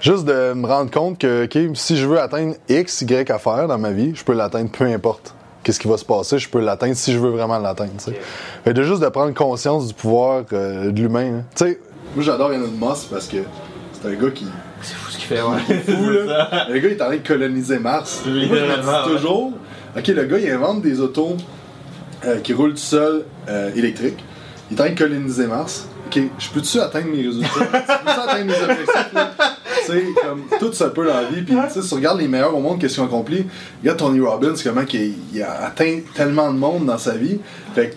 Juste 0.00 0.24
de 0.24 0.54
me 0.54 0.66
rendre 0.66 0.90
compte 0.90 1.18
que, 1.18 1.44
OK, 1.44 1.76
si 1.76 1.98
je 1.98 2.06
veux 2.06 2.20
atteindre 2.20 2.54
X, 2.70 3.02
Y 3.02 3.30
à 3.30 3.38
faire 3.38 3.68
dans 3.68 3.78
ma 3.78 3.90
vie, 3.90 4.12
je 4.14 4.24
peux 4.24 4.32
l'atteindre 4.32 4.70
peu 4.70 4.84
importe. 4.84 5.34
Qu'est-ce 5.68 5.80
qui 5.80 5.86
va 5.88 5.98
se 5.98 6.04
passer, 6.06 6.38
je 6.38 6.48
peux 6.48 6.60
l'atteindre 6.60 6.96
si 6.96 7.12
je 7.12 7.18
veux 7.18 7.28
vraiment 7.28 7.58
l'atteindre. 7.58 7.92
Fait 8.64 8.72
de 8.72 8.82
juste 8.84 9.02
de 9.02 9.08
prendre 9.10 9.34
conscience 9.34 9.88
du 9.88 9.92
pouvoir 9.92 10.44
euh, 10.54 10.90
de 10.90 10.98
l'humain. 10.98 11.40
hein. 11.40 11.44
Tu 11.54 11.62
sais, 11.66 11.80
moi 12.14 12.24
j'adore 12.24 12.54
Elon 12.54 12.68
Musk 12.68 13.08
parce 13.10 13.26
que 13.26 13.36
c'est 13.92 14.08
un 14.08 14.14
gars 14.14 14.30
qui. 14.30 14.46
C'est 14.80 14.94
fou 14.94 15.10
ce 15.10 15.18
qu'il 15.18 15.26
fait, 15.26 15.42
ouais. 15.42 15.58
fou, 15.84 16.08
là. 16.26 16.66
Le 16.70 16.78
gars 16.78 16.88
il 16.88 16.92
est 16.96 17.02
en 17.02 17.08
train 17.08 17.16
de 17.18 17.26
coloniser 17.28 17.78
Mars. 17.78 18.22
Moi, 18.24 18.34
je 18.34 18.38
me 18.40 18.44
Littéralement, 18.44 19.02
dis 19.08 19.12
toujours, 19.12 19.52
OK, 19.94 20.06
le 20.06 20.24
gars 20.24 20.38
il 20.38 20.50
invente 20.50 20.80
des 20.80 21.00
autos 21.00 21.36
euh, 22.24 22.40
qui 22.40 22.54
roulent 22.54 22.70
tout 22.72 22.78
seul 22.78 23.26
euh, 23.50 23.70
électriques. 23.76 24.24
Il 24.70 24.78
est 24.78 24.80
en 24.80 24.84
train 24.84 24.94
de 24.94 24.98
coloniser 24.98 25.48
Mars. 25.48 25.86
OK, 26.06 26.18
je 26.38 26.48
peux-tu 26.48 26.80
atteindre 26.80 27.08
mes 27.08 27.26
résultats? 27.26 27.48
je 27.58 27.66
peux-tu 27.66 28.20
atteindre 28.20 28.44
mes 28.46 28.54
objectifs? 28.62 29.12
là? 29.12 29.30
Sais, 29.92 30.04
comme 30.22 30.42
tout 30.58 30.72
ça 30.72 30.88
peut 30.90 31.06
dans 31.06 31.14
la 31.14 31.24
vie. 31.24 31.42
Puis, 31.42 31.54
si 31.70 31.88
tu 31.88 31.94
regardes 31.94 32.18
les 32.20 32.28
meilleurs 32.28 32.54
au 32.56 32.60
monde, 32.60 32.80
qu'est-ce 32.80 32.94
qu'ils 32.94 33.02
ont 33.02 33.06
accompli? 33.06 33.44
Regarde 33.82 33.98
Tony 33.98 34.20
Robbins, 34.20 34.54
comment 34.62 34.84
qu'il 34.84 35.12
il 35.34 35.42
a 35.42 35.64
atteint 35.66 36.00
tellement 36.14 36.52
de 36.52 36.58
monde 36.58 36.86
dans 36.86 36.98
sa 36.98 37.12
vie. 37.12 37.38
Fait 37.74 37.90
que, 37.90 37.96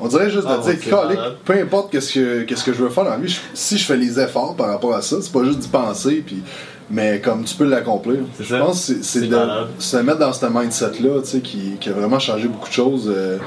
on 0.00 0.08
dirait 0.08 0.30
juste 0.30 0.44
de 0.46 0.52
Ah 0.52 0.60
ouais, 0.60 0.74
dire, 0.74 0.90
Calique, 0.90 1.18
peu 1.44 1.52
importe 1.54 1.92
qu'est-ce 1.92 2.12
que, 2.14 2.42
qu'est-ce 2.42 2.64
que 2.64 2.72
je 2.72 2.82
veux 2.82 2.88
faire 2.90 3.04
dans 3.04 3.10
la 3.10 3.16
vie, 3.18 3.28
je- 3.28 3.40
si 3.54 3.78
je 3.78 3.84
fais 3.84 3.96
les 3.96 4.18
efforts 4.18 4.56
par 4.56 4.66
rapport 4.68 4.94
à 4.94 5.02
ça, 5.02 5.16
c'est 5.20 5.32
pas 5.32 5.44
juste 5.44 5.60
d'y 5.60 5.68
penser, 5.68 6.22
puis, 6.26 6.42
mais 6.90 7.20
comme 7.20 7.44
tu 7.44 7.54
peux 7.54 7.64
l'accomplir. 7.64 8.16
Je 8.40 8.44
ça. 8.44 8.58
pense 8.58 8.88
que 8.88 9.02
c'est- 9.02 9.20
de 9.28 9.38
se 9.78 9.96
mettre 9.98 10.18
dans 10.18 10.32
ce 10.32 10.44
mindset-là, 10.46 11.20
tu 11.22 11.28
sais, 11.28 11.40
qui, 11.40 11.76
qui 11.80 11.88
a 11.88 11.92
vraiment 11.92 12.18
changé 12.18 12.48
beaucoup 12.48 12.68
de 12.68 12.74
choses. 12.74 13.12
euh, 13.14 13.38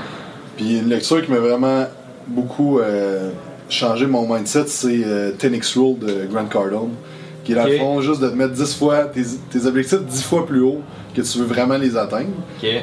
puis 0.55 0.77
une 0.79 0.87
lecture 0.87 1.23
qui 1.25 1.29
m'a 1.31 1.39
vraiment 1.39 1.85
beaucoup 2.27 2.79
euh, 2.79 3.29
changé 3.67 4.05
mon 4.05 4.25
mindset, 4.33 4.63
c'est 4.67 5.01
euh, 5.05 5.31
10x 5.37 5.77
Rule 5.77 5.99
de 5.99 6.25
Grant 6.31 6.45
Cardone. 6.45 6.91
Qui 7.45 7.51
est 7.53 7.55
dans 7.55 7.63
le 7.65 7.75
Ok. 7.75 7.79
fond 7.79 8.01
juste 8.01 8.19
de 8.21 8.27
te 8.29 8.35
mettre 8.35 8.51
10 8.53 8.75
fois 8.75 9.05
tes, 9.05 9.23
tes 9.51 9.65
objectifs 9.65 10.01
10 10.01 10.23
fois 10.23 10.45
plus 10.45 10.61
haut 10.61 10.81
que 11.15 11.21
tu 11.21 11.37
veux 11.37 11.45
vraiment 11.45 11.77
les 11.77 11.95
atteindre. 11.95 12.31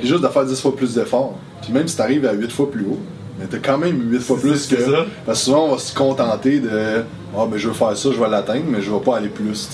Juste 0.03 0.23
de 0.23 0.29
faire 0.29 0.45
10 0.47 0.61
fois 0.61 0.75
plus 0.75 0.95
d'efforts. 0.95 1.35
Puis 1.63 1.73
même 1.73 1.87
si 1.89 1.97
tu 1.97 2.03
arrives 2.03 2.25
à 2.27 2.33
8 2.33 2.51
fois 2.51 2.71
plus 2.71 2.85
haut, 2.85 2.99
Mais 3.41 3.47
t'as 3.51 3.59
quand 3.59 3.79
même 3.79 3.99
8 4.11 4.21
fois 4.21 4.39
plus 4.39 4.67
que. 4.69 4.77
ça. 4.77 5.07
Parce 5.27 5.41
que 5.41 5.45
souvent, 5.47 5.65
on 5.65 5.73
va 5.73 5.79
se 5.79 5.93
contenter 5.95 6.61
de. 6.61 7.03
Ah, 7.37 7.47
mais 7.51 7.59
je 7.59 7.69
veux 7.69 7.75
faire 7.75 7.97
ça, 7.97 8.11
je 8.15 8.21
vais 8.23 8.29
l'atteindre, 8.29 8.65
mais 8.69 8.81
je 8.83 8.91
vais 8.91 9.01
pas 9.01 9.17
aller 9.17 9.29
plus. 9.31 9.69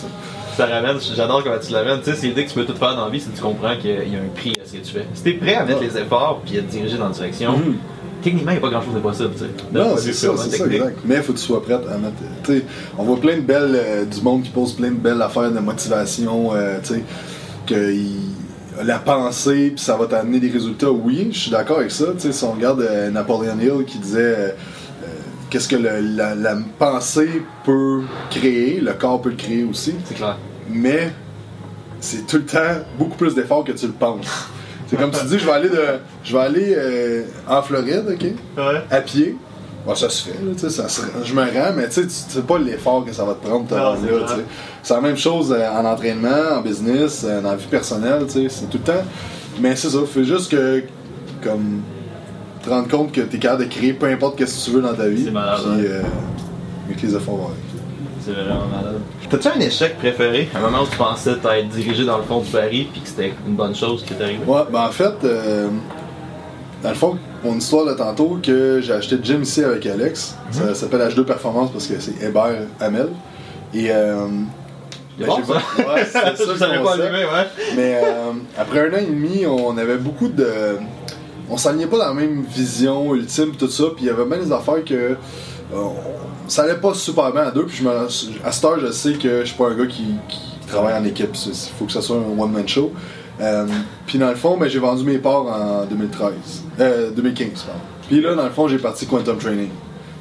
Ça 0.56 0.66
ramène, 0.66 0.96
j'adore 1.14 1.42
comment 1.44 1.56
tu 1.64 1.72
l'amènes. 1.72 1.98
Tu 1.98 2.06
sais, 2.10 2.16
c'est 2.16 2.26
l'idée 2.28 2.44
que 2.44 2.48
tu 2.50 2.54
peux 2.54 2.64
tout 2.64 2.76
faire 2.76 2.94
dans 2.96 3.04
la 3.04 3.10
vie 3.10 3.20
si 3.20 3.28
tu 3.30 3.40
comprends 3.42 3.76
qu'il 3.76 3.90
y 3.90 4.16
a 4.16 4.20
un 4.20 4.28
prix 4.34 4.54
à 4.62 4.66
ce 4.66 4.72
que 4.72 4.78
tu 4.84 4.92
fais. 4.92 5.06
Si 5.12 5.22
t'es 5.22 5.32
prêt 5.32 5.54
à 5.54 5.64
mettre 5.64 5.80
les 5.82 5.98
efforts 5.98 6.40
puis 6.46 6.58
à 6.58 6.62
te 6.62 6.70
diriger 6.70 6.96
dans 6.98 7.08
la 7.08 7.12
direction, 7.14 7.52
Mhm. 7.58 7.74
Techniquement, 8.22 8.52
il 8.52 8.54
n'y 8.54 8.58
a 8.58 8.60
pas 8.62 8.70
grand 8.70 8.82
chose 8.82 8.94
de 8.94 9.00
possible. 9.00 9.30
Tu 9.32 9.38
sais. 9.40 9.50
D'un 9.72 9.84
Non, 9.84 9.96
c'est 9.96 10.12
ça, 10.12 10.28
c'est 10.36 10.56
ça, 10.56 10.66
exact. 10.66 10.98
Mais 11.04 11.16
il 11.16 11.22
faut 11.22 11.32
que 11.32 11.38
tu 11.38 11.44
sois 11.44 11.62
prête 11.62 11.80
à 11.90 11.96
mettre. 11.98 12.62
On 12.98 13.04
voit 13.04 13.20
plein 13.20 13.36
de 13.36 13.42
belles. 13.42 13.74
euh, 13.74 14.04
du 14.04 14.20
monde 14.22 14.42
qui 14.42 14.50
pose 14.50 14.72
plein 14.74 14.90
de 14.90 14.96
belles 14.96 15.20
affaires 15.22 15.50
de 15.50 15.58
motivation, 15.60 16.50
euh, 16.54 16.78
tu 16.82 16.94
sais, 16.94 17.02
que 17.66 17.94
la 18.84 18.98
pensée, 18.98 19.72
puis 19.74 19.84
ça 19.84 19.96
va 19.96 20.06
t'amener 20.06 20.38
des 20.40 20.50
résultats. 20.50 20.90
Oui, 20.90 21.28
je 21.32 21.38
suis 21.38 21.50
d'accord 21.50 21.78
avec 21.78 21.90
ça. 21.90 22.06
Si 22.18 22.44
on 22.44 22.52
regarde 22.52 22.80
euh, 22.80 23.10
Napoleon 23.10 23.58
Hill 23.60 23.84
qui 23.86 23.98
disait. 23.98 24.54
Qu'est-ce 25.50 25.66
que 25.66 25.76
le- 25.76 26.00
la, 26.14 26.34
la 26.34 26.58
pensée 26.78 27.40
peut 27.64 28.02
créer, 28.28 28.80
le 28.82 28.92
corps 28.92 29.22
peut 29.22 29.30
le 29.30 29.34
créer 29.36 29.64
aussi, 29.64 29.94
C'est 30.04 30.12
clair. 30.16 30.36
mais 30.70 31.10
c'est 32.00 32.26
tout 32.26 32.36
le 32.36 32.44
temps 32.44 32.82
beaucoup 32.98 33.16
plus 33.16 33.34
d'efforts 33.34 33.64
que 33.64 33.72
tu 33.72 33.86
le 33.86 33.92
penses. 33.92 34.26
C'est 34.88 34.96
comme 34.96 35.10
tu 35.10 35.24
dis, 35.26 35.38
je 35.38 35.44
vais 35.46 35.52
aller, 35.52 35.68
de, 35.68 35.80
je 36.24 36.32
vais 36.32 36.42
aller 36.42 36.74
euh, 36.76 37.22
en 37.48 37.62
Floride, 37.62 38.04
ok? 38.10 38.22
Ouais. 38.56 38.82
à 38.90 39.00
pied, 39.02 39.36
ça 39.94 40.08
se 40.10 40.24
fait. 40.28 40.32
Là, 40.44 40.52
tu 40.54 40.58
sais, 40.60 40.70
ça 40.70 40.88
se- 40.88 41.02
je 41.24 41.34
me 41.34 41.40
rends, 41.42 41.72
mais 41.76 41.86
tu 41.88 41.94
sais, 41.94 42.02
tu 42.02 42.08
sais 42.10 42.40
pas 42.42 42.58
l'effort 42.58 43.04
que 43.04 43.12
ça 43.12 43.24
va 43.24 43.34
te 43.34 43.46
prendre 43.46 43.66
te 43.66 43.74
rendre 43.74 44.02
là. 44.04 44.12
vrai. 44.12 44.24
tu 44.26 44.34
sais. 44.34 44.44
C'est 44.82 44.94
la 44.94 45.00
même 45.00 45.16
chose 45.16 45.52
euh, 45.56 45.68
en 45.70 45.84
entraînement, 45.84 46.56
en 46.58 46.60
business, 46.62 47.24
euh, 47.26 47.40
dans 47.42 47.50
la 47.50 47.56
vie 47.56 47.66
personnelle. 47.66 48.24
tu 48.26 48.32
sais, 48.42 48.48
C'est 48.48 48.70
tout 48.70 48.78
le 48.78 48.92
temps. 48.92 49.04
Mais 49.60 49.74
c'est 49.76 49.90
ça, 49.90 49.98
fais 50.06 50.24
juste 50.24 50.50
que 50.50 50.82
comme 51.42 51.80
te 52.62 52.68
rendre 52.70 52.88
compte 52.88 53.12
que 53.12 53.20
tu 53.22 53.36
es 53.36 53.38
capable 53.38 53.64
de 53.64 53.70
créer 53.70 53.92
peu 53.92 54.06
importe 54.06 54.38
ce 54.44 54.58
que 54.58 54.64
tu 54.64 54.76
veux 54.76 54.82
dans 54.82 54.94
ta 54.94 55.06
vie. 55.08 55.24
C'est 55.24 55.30
malade, 55.30 55.60
Puis 55.78 55.86
euh, 55.86 56.00
avec 56.86 57.02
les 57.02 57.14
efforts. 57.14 57.34
ouais. 57.50 57.56
C'est 58.28 58.34
vraiment 58.34 58.66
malade. 58.66 59.00
T'as-tu 59.30 59.48
un 59.48 59.60
échec 59.60 59.96
préféré? 59.98 60.48
Un 60.54 60.60
moment 60.60 60.82
où 60.82 60.86
tu 60.86 60.96
pensais 60.98 61.34
t'être 61.36 61.68
dirigé 61.68 62.04
dans 62.04 62.18
le 62.18 62.24
fond 62.24 62.40
du 62.40 62.50
pari 62.50 62.86
puis 62.92 63.00
que 63.00 63.08
c'était 63.08 63.32
une 63.46 63.54
bonne 63.54 63.74
chose 63.74 64.04
qui 64.04 64.12
t'est 64.12 64.22
arrivée? 64.24 64.44
Ouais, 64.46 64.60
ben 64.70 64.82
en 64.86 64.90
fait, 64.90 65.14
euh, 65.24 65.68
dans 66.82 66.90
le 66.90 66.94
fond, 66.94 67.16
mon 67.42 67.56
histoire 67.56 67.86
de 67.86 67.94
tantôt, 67.94 68.38
que 68.42 68.80
j'ai 68.82 68.92
acheté 68.92 69.16
de 69.16 69.24
gym 69.24 69.42
ici 69.42 69.64
avec 69.64 69.86
Alex, 69.86 70.36
Mhm. 70.46 70.52
ça 70.52 70.74
s'appelle 70.74 71.00
H2 71.00 71.24
Performance 71.24 71.70
parce 71.72 71.86
que 71.86 71.94
c'est 72.00 72.22
Hébert 72.22 72.66
Hamel. 72.80 73.08
Et. 73.72 73.90
Euh, 73.90 74.26
ben, 75.18 75.26
bon, 75.26 75.36
j'ai 75.38 75.44
ça? 75.44 75.60
pas- 75.76 75.94
Ouais, 75.94 76.04
c'est 76.04 76.12
ça 76.12 76.34
Je 76.36 76.52
le 76.52 76.58
savais 76.58 76.82
pas 76.82 76.92
allumer, 76.92 77.24
ouais. 77.24 77.46
Mais 77.76 78.00
euh, 78.04 78.32
après 78.58 78.80
un 78.88 78.92
an 78.92 78.98
et 78.98 79.06
demi, 79.06 79.46
on 79.46 79.76
avait 79.78 79.96
beaucoup 79.96 80.28
de. 80.28 80.46
On 81.50 81.56
s'alignait 81.56 81.86
pas 81.86 81.96
dans 81.96 82.08
la 82.08 82.14
même 82.14 82.42
vision 82.44 83.14
ultime, 83.14 83.52
tout 83.58 83.68
ça, 83.68 83.84
puis 83.96 84.04
il 84.04 84.08
y 84.08 84.10
avait 84.10 84.26
bien 84.26 84.36
des 84.38 84.52
affaires 84.52 84.84
que. 84.84 84.94
euh, 85.74 85.76
ça 86.48 86.62
allait 86.62 86.76
pas 86.76 86.94
super 86.94 87.32
bien 87.32 87.42
à 87.42 87.50
deux, 87.50 87.66
puis 87.66 87.76
je 87.76 87.84
me, 87.84 87.90
à 88.44 88.52
cette 88.52 88.64
heure, 88.64 88.80
je 88.80 88.90
sais 88.90 89.12
que 89.14 89.40
je 89.40 89.44
suis 89.44 89.56
pas 89.56 89.68
un 89.68 89.74
gars 89.74 89.86
qui, 89.86 90.06
travaille 90.66 90.94
en 90.94 91.04
équipe. 91.04 91.30
Il 91.46 91.52
faut 91.78 91.86
que 91.86 91.92
ça 91.92 92.02
soit 92.02 92.16
un 92.16 92.38
one-man 92.38 92.68
show. 92.68 92.92
Euh, 93.40 93.66
puis 94.06 94.18
dans 94.18 94.28
le 94.28 94.34
fond, 94.34 94.58
ben, 94.58 94.68
j'ai 94.68 94.78
vendu 94.78 95.02
mes 95.02 95.16
parts 95.16 95.46
en 95.46 95.86
2013. 95.86 96.32
Euh, 96.80 97.10
2015, 97.10 97.62
pardon. 97.62 97.80
Puis 98.06 98.20
là, 98.20 98.34
dans 98.34 98.44
le 98.44 98.50
fond, 98.50 98.68
j'ai 98.68 98.78
parti 98.78 99.06
Quantum 99.06 99.38
Training, 99.38 99.70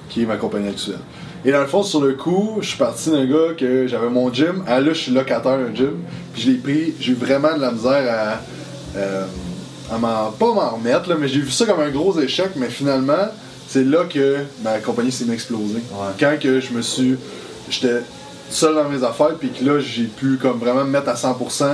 qui 0.10 0.24
est 0.24 0.26
ma 0.26 0.38
compagnie 0.38 0.70
actuelle. 0.70 1.00
Et 1.46 1.52
dans 1.52 1.62
le 1.62 1.68
fond, 1.68 1.84
sur 1.84 2.02
le 2.02 2.14
coup, 2.14 2.58
je 2.62 2.70
suis 2.70 2.78
parti 2.78 3.12
d'un 3.12 3.26
gars 3.26 3.54
que 3.58 3.88
j'avais 3.88 4.10
mon 4.10 4.32
gym. 4.34 4.64
Ah 4.68 4.80
là, 4.80 4.94
je 4.94 5.00
suis 5.00 5.12
locataire 5.12 5.58
d'un 5.58 5.74
gym. 5.74 5.98
Puis 6.34 6.44
je 6.44 6.52
l'ai 6.52 6.58
pris, 6.58 6.94
j'ai 7.00 7.12
eu 7.12 7.16
vraiment 7.16 7.56
de 7.56 7.62
la 7.62 7.72
misère 7.72 8.04
à. 8.10 8.98
euh, 8.98 9.26
à 9.92 9.98
m'en. 9.98 10.32
pas 10.32 10.54
m'en 10.54 10.70
remettre, 10.72 11.10
là, 11.10 11.16
mais 11.20 11.28
j'ai 11.28 11.40
vu 11.40 11.52
ça 11.52 11.66
comme 11.66 11.80
un 11.80 11.90
gros 11.90 12.20
échec. 12.20 12.52
Mais 12.56 12.70
finalement, 12.70 13.28
c'est 13.68 13.84
là 13.84 14.06
que 14.10 14.38
ma 14.64 14.80
compagnie 14.80 15.12
s'est. 15.12 15.26
Ouais. 15.26 15.36
Quand 16.20 16.36
que 16.42 16.60
je 16.60 16.72
me 16.74 16.82
suis. 16.82 17.18
J'étais 17.70 18.02
seul 18.50 18.76
dans 18.76 18.88
mes 18.88 19.04
affaires, 19.04 19.36
puis 19.38 19.50
que 19.50 19.64
là, 19.66 19.80
j'ai 19.80 20.06
pu 20.06 20.38
comme 20.38 20.58
vraiment 20.58 20.86
me 20.86 20.90
mettre 20.92 21.10
à 21.10 21.16
100%, 21.16 21.66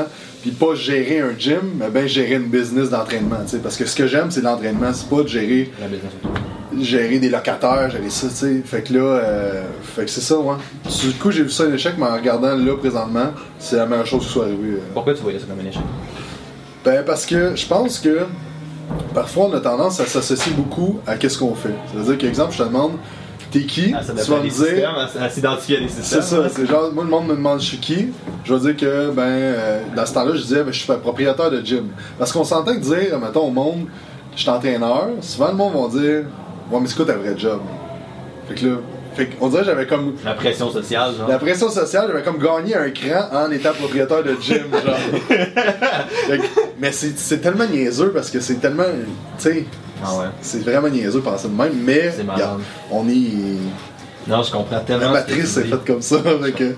puis 0.42 0.50
pas 0.52 0.74
gérer 0.74 1.20
un 1.20 1.38
gym, 1.38 1.60
mais 1.78 1.90
bien 1.90 2.08
gérer 2.08 2.36
une 2.36 2.48
business 2.50 2.90
d'entraînement. 2.90 3.38
Parce 3.62 3.78
que 3.78 3.86
ce 3.86 3.96
que 3.96 4.08
j'aime, 4.08 4.32
c'est 4.32 4.42
l'entraînement, 4.42 4.92
c'est 4.92 5.08
pas 5.08 5.22
de 5.22 5.28
gérer 5.28 5.72
La 5.80 5.88
business 5.88 6.12
gérer 6.80 7.20
des 7.20 7.30
locataires, 7.30 7.90
gérer 7.90 8.10
ça, 8.10 8.28
tu 8.30 8.36
sais. 8.36 8.62
Fait 8.66 8.82
que 8.82 8.94
là, 8.94 9.00
euh, 9.00 9.64
fait 9.84 10.06
que 10.06 10.10
c'est 10.10 10.22
ça, 10.22 10.38
ouais. 10.38 10.56
Le 10.86 11.22
coup, 11.22 11.32
j'ai 11.32 11.44
vu 11.44 11.50
ça 11.50 11.64
un 11.64 11.74
échec, 11.74 11.94
mais 11.98 12.06
en 12.06 12.16
regardant 12.16 12.56
là 12.56 12.76
présentement, 12.78 13.32
c'est 13.60 13.76
la 13.76 13.86
meilleure 13.86 14.08
chose 14.08 14.26
qui 14.26 14.32
soit 14.32 14.46
arrivée. 14.46 14.74
euh. 14.78 14.80
Pourquoi 14.94 15.14
tu 15.14 15.22
voyais 15.22 15.40
ça 15.40 15.46
comme 15.48 15.60
un 15.64 15.70
échec? 15.70 15.82
Ben, 16.84 17.04
parce 17.06 17.26
que 17.26 17.56
je 17.56 17.66
pense 17.66 18.00
que 18.00 18.26
parfois 19.14 19.46
on 19.46 19.54
a 19.54 19.60
tendance 19.60 20.00
à 20.00 20.06
s'associer 20.06 20.52
beaucoup 20.54 21.00
à 21.06 21.16
qu'est-ce 21.18 21.38
qu'on 21.38 21.56
fait. 21.56 21.74
C'est-à-dire 21.92 22.18
qu'exemple, 22.18 22.54
je 22.54 22.58
te 22.60 22.64
demande, 22.64 22.94
t'es 23.52 23.62
qui? 23.62 23.88
Tu 23.88 24.32
vas 24.32 24.40
me 24.42 24.50
dire. 24.50 24.90
à, 24.90 25.24
à 25.24 25.30
s'identifier 25.30 25.78
à 25.78 25.80
des 25.82 25.88
systèmes. 25.90 26.22
C'est 26.22 26.36
ça, 26.36 26.50
c'est 26.50 26.66
genre, 26.66 26.92
moi 26.94 27.04
le 27.04 27.10
monde 27.10 27.28
me 27.28 27.36
demande 27.36 27.60
je 27.60 27.66
suis 27.66 27.78
qui, 27.78 28.08
je 28.44 28.54
vais 28.54 28.74
dire 28.74 28.78
que, 28.78 29.12
ben, 29.12 29.22
euh, 29.24 29.82
dans 29.96 30.06
ce 30.06 30.14
temps-là, 30.14 30.32
je 30.36 30.42
disais, 30.42 30.64
ben, 30.64 30.74
je 30.74 30.80
suis 30.80 30.94
propriétaire 31.02 31.52
de 31.52 31.62
gym. 31.64 31.88
Parce 32.18 32.32
qu'on 32.32 32.44
s'entend 32.44 32.74
que 32.74 32.80
dire, 32.80 33.20
mettons, 33.20 33.48
au 33.48 33.52
monde, 33.52 33.86
je 34.36 34.42
suis 34.42 34.50
entraîneur, 34.50 35.10
souvent 35.22 35.50
le 35.50 35.56
monde 35.56 35.74
va 35.74 36.00
dire, 36.00 36.24
ouais, 36.72 36.80
mais 36.82 36.88
c'est 36.88 36.96
quoi 36.96 37.06
ta 37.06 37.18
vraie 37.18 37.38
job? 37.38 37.60
Fait 38.48 38.56
que 38.56 38.66
là, 38.66 38.76
fait 39.16 39.28
qu'on 39.28 39.48
dirait 39.50 39.62
que 39.62 39.68
j'avais 39.68 39.88
comme, 39.88 40.16
La 40.26 40.34
pression 40.34 40.72
sociale, 40.72 41.12
genre. 41.18 41.28
la 41.28 41.38
pression 41.40 41.70
sociale, 41.70 42.06
j'avais 42.10 42.24
comme 42.24 42.38
gagné 42.40 42.76
un 42.76 42.90
cran 42.90 43.30
en 43.32 43.52
étant 43.52 43.72
propriétaire 43.74 44.24
de 44.24 44.36
gym, 44.42 44.64
genre. 44.72 44.96
Fait 46.28 46.40
mais 46.80 46.92
c'est 46.92 47.40
tellement 47.42 47.66
niaiseux 47.66 48.12
parce 48.12 48.30
que 48.30 48.40
c'est 48.40 48.56
tellement, 48.56 48.84
tu 49.38 49.44
sais, 49.44 49.66
Ah 50.04 50.18
ouais. 50.20 50.26
c'est 50.42 50.64
vraiment 50.64 50.90
niaiseux 50.90 51.22
penser 51.22 51.48
de 51.48 51.54
même, 51.54 51.74
mais, 51.84 52.10
regarde, 52.10 52.62
on 52.92 53.08
est, 53.08 53.58
Non, 54.28 54.42
je 54.44 54.52
comprends 54.52 54.80
tellement. 54.82 55.06
la 55.08 55.12
matrice 55.12 55.58
est 55.58 55.64
faite 55.66 55.86
comme 55.86 56.02
ça, 56.02 56.18
que... 56.56 56.76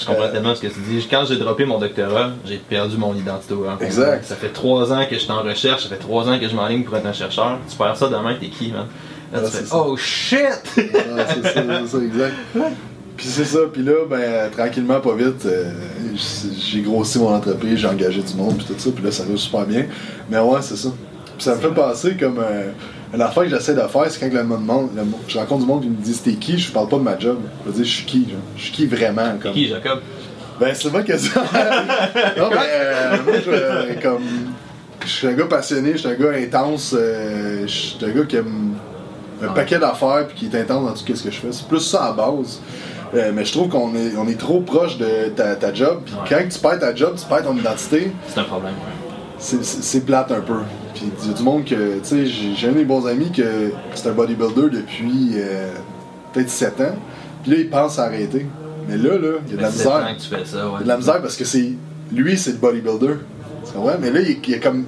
Je 0.00 0.06
comprends 0.06 0.22
Euh, 0.24 0.32
tellement 0.32 0.54
ce 0.54 0.60
que 0.62 0.66
tu 0.68 0.80
dis. 0.88 1.06
Quand 1.10 1.24
j'ai 1.26 1.36
droppé 1.36 1.64
mon 1.64 1.78
doctorat, 1.78 2.30
j'ai 2.46 2.56
perdu 2.56 2.96
mon 2.96 3.14
identité 3.14 3.54
au 3.54 3.58
complet. 3.62 3.86
Exact. 3.86 4.24
Ça 4.24 4.36
fait 4.36 4.48
trois 4.52 4.92
ans 4.92 5.04
que 5.08 5.14
je 5.14 5.20
suis 5.20 5.30
en 5.32 5.42
recherche, 5.42 5.82
ça 5.84 5.88
fait 5.90 5.96
trois 5.96 6.28
ans 6.28 6.38
que 6.38 6.48
je 6.48 6.54
m'enligne 6.54 6.84
pour 6.84 6.96
être 6.96 7.06
un 7.06 7.12
chercheur. 7.12 7.58
Tu 7.70 7.76
perds 7.76 7.96
ça 7.96 8.08
demain, 8.08 8.34
t'es 8.40 8.48
qui, 8.48 8.72
man? 8.72 8.86
Là, 9.32 9.40
tu 9.44 9.50
fais. 9.50 9.64
Oh 9.72 9.96
shit! 9.96 10.38
Ouais, 10.76 10.90
c'est 11.28 11.42
ça, 11.42 11.62
c'est 11.64 11.86
ça, 11.88 11.98
exact. 11.98 12.34
Puis 13.16 13.26
c'est 13.26 13.44
ça, 13.44 13.58
puis 13.72 13.82
là, 13.82 14.06
ben, 14.08 14.50
tranquillement, 14.50 15.00
pas 15.00 15.14
vite, 15.14 15.44
euh, 15.44 15.72
j'ai 16.56 16.82
grossi 16.82 17.18
mon 17.18 17.34
entreprise, 17.34 17.78
j'ai 17.78 17.88
engagé 17.88 18.22
du 18.22 18.34
monde, 18.34 18.56
puis 18.58 18.66
tout 18.66 18.74
ça, 18.78 18.90
puis 18.94 19.04
là, 19.04 19.10
ça 19.10 19.24
va 19.24 19.36
super 19.36 19.66
bien. 19.66 19.86
Mais 20.30 20.38
ouais, 20.38 20.60
c'est 20.62 20.76
ça. 20.76 20.90
Puis 21.36 21.44
ça 21.44 21.56
me 21.56 21.60
fait 21.60 21.74
passer 21.74 22.16
comme 22.16 22.38
euh, 22.38 22.70
une 23.12 23.22
affaire 23.22 23.44
que 23.44 23.48
j'essaie 23.50 23.74
de 23.74 23.80
faire, 23.80 24.04
c'est 24.08 24.20
quand 24.20 24.32
le 24.32 24.44
monde 24.44 24.60
demande, 24.60 24.90
le 24.94 25.02
je 25.26 25.38
rencontre 25.38 25.60
du 25.62 25.66
monde 25.66 25.82
qui 25.82 25.88
me 25.88 25.96
dit 25.96 26.14
c'était 26.14 26.36
qui, 26.36 26.58
je 26.58 26.70
parle 26.70 26.88
pas 26.88 26.98
de 26.98 27.02
ma 27.02 27.18
job. 27.18 27.38
Je 27.64 27.70
veux 27.70 27.76
dire, 27.76 27.84
je 27.84 27.90
suis 27.90 28.04
qui, 28.04 28.20
genre? 28.28 28.38
Je 28.56 28.62
suis 28.62 28.72
qui 28.72 28.86
vraiment, 28.86 29.36
comme? 29.40 29.52
Qui, 29.52 29.68
Jacob? 29.68 30.00
Ben, 30.60 30.74
c'est 30.74 30.88
vrai 30.88 31.04
que 31.04 31.16
ça. 31.16 31.40
non, 32.36 32.50
mais 32.50 32.56
euh, 32.72 33.16
moi, 33.24 33.34
je, 33.44 33.50
euh, 33.50 33.94
comme. 34.02 34.22
Je 35.04 35.08
suis 35.08 35.26
un 35.28 35.32
gars 35.32 35.46
passionné, 35.46 35.92
je 35.92 35.98
suis 35.98 36.08
un 36.08 36.14
gars 36.14 36.32
intense, 36.32 36.94
euh, 36.98 37.62
je 37.62 37.72
suis 37.72 38.04
un 38.04 38.10
gars 38.10 38.24
qui 38.24 38.36
aime 38.36 38.74
un 39.42 39.48
paquet 39.48 39.78
d'affaires 39.78 40.26
puis 40.28 40.36
qui 40.36 40.46
est 40.56 40.60
intense 40.60 40.84
dans 40.84 40.92
tout 40.92 41.14
ce 41.16 41.22
que 41.22 41.30
je 41.30 41.38
fais. 41.40 41.52
C'est 41.52 41.66
plus 41.68 41.80
ça 41.80 42.06
à 42.06 42.12
base. 42.12 42.60
Euh, 43.14 43.30
mais 43.34 43.44
je 43.44 43.52
trouve 43.52 43.68
qu'on 43.68 43.94
est, 43.94 44.16
on 44.18 44.28
est 44.28 44.38
trop 44.38 44.60
proche 44.60 44.98
de 44.98 45.28
ta, 45.34 45.54
ta 45.56 45.72
job. 45.72 46.00
Puis 46.04 46.14
quand 46.28 46.40
tu 46.50 46.58
perds 46.58 46.78
ta 46.80 46.94
job, 46.94 47.14
tu 47.16 47.24
perds 47.26 47.44
ton 47.44 47.56
identité, 47.56 48.12
C'est 48.28 48.40
un 48.40 48.44
problème, 48.44 48.72
ouais. 48.74 49.58
c'est- 49.62 50.04
plate 50.04 50.30
un 50.32 50.40
peu. 50.40 50.58
Puis 50.94 51.04
il 51.22 51.28
y 51.28 51.30
a 51.30 51.34
du 51.34 51.42
monde 51.42 51.64
que, 51.64 51.74
tu 52.00 52.04
sais, 52.04 52.26
j'ai 52.26 52.54
j'ai 52.54 52.68
un 52.68 52.72
de 52.72 52.76
mes 52.78 52.84
bons 52.84 53.06
amis 53.06 53.30
que 53.32 53.70
c'est 53.94 54.08
un 54.08 54.12
bodybuilder 54.12 54.68
depuis 54.70 55.32
euh, 55.36 55.70
peut-être 56.34 56.50
7 56.50 56.80
ans. 56.82 56.94
Puis 57.42 57.52
là, 57.52 57.56
il 57.60 57.70
pense 57.70 57.98
à 57.98 58.04
arrêter. 58.04 58.46
Mais 58.88 58.96
là, 58.98 59.16
là, 59.16 59.38
il 59.46 59.52
y 59.52 59.54
a 59.54 59.56
de 59.56 59.62
la 59.62 59.70
misère. 59.70 59.92
ans 59.92 60.14
que 60.14 60.20
tu 60.20 60.28
fais 60.28 60.44
ça, 60.44 60.66
ouais. 60.66 60.72
Il 60.74 60.78
y 60.78 60.80
a 60.80 60.82
de 60.82 60.88
la 60.88 60.96
misère 60.98 61.22
parce 61.22 61.36
que 61.36 61.44
c'est 61.44 61.72
lui, 62.12 62.36
c'est 62.36 62.50
le 62.52 62.56
bodybuilder. 62.58 63.14
Tu 63.66 63.72
comprends? 63.72 63.96
Mais 64.00 64.10
là, 64.10 64.20
il, 64.20 64.36
il 64.44 64.50
y 64.50 64.54
a 64.54 64.58
comme. 64.58 64.84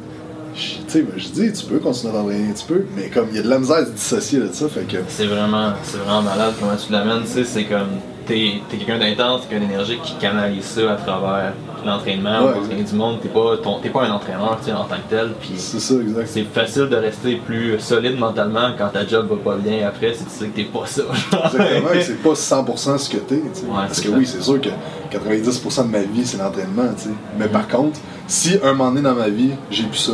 Je- 0.54 0.74
Tu 0.86 0.88
sais, 0.88 1.04
je 1.16 1.28
dis, 1.28 1.52
tu 1.52 1.66
peux 1.66 1.78
continuer 1.78 2.12
d'entraîner, 2.12 2.52
tu 2.54 2.64
peux, 2.64 2.84
mais 2.96 3.08
comme 3.08 3.26
il 3.30 3.36
y 3.36 3.38
a 3.38 3.42
de 3.42 3.48
la 3.48 3.58
misère 3.60 3.76
à 3.76 3.84
se 3.86 3.90
dissocier 3.92 4.40
de 4.40 4.48
ça, 4.52 4.68
fait 4.68 4.82
que. 4.82 4.96
C'est 5.08 5.26
vraiment, 5.26 5.72
c'est 5.84 5.98
vraiment 5.98 6.22
malade 6.22 6.54
comment 6.58 6.74
tu 6.76 6.92
l'amènes. 6.92 7.22
Tu 7.22 7.28
sais, 7.28 7.44
c'est 7.44 7.64
comme 7.64 7.86
t'es 8.26 8.46
es 8.48 8.76
quelqu'un 8.76 8.98
d'intense, 8.98 9.42
quelqu'un 9.48 9.66
d'énergique 9.66 10.02
qui 10.02 10.14
canalise 10.14 10.64
ça 10.64 10.92
à 10.92 10.96
travers 10.96 11.52
l'entraînement, 11.86 12.44
Ouais, 12.46 12.82
du 12.82 12.94
monde. 12.94 13.20
T'es 13.22 13.28
pas, 13.28 13.56
ton- 13.62 13.78
t'es 13.80 13.88
pas 13.88 14.02
un 14.04 14.10
entraîneur, 14.10 14.58
tu 14.60 14.66
sais, 14.66 14.72
en 14.72 14.84
tant 14.84 14.96
que 14.96 15.08
tel. 15.08 15.30
Puis 15.40 15.52
C'est 15.56 15.80
ça, 15.80 15.94
exact. 15.94 16.26
c'est 16.28 16.42
facile 16.44 16.88
de 16.88 16.96
rester 16.96 17.36
plus 17.36 17.78
solide 17.78 18.18
mentalement 18.18 18.72
quand 18.76 18.88
ta 18.88 19.06
job 19.06 19.28
va 19.30 19.36
pas 19.52 19.56
bien 19.56 19.86
après, 19.86 20.12
si 20.14 20.24
tu 20.24 20.30
sais 20.30 20.46
que 20.48 20.56
t'es 20.56 20.64
pas 20.64 20.84
ça. 20.86 21.02
Exactement, 21.44 21.92
et 21.94 22.02
c'est 22.02 22.22
pas 22.22 22.34
100% 22.34 22.98
ce 22.98 23.08
que 23.08 23.16
t'es. 23.18 23.36
tu 23.36 23.60
sais. 23.60 23.66
Ouais, 23.66 23.72
Parce 23.74 23.94
c'est 23.94 24.02
que 24.02 24.10
ça. 24.10 24.16
oui, 24.16 24.26
c'est 24.26 24.42
sûr 24.42 24.60
que 24.60 24.68
90% 25.16 25.84
de 25.84 25.90
ma 25.90 26.00
vie, 26.00 26.26
c'est 26.26 26.36
l'entraînement. 26.38 26.88
tu 26.96 27.04
sais. 27.04 27.10
Mais 27.38 27.46
par 27.48 27.66
contre, 27.68 27.98
si 28.26 28.56
un 28.62 28.72
moment 28.74 28.90
donné 28.90 29.02
dans 29.02 29.14
ma 29.14 29.28
vie, 29.28 29.52
j'ai 29.70 29.84
plus 29.84 29.98
ça, 29.98 30.12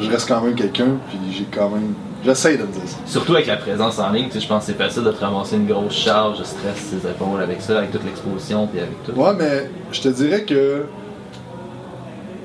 je 0.00 0.10
reste 0.10 0.28
quand 0.28 0.40
même 0.42 0.54
quelqu'un, 0.54 0.96
puis 1.08 1.18
j'ai 1.36 1.44
quand 1.44 1.70
même. 1.70 1.94
J'essaie 2.24 2.56
de 2.56 2.62
me 2.62 2.72
dire 2.72 2.82
ça. 2.86 2.96
Surtout 3.06 3.34
avec 3.34 3.46
la 3.46 3.56
présence 3.56 3.98
en 3.98 4.10
ligne, 4.10 4.26
tu 4.26 4.32
sais, 4.32 4.40
je 4.40 4.48
pense 4.48 4.66
que 4.66 4.72
c'est 4.72 4.78
facile 4.78 5.04
de 5.04 5.12
te 5.12 5.20
ramasser 5.24 5.56
une 5.56 5.66
grosse 5.66 5.94
charge 5.94 6.38
de 6.40 6.44
stress 6.44 6.76
ses 6.90 7.08
épaules 7.08 7.40
avec 7.40 7.60
ça, 7.62 7.78
avec 7.78 7.92
toute 7.92 8.04
l'exposition 8.04 8.66
puis 8.66 8.80
avec 8.80 9.02
tout. 9.04 9.12
Ouais, 9.12 9.32
mais 9.38 9.70
je 9.92 10.00
te 10.00 10.08
dirais 10.08 10.42
que. 10.42 10.84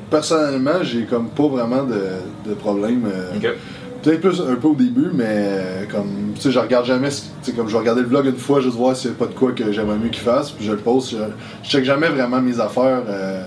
Personnellement, 0.09 0.83
j'ai 0.83 1.05
comme 1.05 1.29
pas 1.29 1.47
vraiment 1.47 1.83
de, 1.83 2.01
de 2.49 2.53
problème. 2.53 3.05
euh, 3.05 3.37
Ok. 3.37 3.47
Peut-être 4.03 4.19
plus 4.21 4.41
un 4.41 4.55
peu 4.55 4.67
au 4.69 4.73
début, 4.75 5.09
mais 5.13 5.25
euh, 5.29 5.85
comme, 5.89 6.33
tu 6.35 6.41
sais, 6.41 6.51
je 6.51 6.57
regarde 6.57 6.85
jamais, 6.85 7.09
tu 7.09 7.17
sais, 7.43 7.51
comme 7.53 7.67
je 7.67 7.73
vais 7.73 7.79
regarder 7.79 8.01
le 8.01 8.07
vlog 8.07 8.25
une 8.25 8.35
fois, 8.35 8.59
juste 8.59 8.75
voir 8.75 8.95
s'il 8.95 9.11
n'y 9.11 9.15
a 9.15 9.19
pas 9.19 9.27
de 9.27 9.33
quoi 9.37 9.51
que 9.51 9.71
j'aimerais 9.71 9.97
mieux 9.97 10.09
qu'il 10.09 10.23
fasse, 10.23 10.49
puis 10.51 10.65
je 10.65 10.71
le 10.71 10.79
poste. 10.79 11.11
Je, 11.11 11.17
je 11.63 11.69
check 11.69 11.85
jamais 11.85 12.09
vraiment 12.09 12.41
mes 12.41 12.59
affaires. 12.59 13.03
euh, 13.07 13.43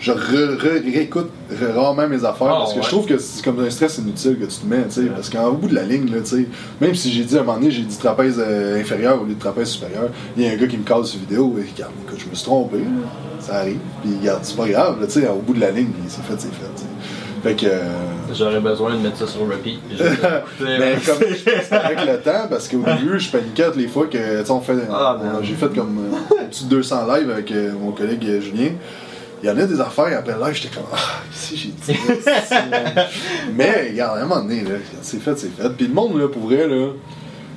je 0.00 0.12
réécoute 0.12 1.30
re- 1.52 1.72
rarement 1.74 2.06
mes 2.08 2.24
affaires 2.24 2.46
Ah, 2.50 2.56
parce 2.58 2.72
que 2.72 2.78
ouais. 2.78 2.84
je 2.84 2.88
trouve 2.88 3.06
que 3.06 3.18
c'est 3.18 3.44
comme 3.44 3.58
un 3.60 3.70
stress 3.70 3.98
inutile 3.98 4.38
que 4.38 4.44
tu 4.44 4.58
te 4.58 4.66
mets, 4.66 4.84
tu 4.84 5.02
sais, 5.02 5.06
parce 5.06 5.28
qu'en 5.30 5.50
bout 5.52 5.68
de 5.68 5.74
la 5.74 5.82
ligne, 5.82 6.10
là, 6.12 6.20
tu 6.20 6.26
sais, 6.36 6.46
même 6.80 6.94
si 6.94 7.12
j'ai 7.12 7.24
dit 7.24 7.36
à 7.36 7.40
un 7.40 7.44
moment 7.44 7.58
donné, 7.58 7.70
j'ai 7.70 7.82
dit 7.82 7.96
trapèze 7.98 8.40
euh, 8.44 8.80
inférieur 8.80 9.20
au 9.20 9.24
lieu 9.24 9.34
de 9.34 9.40
trapèze 9.40 9.68
supérieur, 9.70 10.08
il 10.36 10.44
y 10.44 10.48
a 10.48 10.52
un 10.52 10.56
gars 10.56 10.66
qui 10.66 10.76
me 10.78 10.84
cale 10.84 11.04
sur 11.04 11.18
vidéo, 11.20 11.54
et 11.58 11.62
regarde, 11.74 11.92
écoute, 12.06 12.18
je 12.24 12.28
me 12.30 12.34
suis 12.34 12.44
trompé, 12.44 12.78
ça 13.40 13.56
arrive, 13.58 13.78
puis 14.02 14.12
regarde, 14.20 14.40
c'est 14.42 14.56
pas 14.56 14.68
grave, 14.68 14.96
tu 15.06 15.20
sais, 15.20 15.28
au 15.28 15.40
bout 15.40 15.54
de 15.54 15.60
la 15.60 15.70
ligne, 15.72 15.90
c'est 16.06 16.22
fait, 16.22 16.34
c'est 16.38 16.48
fait. 16.52 16.86
Fait 17.42 17.54
que. 17.54 17.66
euh, 17.66 17.78
J'aurais 18.34 18.58
besoin 18.60 18.94
de 18.94 18.98
mettre 19.00 19.16
ça 19.18 19.26
sur 19.28 19.42
repeat. 19.48 19.78
mais 20.60 20.76
ouais. 20.76 20.98
comme 21.06 21.16
je 21.20 21.50
pense 21.50 21.68
que 21.68 21.74
avec 21.74 21.98
le 22.04 22.18
temps, 22.20 22.46
parce 22.50 22.66
qu'au 22.68 22.78
début, 22.84 23.18
je 23.18 23.30
paniquais 23.30 23.64
toutes 23.66 23.76
les 23.76 23.86
fois 23.88 24.06
que, 24.06 24.40
tu 24.40 24.44
sais, 24.44 24.50
on 24.50 24.60
fait. 24.60 24.74
Ah, 24.90 25.16
man. 25.22 25.36
J'ai 25.42 25.54
fait 25.54 25.72
comme 25.72 25.98
euh, 26.12 26.44
au-dessus 26.44 26.64
de 26.64 26.68
200 26.70 26.96
lives 27.14 27.30
avec 27.30 27.52
euh, 27.52 27.72
mon 27.80 27.92
collègue 27.92 28.24
euh, 28.28 28.40
Julien. 28.40 28.70
Il 29.42 29.48
y 29.48 29.50
en 29.52 29.56
a 29.58 29.64
des 29.64 29.80
affaires, 29.80 30.18
après 30.18 30.32
live, 30.34 30.54
j'étais 30.54 30.74
comme, 30.74 30.84
ah, 30.92 30.96
si 31.32 31.56
j'ai 31.56 31.68
dit 31.68 31.98
ça, 32.22 32.32
c'est- 32.48 32.54
Mais, 33.54 33.88
regarde, 33.90 34.18
à 34.18 34.22
un 34.22 34.26
moment 34.26 34.40
donné, 34.42 34.62
là, 34.62 34.76
c'est 35.02 35.20
fait, 35.20 35.36
c'est 35.38 35.50
fait. 35.56 35.68
Puis 35.70 35.86
le 35.86 35.94
monde, 35.94 36.18
là, 36.18 36.28
pour 36.28 36.42
vrai, 36.42 36.66
là, 36.66 36.88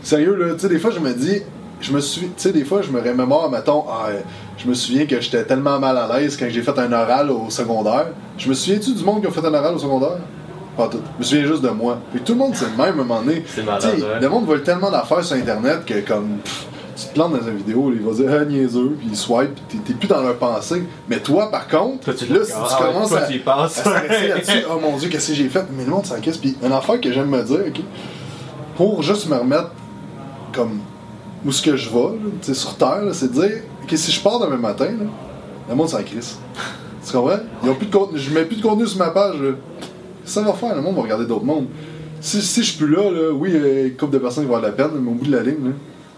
sérieux, 0.03 0.35
là, 0.35 0.53
tu 0.53 0.59
sais, 0.61 0.69
des 0.69 0.79
fois, 0.79 0.91
je 0.91 0.99
me 0.99 1.13
dis, 1.13 1.41
je 1.79 1.91
me 1.91 1.99
suis, 1.99 2.21
tu 2.27 2.31
sais, 2.37 2.51
des 2.51 2.63
fois, 2.65 2.81
je 2.81 2.91
me 2.91 2.99
remémore, 3.01 3.49
mettons, 3.49 3.83
ah, 3.89 4.07
euh, 4.09 4.19
je 4.57 4.67
me 4.67 4.73
souviens 4.75 5.05
que 5.07 5.19
j'étais 5.19 5.43
tellement 5.43 5.79
mal 5.79 5.97
à 5.97 6.19
l'aise 6.19 6.37
quand 6.37 6.47
j'ai 6.49 6.61
fait 6.61 6.77
un 6.77 6.91
oral 6.93 7.31
au 7.31 7.49
secondaire. 7.49 8.07
Je 8.37 8.47
me 8.49 8.53
souviens-tu 8.53 8.93
du 8.93 9.03
monde 9.03 9.21
qui 9.21 9.27
a 9.27 9.31
fait 9.31 9.45
un 9.45 9.53
oral 9.53 9.73
au 9.75 9.79
secondaire? 9.79 10.17
Pas 10.77 10.87
tout. 10.87 10.99
Je 11.15 11.19
me 11.19 11.23
souviens 11.23 11.45
juste 11.47 11.63
de 11.63 11.69
moi. 11.69 11.99
Et 12.15 12.19
tout 12.19 12.33
le 12.33 12.39
monde, 12.39 12.53
c'est 12.55 12.65
le 12.65 12.71
même 12.71 12.79
à 12.81 12.87
un 12.89 12.91
moment 12.93 13.21
donné. 13.21 13.43
C'est 13.47 13.63
malade, 13.63 13.81
ouais. 13.99 14.19
Le 14.21 14.29
monde 14.29 14.45
vole 14.45 14.61
tellement 14.63 14.89
d'affaires 14.91 15.23
sur 15.23 15.35
Internet 15.35 15.83
que, 15.85 15.99
comme, 16.01 16.37
pff, 16.43 16.65
tu 17.01 17.07
te 17.09 17.13
plantes 17.13 17.33
dans 17.33 17.47
une 17.47 17.57
vidéo, 17.57 17.91
il 17.93 18.01
va 18.01 18.11
dire, 18.13 18.29
ah, 18.41 18.45
niaiseux, 18.45 18.95
puis 18.99 19.07
il 19.11 19.15
swipe, 19.17 19.51
puis 19.69 19.79
t'es- 19.79 19.93
plus 19.93 20.07
dans 20.07 20.21
leur 20.21 20.37
pensée. 20.37 20.83
Mais 21.09 21.19
toi, 21.19 21.49
par 21.51 21.67
contre, 21.67 22.05
Toi, 22.05 22.13
tu 22.13 22.25
là, 22.33 22.39
si 22.43 22.51
tu 22.51 22.57
Ah 22.57 22.77
commences 22.79 23.09
toi, 23.09 23.19
à, 23.19 23.27
tu 23.27 23.41
à 23.45 23.67
stresser 23.69 24.27
là-dessus, 24.27 24.65
oh 24.69 24.79
mon 24.81 24.97
dieu, 24.97 25.09
qu'est-ce 25.09 25.29
que 25.29 25.33
j'ai 25.35 25.49
fait? 25.49 25.65
Mais 25.75 25.83
le 25.85 25.91
monde 25.91 26.05
s'en 26.05 26.19
casse. 26.19 26.37
Puis 26.37 26.55
une 26.63 26.71
affaire 26.71 26.99
que 27.01 27.11
j'aime 27.11 27.29
me 27.29 27.43
dire, 27.43 27.59
ok, 27.67 27.81
pour 28.75 29.01
juste 29.01 29.27
me 29.29 29.35
remettre 29.35 29.71
comme 30.53 30.79
où 31.45 31.51
ce 31.51 31.61
que 31.61 31.75
je 31.75 31.89
vais, 31.89 31.95
là, 31.95 32.29
tu 32.41 32.47
sais, 32.47 32.53
sur 32.53 32.75
Terre, 32.75 33.03
c'est 33.13 33.33
de 33.33 33.41
dire, 33.41 33.61
ok, 33.83 33.91
si 33.97 34.11
je 34.11 34.21
pars 34.21 34.39
demain 34.39 34.57
matin, 34.57 34.85
là, 34.85 35.05
le 35.69 35.75
monde 35.75 35.89
s'en 35.89 36.03
crisse. 36.03 36.37
Tu 37.05 37.11
comprends? 37.13 37.37
Ils 37.63 37.69
ont 37.69 37.75
plus 37.75 37.87
de 37.87 37.91
contenu, 37.95 38.19
je 38.19 38.31
mets 38.33 38.45
plus 38.45 38.57
de 38.57 38.61
contenu 38.61 38.85
sur 38.85 38.99
ma 38.99 39.09
page. 39.09 39.35
là. 39.41 39.51
Ça 40.23 40.41
va 40.41 40.53
faire, 40.53 40.75
le 40.75 40.81
monde 40.81 40.95
va 40.95 41.01
regarder 41.01 41.25
d'autres 41.25 41.45
mondes. 41.45 41.65
Si, 42.19 42.39
si 42.43 42.61
je 42.61 42.69
suis 42.69 42.77
plus 42.77 42.93
là, 42.95 43.09
là 43.09 43.31
oui, 43.33 43.51
une 43.53 43.95
couple 43.97 44.13
de 44.13 44.19
personnes 44.19 44.43
vont 44.45 44.55
avoir 44.55 44.61
de 44.61 44.67
la 44.77 44.87
peine, 44.87 44.99
mais 45.01 45.09
au 45.09 45.15
bout 45.15 45.25
de 45.25 45.35
la 45.35 45.41
ligne, 45.41 45.65
là, 45.65 45.71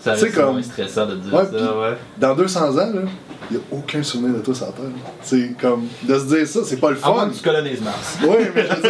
Ça 0.04 0.18
C'est 0.18 0.32
comme- 0.32 0.62
stressant 0.62 1.06
de 1.06 1.16
dire 1.16 1.34
Ouais, 1.34 1.46
ça, 1.46 1.78
ouais. 1.78 1.98
dans 2.20 2.36
200 2.36 2.72
ans, 2.72 2.76
là, 2.76 3.02
il 3.50 3.58
n'y 3.58 3.62
a 3.64 3.66
aucun 3.72 4.04
souvenir 4.04 4.34
de 4.36 4.40
toi 4.40 4.54
sur 4.54 4.66
la 4.66 4.72
Terre. 4.74 4.86
C'est 5.22 5.54
comme, 5.60 5.84
de 6.04 6.20
se 6.20 6.26
dire 6.26 6.46
ça, 6.48 6.60
c'est 6.66 6.78
pas 6.78 6.90
le 6.90 6.98
fun. 6.98 7.30
que 7.30 7.36
tu 7.38 7.42
colonises 7.44 7.82
Mars. 7.82 8.18
Oui, 8.24 8.36
mais 8.54 8.66
je 8.70 8.76
veux 8.76 8.82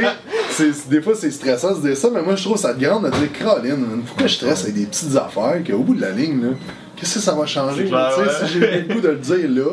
dire, 0.00 0.12
tu 0.56 0.72
sais, 0.72 0.88
des 0.88 1.02
fois 1.02 1.14
c'est 1.16 1.30
stressant 1.30 1.70
de 1.72 1.76
se 1.76 1.80
dire 1.88 1.96
ça, 1.96 2.08
mais 2.12 2.22
moi 2.22 2.36
je 2.36 2.44
trouve 2.44 2.56
ça 2.56 2.72
de 2.72 2.80
grande 2.84 3.04
de 3.06 3.10
dire, 3.10 3.32
Caroline, 3.36 4.02
pourquoi 4.06 4.26
je 4.28 4.34
stresse 4.34 4.62
avec 4.62 4.74
des 4.74 4.86
petites 4.86 5.16
affaires 5.16 5.60
qu'au 5.66 5.78
bout 5.78 5.94
de 5.96 6.00
la 6.02 6.10
ligne, 6.12 6.40
là, 6.42 6.48
qu'est-ce 6.96 7.14
que 7.14 7.20
ça 7.20 7.34
va 7.34 7.46
changer? 7.46 7.86
Clair, 7.86 8.12
ouais. 8.18 8.24
Si 8.46 8.52
j'ai 8.60 8.80
le 8.82 8.94
goût 8.94 9.00
de 9.00 9.08
le 9.08 9.16
dire 9.16 9.48
là, 9.50 9.70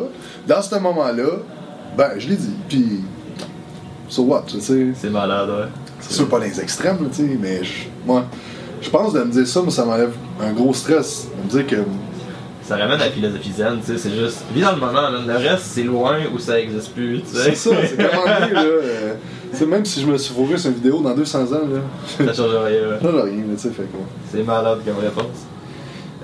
dans 0.47 0.61
ce 0.63 0.75
moment-là, 0.75 1.29
ben 1.95 2.11
je 2.17 2.29
l'ai 2.29 2.35
dit. 2.37 2.53
Puis, 2.69 3.01
so 4.09 4.23
what, 4.23 4.45
tu 4.47 4.59
sais, 4.61 4.87
C'est 4.99 5.09
malade, 5.09 5.49
ouais. 5.49 5.65
c'est 5.99 6.13
sûr 6.13 6.27
pas 6.29 6.39
les 6.39 6.59
extrêmes, 6.59 6.97
tu 7.11 7.15
sais, 7.27 7.37
mais 7.39 7.61
moi, 8.05 8.25
je 8.81 8.89
pense 8.89 9.13
de 9.13 9.19
me 9.23 9.31
dire 9.31 9.47
ça, 9.47 9.61
moi 9.61 9.71
ça 9.71 9.85
m'enlève 9.85 10.13
un 10.41 10.51
gros 10.53 10.73
stress. 10.73 11.27
De 11.37 11.43
me 11.43 11.49
dire 11.49 11.67
que, 11.67 11.83
Ça 12.63 12.75
ramène 12.75 12.99
à 12.99 13.05
la 13.05 13.11
philosophie 13.11 13.51
zen, 13.51 13.79
tu 13.79 13.93
sais, 13.93 13.97
c'est 13.97 14.15
juste. 14.15 14.43
Vis 14.53 14.61
dans 14.61 14.71
le 14.71 14.77
moment, 14.77 15.11
man. 15.11 15.25
le 15.25 15.35
reste 15.35 15.63
c'est 15.63 15.83
loin 15.83 16.17
ou 16.33 16.39
ça 16.39 16.59
existe 16.59 16.93
plus, 16.93 17.21
tu 17.21 17.35
sais. 17.35 17.43
c'est 17.43 17.55
ça, 17.55 17.75
c'est 17.83 17.97
comment 18.11 18.23
dire, 18.25 18.53
là, 18.53 18.63
euh, 18.63 19.13
tu 19.51 19.57
sais, 19.57 19.65
même 19.65 19.85
si 19.85 20.01
je 20.01 20.07
me 20.07 20.17
suis 20.17 20.33
fourré 20.33 20.57
sur 20.57 20.69
une 20.69 20.75
vidéo 20.75 21.01
dans 21.01 21.13
200 21.13 21.39
ans, 21.39 21.45
là, 21.51 22.25
Ça 22.25 22.33
change 22.33 22.51
rien, 22.51 22.81
là, 22.81 22.97
j'ai 23.01 23.07
rien, 23.07 23.21
là, 23.21 23.53
tu 23.55 23.59
sais, 23.59 23.69
fait 23.69 23.83
quoi. 23.83 24.01
C'est 24.31 24.43
malade 24.43 24.79
comme 24.85 24.99
réponse. 25.03 25.45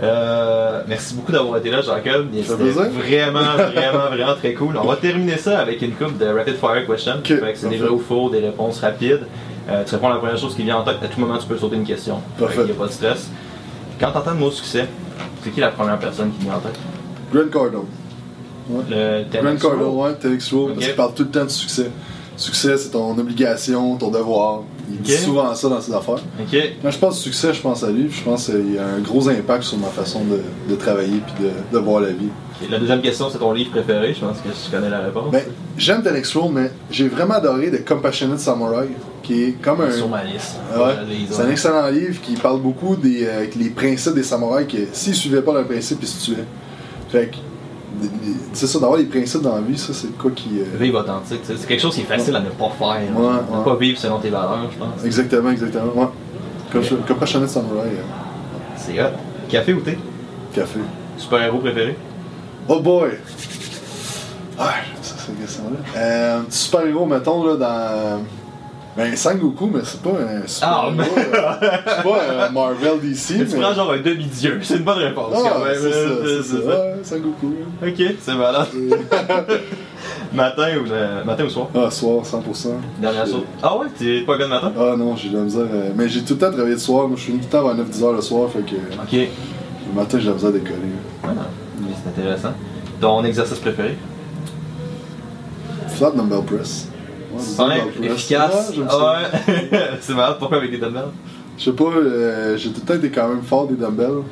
Euh, 0.02 0.82
merci 0.88 1.14
beaucoup 1.14 1.32
d'avoir 1.32 1.58
été 1.58 1.70
là, 1.70 1.82
Jacob. 1.82 2.28
C'était 2.34 2.56
vraiment, 2.56 3.56
vraiment, 3.56 4.10
vraiment 4.12 4.36
très 4.36 4.54
cool. 4.54 4.76
On 4.78 4.88
va 4.88 4.96
terminer 4.96 5.38
ça 5.38 5.60
avec 5.60 5.82
une 5.82 5.92
coupe 5.92 6.18
de 6.18 6.26
rapid 6.26 6.56
fire 6.56 6.86
questions. 6.88 7.14
Ok, 7.20 7.28
Fait 7.28 7.54
que 7.54 7.58
c'est 7.58 7.70
des 7.70 7.78
vrais 7.78 7.90
ou 7.90 8.00
faux, 8.00 8.30
des 8.30 8.40
réponses 8.40 8.80
rapides. 8.80 9.28
Euh, 9.70 9.84
tu 9.86 9.96
réponds 9.96 10.08
à 10.10 10.14
la 10.14 10.20
première 10.20 10.38
chose 10.38 10.56
qui 10.56 10.64
vient 10.64 10.78
en 10.78 10.84
tête. 10.84 10.98
À 11.02 11.08
tout 11.08 11.20
moment, 11.20 11.38
tu 11.38 11.48
peux 11.48 11.58
sauter 11.58 11.76
une 11.78 11.86
question. 11.86 12.20
Parfait. 12.38 12.62
Il 12.62 12.66
n'y 12.66 12.72
a 12.72 12.76
pas 12.76 12.88
de 12.88 12.92
stress. 12.92 13.30
Quand 14.00 14.12
tu 14.12 14.18
entends 14.18 14.32
le 14.32 14.38
mot 14.38 14.52
succès, 14.52 14.88
c'est 15.44 15.50
qui 15.52 15.60
la 15.60 15.70
première 15.70 15.98
personne 16.00 16.32
qui 16.32 16.44
vient 16.46 16.56
en 16.56 16.60
tête? 16.60 16.78
Grant 17.34 17.48
Cardone. 17.52 17.86
Le 18.90 19.24
Grant 19.32 19.56
Cardone, 19.58 19.96
ouais, 19.96 20.14
TEDx 20.16 20.52
Roll, 20.52 20.62
Ok. 20.72 20.74
parce 20.76 20.86
qu'il 20.88 20.96
parle 20.96 21.14
tout 21.14 21.24
le 21.24 21.30
temps 21.30 21.44
de 21.46 21.50
succès. 21.50 21.90
Succès, 22.36 22.78
c'est 22.78 22.90
ton 22.90 23.18
obligation, 23.18 23.96
ton 23.98 24.10
devoir. 24.10 24.62
Il 24.92 25.02
dit 25.02 25.14
Ok. 25.14 25.20
souvent 25.20 25.56
ça 25.56 25.70
dans 25.70 25.82
ses 25.82 25.94
affaires. 25.94 26.16
Quand 26.82 26.92
je 26.92 26.98
pense 26.98 27.20
succès, 27.20 27.54
je 27.54 27.62
pense 27.62 27.84
à 27.84 27.90
lui, 27.92 28.06
puis 28.06 28.20
je 28.20 28.24
pense 28.24 28.46
qu'il 28.46 28.78
a 28.78 28.86
un 28.86 29.00
gros 29.00 29.28
impact 29.30 29.64
sur 29.64 29.78
ma 29.78 29.88
façon 29.88 30.22
de, 30.26 30.40
de 30.70 30.76
travailler 30.76 31.22
puis 31.26 31.46
de, 31.46 31.78
de 31.78 31.84
voir 31.84 32.02
la 32.02 32.10
vie. 32.10 32.30
La 32.70 32.80
deuxième 32.80 33.02
question, 33.02 33.30
c'est 33.30 33.40
ton 33.40 33.52
livre 33.52 33.72
préféré. 33.72 34.14
Je 34.14 34.20
pense 34.26 34.38
que 34.38 34.48
tu 34.50 34.72
connais 34.72 34.90
la 34.90 35.00
réponse. 35.00 35.32
Ben, 35.32 35.44
j'aime 35.78 36.02
TEDx 36.04 36.36
Roll, 36.36 36.52
mais 36.54 36.72
j'ai 36.92 37.08
vraiment 37.10 37.34
adoré 37.36 37.72
The 37.72 37.86
Compassionate 37.86 38.40
Samurai, 38.40 38.88
qui 39.22 39.44
est 39.44 39.52
comme 39.62 39.82
un. 39.82 39.92
Sur 39.92 40.08
ma 40.10 40.24
liste. 40.24 40.56
Ouais. 40.76 40.94
Je 41.30 41.34
C'est 41.34 41.42
un 41.42 41.50
excellent 41.50 41.88
livre 41.90 42.22
qui 42.22 42.36
parle 42.36 42.62
beaucoup 42.62 42.96
des 42.96 43.26
euh, 43.26 43.46
les 43.58 43.70
principes 43.70 44.14
des 44.14 44.24
samouraïs 44.24 44.68
que 44.68 44.78
s'ils 44.94 45.16
suivaient 45.16 45.42
pas 45.42 45.54
leurs 45.54 45.66
principes, 45.68 46.00
ils 46.02 46.08
se 46.08 46.24
tuaient. 46.26 46.46
Fait 47.10 47.28
que 47.32 47.38
c'est 48.54 48.68
ça, 48.68 48.80
d'avoir 48.80 48.98
des 48.98 49.06
principes 49.06 49.42
dans 49.42 49.56
la 49.56 49.62
vie, 49.62 49.78
ça 49.78 49.94
c'est 49.94 50.16
quoi 50.18 50.32
qui. 50.32 50.60
euh, 50.60 50.78
Vivre 50.80 51.00
authentique, 51.00 51.42
c'est 51.44 51.66
quelque 51.68 51.80
chose 51.82 51.96
qui 51.96 52.02
est 52.02 52.06
facile 52.06 52.36
à 52.36 52.40
ne 52.40 52.50
pas 52.50 52.70
faire. 52.70 52.88
Ouais, 52.88 53.08
ne 53.08 53.58
ouais. 53.58 53.64
pas 53.64 53.76
vivre 53.76 53.98
selon 54.00 54.20
tes 54.20 54.30
valeurs, 54.30 54.70
je 54.72 54.78
pense. 54.78 55.04
Exactement, 55.06 55.50
exactement. 55.52 55.94
Ouais. 55.96 56.08
Compassion- 56.72 56.98
Compassionate 57.08 57.50
Samurai, 57.50 57.88
euh, 57.90 58.02
C'est 58.78 59.00
hot. 59.02 59.10
Café 59.50 59.74
ou 59.74 59.82
thé? 59.82 59.98
Café. 60.54 60.80
Super-héros 61.18 61.60
préféré? 61.60 61.96
Oh 62.68 62.80
boy! 62.80 63.12
Ah, 64.58 64.72
ça 65.02 65.16
c'est 65.18 65.32
une 65.32 65.38
question-là. 65.40 65.78
Euh, 65.98 66.42
super-héros, 66.50 67.06
mettons, 67.06 67.44
là, 67.46 67.56
dans. 67.56 68.24
Ben, 68.96 69.16
Sangoku, 69.16 69.72
mais 69.74 69.80
c'est 69.84 70.02
pas 70.04 70.12
un 70.12 70.42
Ah, 70.62 70.86
super-héros. 70.88 71.18
euh, 71.18 71.78
c'est 71.88 72.04
pas 72.04 72.46
un 72.46 72.50
Marvel 72.52 73.00
DC, 73.02 73.28
Tu 73.28 73.38
mais. 73.40 73.46
prends 73.62 73.74
genre 73.74 73.92
un 73.92 73.98
demi-dieu, 74.00 74.60
c'est 74.62 74.76
une 74.78 74.84
bonne 74.84 75.00
réponse 75.00 75.34
Ah, 75.36 75.50
quand 75.52 75.66
même. 75.66 75.74
c'est 75.82 75.92
ça, 75.92 75.98
euh, 75.98 76.44
c'est 76.44 76.58
ça. 76.62 76.68
Ouais, 76.68 76.94
Sangoku. 77.02 77.56
Ok, 77.84 78.04
c'est 78.22 78.36
malade. 78.36 78.68
matin, 80.34 80.68
ou, 80.78 80.92
euh, 80.92 81.24
matin 81.24 81.44
ou 81.46 81.50
soir? 81.50 81.68
Ah, 81.74 81.90
soir, 81.90 82.24
100%. 82.24 82.70
Dernière 83.00 83.26
chose. 83.26 83.42
Ah 83.64 83.76
ouais, 83.78 83.88
t'es 83.98 84.22
pas 84.22 84.38
gars 84.38 84.46
de 84.46 84.50
matin? 84.52 84.72
Ah 84.78 84.96
non, 84.96 85.16
j'ai 85.16 85.30
de 85.30 85.38
la 85.38 85.44
misère. 85.44 85.64
euh, 85.74 85.90
Mais 85.96 86.08
j'ai 86.08 86.22
tout 86.24 86.34
le 86.34 86.40
temps 86.40 86.52
travaillé 86.52 86.74
le 86.76 86.80
soir. 86.80 87.08
Moi, 87.08 87.18
je 87.18 87.24
suis 87.24 87.34
tout 87.34 87.40
le 87.40 87.46
temps 87.46 87.64
vers 87.64 87.76
9-10 87.76 88.04
heures 88.04 88.14
le 88.14 88.22
soir, 88.22 88.48
fait 88.52 88.60
que 88.62 88.76
euh, 88.76 89.02
Ok. 89.04 89.12
Ouais, 89.14 89.30
le 89.90 90.00
matin, 90.00 90.20
j'ai 90.20 90.26
de 90.26 90.30
la 90.30 90.34
misère 90.36 90.50
à 90.50 90.54
décoller. 90.54 90.78
non. 91.24 91.32
Mais 91.82 91.88
c'est 92.04 92.10
intéressant. 92.22 92.54
Ton 93.02 93.24
exercice 93.26 93.58
préféré? 93.58 93.98
Flat 95.88 96.12
dumbbell 96.12 96.44
press. 96.44 96.90
Ouais, 97.60 97.80
Simple, 97.80 98.04
efficace. 98.06 98.72
Ouais. 98.76 98.84
Ouais. 98.84 99.80
c'est 100.02 100.14
malade, 100.14 100.36
pourquoi 100.40 100.58
avec 100.58 100.72
des 100.72 100.78
dumbbells? 100.78 101.12
Je 101.58 101.64
sais 101.66 101.72
pas, 101.74 101.84
euh, 101.84 102.58
j'ai 102.58 102.70
tout 102.72 102.82
le 102.82 102.88
temps 102.88 102.94
été 102.96 103.10
quand 103.10 103.28
même 103.28 103.44
fort 103.44 103.68
des 103.68 103.76
dumbbells. 103.76 104.24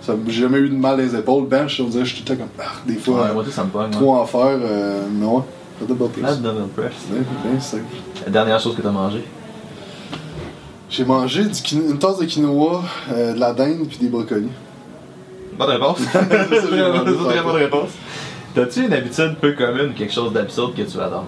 Ça- 0.00 0.14
J'ai 0.26 0.42
jamais 0.42 0.58
eu 0.58 0.68
de 0.68 0.74
mal 0.74 0.98
les 0.98 1.14
épaules. 1.14 1.46
Bench, 1.46 1.78
on 1.80 1.84
dirait 1.88 2.04
je 2.04 2.14
suis 2.14 2.24
tout 2.24 2.32
le 2.32 2.38
temps 2.38 2.44
comme. 2.44 2.64
Ah, 2.66 2.72
des 2.86 2.96
fois, 2.96 3.22
Ouais, 3.22 3.32
moi 3.34 3.44
ça 3.50 3.62
me 3.64 3.68
pogne. 3.70 3.84
ouais. 3.84 3.90
trop 3.90 4.16
en 4.16 4.26
faire. 4.26 4.58
Euh, 4.60 5.02
mais 5.12 5.26
ouais, 5.26 5.42
flat 5.78 5.86
dumbbell 5.86 6.08
Flat 6.14 6.26
press. 6.28 6.40
dumbbell 6.40 6.68
press. 6.74 7.62
Simple. 7.64 7.82
La 8.26 8.30
dernière 8.32 8.58
chose 8.60 8.74
que 8.74 8.82
t'as 8.82 8.90
mangé? 8.90 9.22
J'ai 10.90 11.04
mangé 11.04 11.44
du 11.44 11.50
quino- 11.50 11.90
une 11.90 11.98
tasse 11.98 12.18
de 12.18 12.24
quinoa, 12.26 12.82
euh, 13.12 13.32
de 13.34 13.40
la 13.40 13.52
dinde 13.54 13.86
puis 13.88 13.98
des 13.98 14.08
brocolis. 14.08 14.48
Bonne 15.58 15.70
réponse. 15.70 15.98
C'est 16.12 16.18
très 16.18 17.42
bonne 17.42 17.56
réponse. 17.56 17.90
T'as-tu 18.54 18.84
une 18.84 18.92
habitude 18.92 19.36
peu 19.40 19.52
commune 19.52 19.90
ou 19.90 19.92
quelque 19.98 20.12
chose 20.12 20.32
d'absurde 20.32 20.74
que 20.74 20.82
tu 20.82 20.98
adores? 21.00 21.24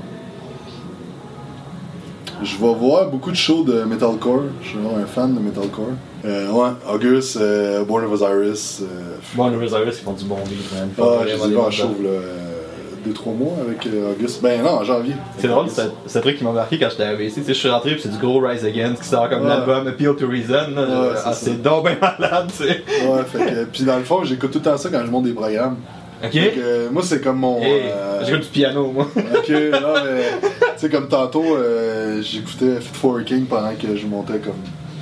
Je 2.43 2.57
vais 2.57 2.75
voir 2.75 3.09
beaucoup 3.09 3.31
de 3.31 3.37
shows 3.37 3.65
de 3.65 3.85
metalcore. 3.85 4.43
Je 4.63 4.69
suis 4.69 4.79
vraiment 4.79 4.99
un 5.03 5.07
fan 5.07 5.35
de 5.35 5.41
metalcore. 5.41 5.91
Euh, 6.25 6.51
ouais, 6.51 6.71
August, 6.93 7.37
euh, 7.37 7.85
Born 7.85 8.05
of 8.05 8.13
Osiris. 8.13 8.81
Euh, 8.83 9.17
Bon, 9.35 9.49
les 9.49 9.57
Osiris, 9.57 9.99
ils 10.01 10.05
font 10.05 10.13
du 10.13 10.25
bon 10.25 10.39
livre, 10.49 10.63
man. 10.75 10.89
Ah, 11.01 11.25
j'ai 11.27 11.37
des 11.37 11.49
vu 11.55 11.57
en 11.59 11.71
show 11.71 11.89
là, 12.03 12.09
euh, 12.09 12.21
deux, 13.05 13.13
trois 13.13 13.33
mois 13.33 13.55
avec 13.67 13.87
euh, 13.87 14.13
August. 14.13 14.43
Ben 14.43 14.63
non, 14.63 14.71
en 14.71 14.85
janvier. 14.85 15.15
C'est 15.39 15.49
drôle, 15.49 15.67
c'est 16.07 16.19
un 16.19 16.21
truc 16.23 16.39
qui 16.39 16.45
m'a 16.45 16.53
marqué 16.53 16.79
quand 16.79 16.89
j'étais 16.91 17.05
à. 17.05 17.17
Tu 17.17 17.31
sais, 17.31 17.43
je 17.47 17.53
suis 17.53 17.69
rentré 17.69 17.93
puis 17.93 18.01
c'est 18.03 18.11
du 18.13 18.19
gros 18.19 18.41
Rise 18.41 18.65
Against 18.65 19.03
qui 19.03 19.09
sort 19.09 19.29
comme 19.29 19.47
l'album 19.47 19.87
Appeal 19.87 20.17
to 20.17 20.27
Reason. 20.27 20.67
c'est 20.75 21.23
ah, 21.25 21.33
c'est 21.33 21.63
donc 21.63 21.85
bien 21.85 21.97
malade, 22.01 22.51
tu 22.57 22.65
sais. 22.65 22.83
Ouais, 23.07 23.23
fait 23.27 23.39
que, 23.39 23.65
puis 23.65 23.85
dans 23.85 23.97
le 23.97 24.05
fond, 24.05 24.25
j'écoute 24.25 24.51
tout 24.51 24.59
le 24.59 24.65
temps 24.65 24.77
ça 24.77 24.89
quand 24.91 25.03
je 25.05 25.11
monte 25.11 25.25
des 25.25 25.33
programmes. 25.33 25.77
Ok? 26.25 26.37
Euh, 26.37 26.89
moi, 26.91 27.03
c'est 27.05 27.21
comme 27.23 27.39
mon. 27.39 27.61
Euh, 27.63 28.23
je 28.25 28.31
joue 28.33 28.39
du 28.39 28.47
piano, 28.49 28.91
moi. 28.93 29.09
Ok, 29.15 29.51
non, 29.51 29.95
mais. 30.05 30.49
Sais, 30.85 30.91
comme 30.91 31.09
tantôt, 31.09 31.57
euh, 31.57 32.21
j'écoutais 32.21 32.79
Fit 32.81 32.91
for 32.95 33.25
King 33.25 33.47
pendant 33.47 33.73
que 33.75 33.97
je 33.97 34.07
montais 34.07 34.39
comme. 34.39 34.53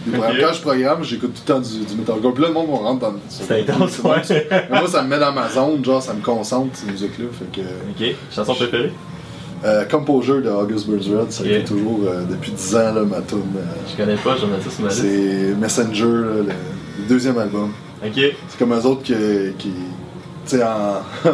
des. 0.06 0.40
Quand 0.40 0.52
je 0.52 0.60
programme, 0.60 1.02
j'écoute 1.02 1.32
tout 1.34 1.42
le 1.46 1.54
temps 1.54 1.60
du, 1.60 1.84
du 1.84 1.94
metalcore. 1.96 2.32
Puis 2.34 2.42
là, 2.42 2.48
le 2.50 2.54
monde 2.54 2.68
me 2.68 2.74
rentre 2.74 3.00
dans 3.00 3.14
C'est 3.28 3.68
intense, 3.68 3.98
ouais. 4.04 4.22
Mais 4.70 4.78
moi, 4.78 4.86
ça 4.88 5.02
me 5.02 5.08
met 5.08 5.18
dans 5.18 5.32
ma 5.32 5.48
zone, 5.48 5.84
genre, 5.84 6.00
ça 6.00 6.14
me 6.14 6.20
concentre, 6.22 6.70
ces 6.76 6.86
musiques-là. 6.90 7.24
Fait 7.32 7.60
que. 7.60 7.66
Ok, 8.10 8.14
chanson 8.32 8.54
préférée? 8.54 8.92
Euh, 9.64 9.84
Composure 9.86 10.40
de 10.42 10.50
August 10.50 10.88
Burns 10.88 11.18
Red, 11.18 11.32
ça 11.32 11.42
a 11.42 11.46
Ok. 11.46 11.52
été 11.52 11.64
toujours 11.64 12.00
euh, 12.06 12.22
depuis 12.30 12.52
10 12.52 12.76
ans, 12.76 12.94
là, 12.94 13.02
ma 13.04 13.20
tune. 13.22 13.38
euh, 13.56 13.60
Je 13.90 13.96
connais 13.96 14.16
pas, 14.16 14.36
j'en 14.36 14.48
ai 14.56 14.62
ça 14.62 14.70
sur 14.70 14.82
ma 14.82 14.88
liste. 14.88 15.02
c'est 15.02 15.54
Messenger, 15.56 16.04
là, 16.04 16.36
le, 16.36 16.42
le 16.44 17.08
deuxième 17.08 17.38
album. 17.38 17.72
Ok. 18.04 18.12
C'est 18.48 18.58
comme 18.58 18.72
eux 18.72 18.86
autres 18.86 19.02
qui. 19.02 19.14
qui 19.58 19.70
tu 20.46 20.56
sais, 20.56 20.62
en. 20.62 21.02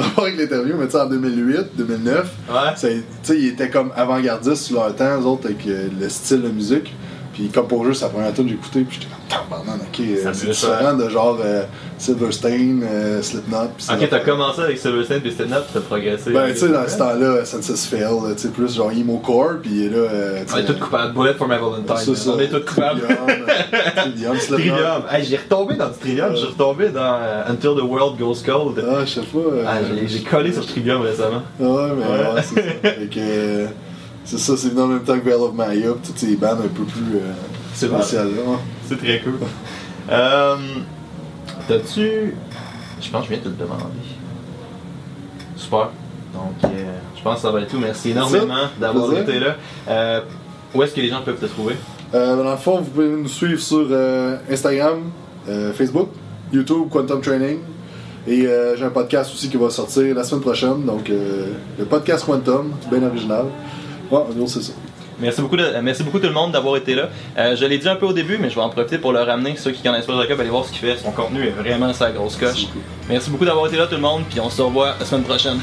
rapport 0.00 0.24
avec 0.24 0.38
l'interview, 0.38 0.74
mais 0.78 0.86
tu 0.86 0.92
sais, 0.92 1.00
en 1.00 1.06
2008, 1.06 1.76
2009, 1.76 2.30
Ouais. 2.48 2.54
c'est- 2.76 2.96
tu 2.96 3.02
sais, 3.22 3.38
ils 3.38 3.48
étaient 3.48 3.70
comme 3.70 3.92
avant-gardistes 3.96 4.62
sur 4.64 4.76
leur 4.82 4.94
temps, 4.96 5.20
eux 5.20 5.24
autres, 5.26 5.46
avec 5.46 5.66
euh, 5.66 5.88
le 6.00 6.08
style 6.08 6.42
de 6.42 6.48
musique. 6.48 6.94
Puis 7.34 7.48
comme 7.48 7.66
pour 7.66 7.84
jeu, 7.84 7.94
c'est 7.94 8.04
la 8.04 8.10
première 8.10 8.32
tune 8.34 8.44
que 8.44 8.50
j'ai 8.50 8.56
écouté, 8.56 8.80
puis 8.82 8.98
j'étais 9.00 9.12
comme, 9.12 9.40
tabarnak, 9.48 9.80
ok, 9.88 10.00
euh, 10.00 10.30
c'est 10.34 10.46
différent 10.50 10.94
de 10.94 11.08
genre 11.08 11.38
euh, 11.42 11.62
Silverstein, 12.02 12.80
euh, 12.82 13.22
Slipknot. 13.22 13.68
puis 13.76 13.86
Ok, 13.94 14.08
t'as 14.10 14.18
commencé 14.20 14.60
avec 14.60 14.76
Silverstein 14.78 15.20
puis 15.20 15.30
Stand 15.30 15.52
Up, 15.52 15.64
t'as 15.72 15.80
progressé. 15.80 16.32
Ben, 16.32 16.52
tu 16.52 16.58
sais, 16.58 16.68
dans 16.68 16.88
ce 16.88 16.98
temps-là, 16.98 17.44
Census 17.44 17.86
Fail, 17.86 18.00
là, 18.00 18.34
tu 18.34 18.42
sais, 18.42 18.48
plus 18.48 18.74
genre 18.74 18.90
emo 18.90 19.18
core, 19.18 19.58
puis 19.62 19.88
là. 19.88 19.96
euh, 19.98 20.44
On 20.52 20.56
est 20.58 20.64
tous 20.64 20.74
coupables. 20.80 21.14
Bullet 21.14 21.34
for 21.34 21.46
my 21.46 21.54
Valentine. 21.58 22.14
ça. 22.16 22.30
On 22.32 22.40
est 22.40 22.48
tous 22.48 22.64
coupables. 22.74 23.02
Trillium, 23.96 24.32
euh, 24.34 24.38
Slipknot. 24.38 24.56
Trillium. 24.56 25.02
Hey, 25.10 25.24
j'ai 25.24 25.36
retombé 25.36 25.76
dans 25.76 25.88
du 25.88 25.98
Trillium, 25.98 26.34
j'ai 26.34 26.46
retombé 26.46 26.88
dans 26.88 27.00
euh, 27.22 27.44
Until 27.48 27.76
the 27.78 27.82
World 27.84 28.18
Goes 28.18 28.42
Cold. 28.44 28.84
Ah, 28.84 29.04
je 29.04 29.10
sais 29.10 29.20
pas. 29.20 29.38
euh, 29.38 29.64
Ah, 29.66 29.78
j'ai- 30.08 30.20
collé 30.22 30.52
sur 30.52 30.66
Trillium 30.66 31.02
récemment. 31.02 31.42
Ouais, 31.60 31.88
mais 31.96 32.04
Ouais. 32.04 32.34
ouais, 32.34 32.42
c'est 32.42 32.54
ça. 32.56 32.62
Fait 32.90 33.06
que, 33.10 33.18
euh, 33.20 33.66
c'est 34.24 34.38
ça, 34.38 34.56
c'est 34.56 34.70
venu 34.70 34.80
en 34.80 34.86
même 34.88 35.02
temps 35.04 35.18
que 35.18 35.24
Veil 35.24 35.34
of 35.34 35.54
Maya, 35.54 35.92
pis 36.02 36.08
toutes 36.08 36.18
ces 36.18 36.34
bandes 36.36 36.58
un 36.64 36.68
peu 36.68 36.82
plus 36.84 37.16
euh, 37.16 37.32
spéciales. 37.74 38.26
là. 38.28 38.58
C'est 38.88 38.98
très 38.98 39.20
cool. 39.20 39.34
Euh, 40.10 40.56
T'as-tu. 41.68 42.34
Je 43.00 43.10
pense 43.10 43.22
que 43.22 43.26
je 43.26 43.32
viens 43.32 43.38
de 43.38 43.44
te 43.44 43.48
le 43.48 43.54
demander. 43.54 43.82
Super. 45.56 45.90
Donc, 46.34 46.64
euh, 46.64 46.98
je 47.16 47.22
pense 47.22 47.36
que 47.36 47.40
ça 47.42 47.50
va 47.50 47.60
être 47.60 47.70
tout. 47.70 47.78
Merci 47.78 48.10
énormément 48.10 48.68
d'avoir 48.80 49.12
été 49.16 49.38
là. 49.38 49.56
Euh, 49.88 50.20
où 50.74 50.82
est-ce 50.82 50.94
que 50.94 51.00
les 51.00 51.08
gens 51.08 51.22
peuvent 51.22 51.38
te 51.38 51.46
trouver? 51.46 51.76
Euh, 52.14 52.42
dans 52.42 52.50
le 52.50 52.56
fond, 52.56 52.78
vous 52.80 52.90
pouvez 52.90 53.08
nous 53.08 53.28
suivre 53.28 53.60
sur 53.60 53.86
euh, 53.90 54.36
Instagram, 54.50 55.10
Facebook, 55.74 56.08
YouTube, 56.52 56.88
Quantum 56.90 57.20
Training. 57.20 57.58
Et 58.26 58.46
j'ai 58.76 58.84
un 58.84 58.90
podcast 58.90 59.32
aussi 59.34 59.48
qui 59.48 59.56
va 59.56 59.68
sortir 59.68 60.14
la 60.14 60.22
semaine 60.22 60.42
prochaine, 60.42 60.84
donc 60.84 61.10
euh, 61.10 61.54
le 61.76 61.84
podcast 61.84 62.24
Quantum, 62.24 62.72
bien 62.88 63.02
original. 63.02 63.46
Ouais, 64.10 64.18
en 64.18 64.32
gros, 64.32 64.46
c'est 64.46 64.62
ça. 64.62 64.72
Merci 65.22 65.40
beaucoup, 65.40 65.56
de- 65.56 65.72
merci 65.82 66.02
beaucoup 66.02 66.18
tout 66.18 66.26
le 66.26 66.32
monde 66.34 66.50
d'avoir 66.52 66.76
été 66.76 66.94
là. 66.94 67.08
Euh, 67.38 67.56
je 67.56 67.64
l'ai 67.64 67.78
dit 67.78 67.88
un 67.88 67.96
peu 67.96 68.06
au 68.06 68.12
début, 68.12 68.36
mais 68.38 68.50
je 68.50 68.56
vais 68.56 68.60
en 68.60 68.68
profiter 68.68 68.98
pour 68.98 69.12
le 69.12 69.20
ramener. 69.20 69.54
Ceux 69.56 69.70
qui 69.70 69.82
connaissent 69.82 70.04
pas 70.06 70.20
Jacob, 70.20 70.40
allez 70.40 70.50
voir 70.50 70.64
ce 70.64 70.70
qu'il 70.72 70.80
fait. 70.80 70.96
Son 70.98 71.12
contenu 71.12 71.46
est 71.46 71.50
vraiment 71.50 71.92
sa 71.94 72.10
grosse 72.10 72.36
coche. 72.36 72.48
Merci 72.48 72.66
beaucoup. 72.66 72.78
Merci 73.08 73.30
beaucoup 73.30 73.44
d'avoir 73.44 73.66
été 73.68 73.76
là 73.76 73.86
tout 73.86 73.94
le 73.94 74.00
monde, 74.00 74.22
puis 74.28 74.40
on 74.40 74.50
se 74.50 74.60
revoit 74.60 74.96
la 74.98 75.06
semaine 75.06 75.22
prochaine. 75.24 75.60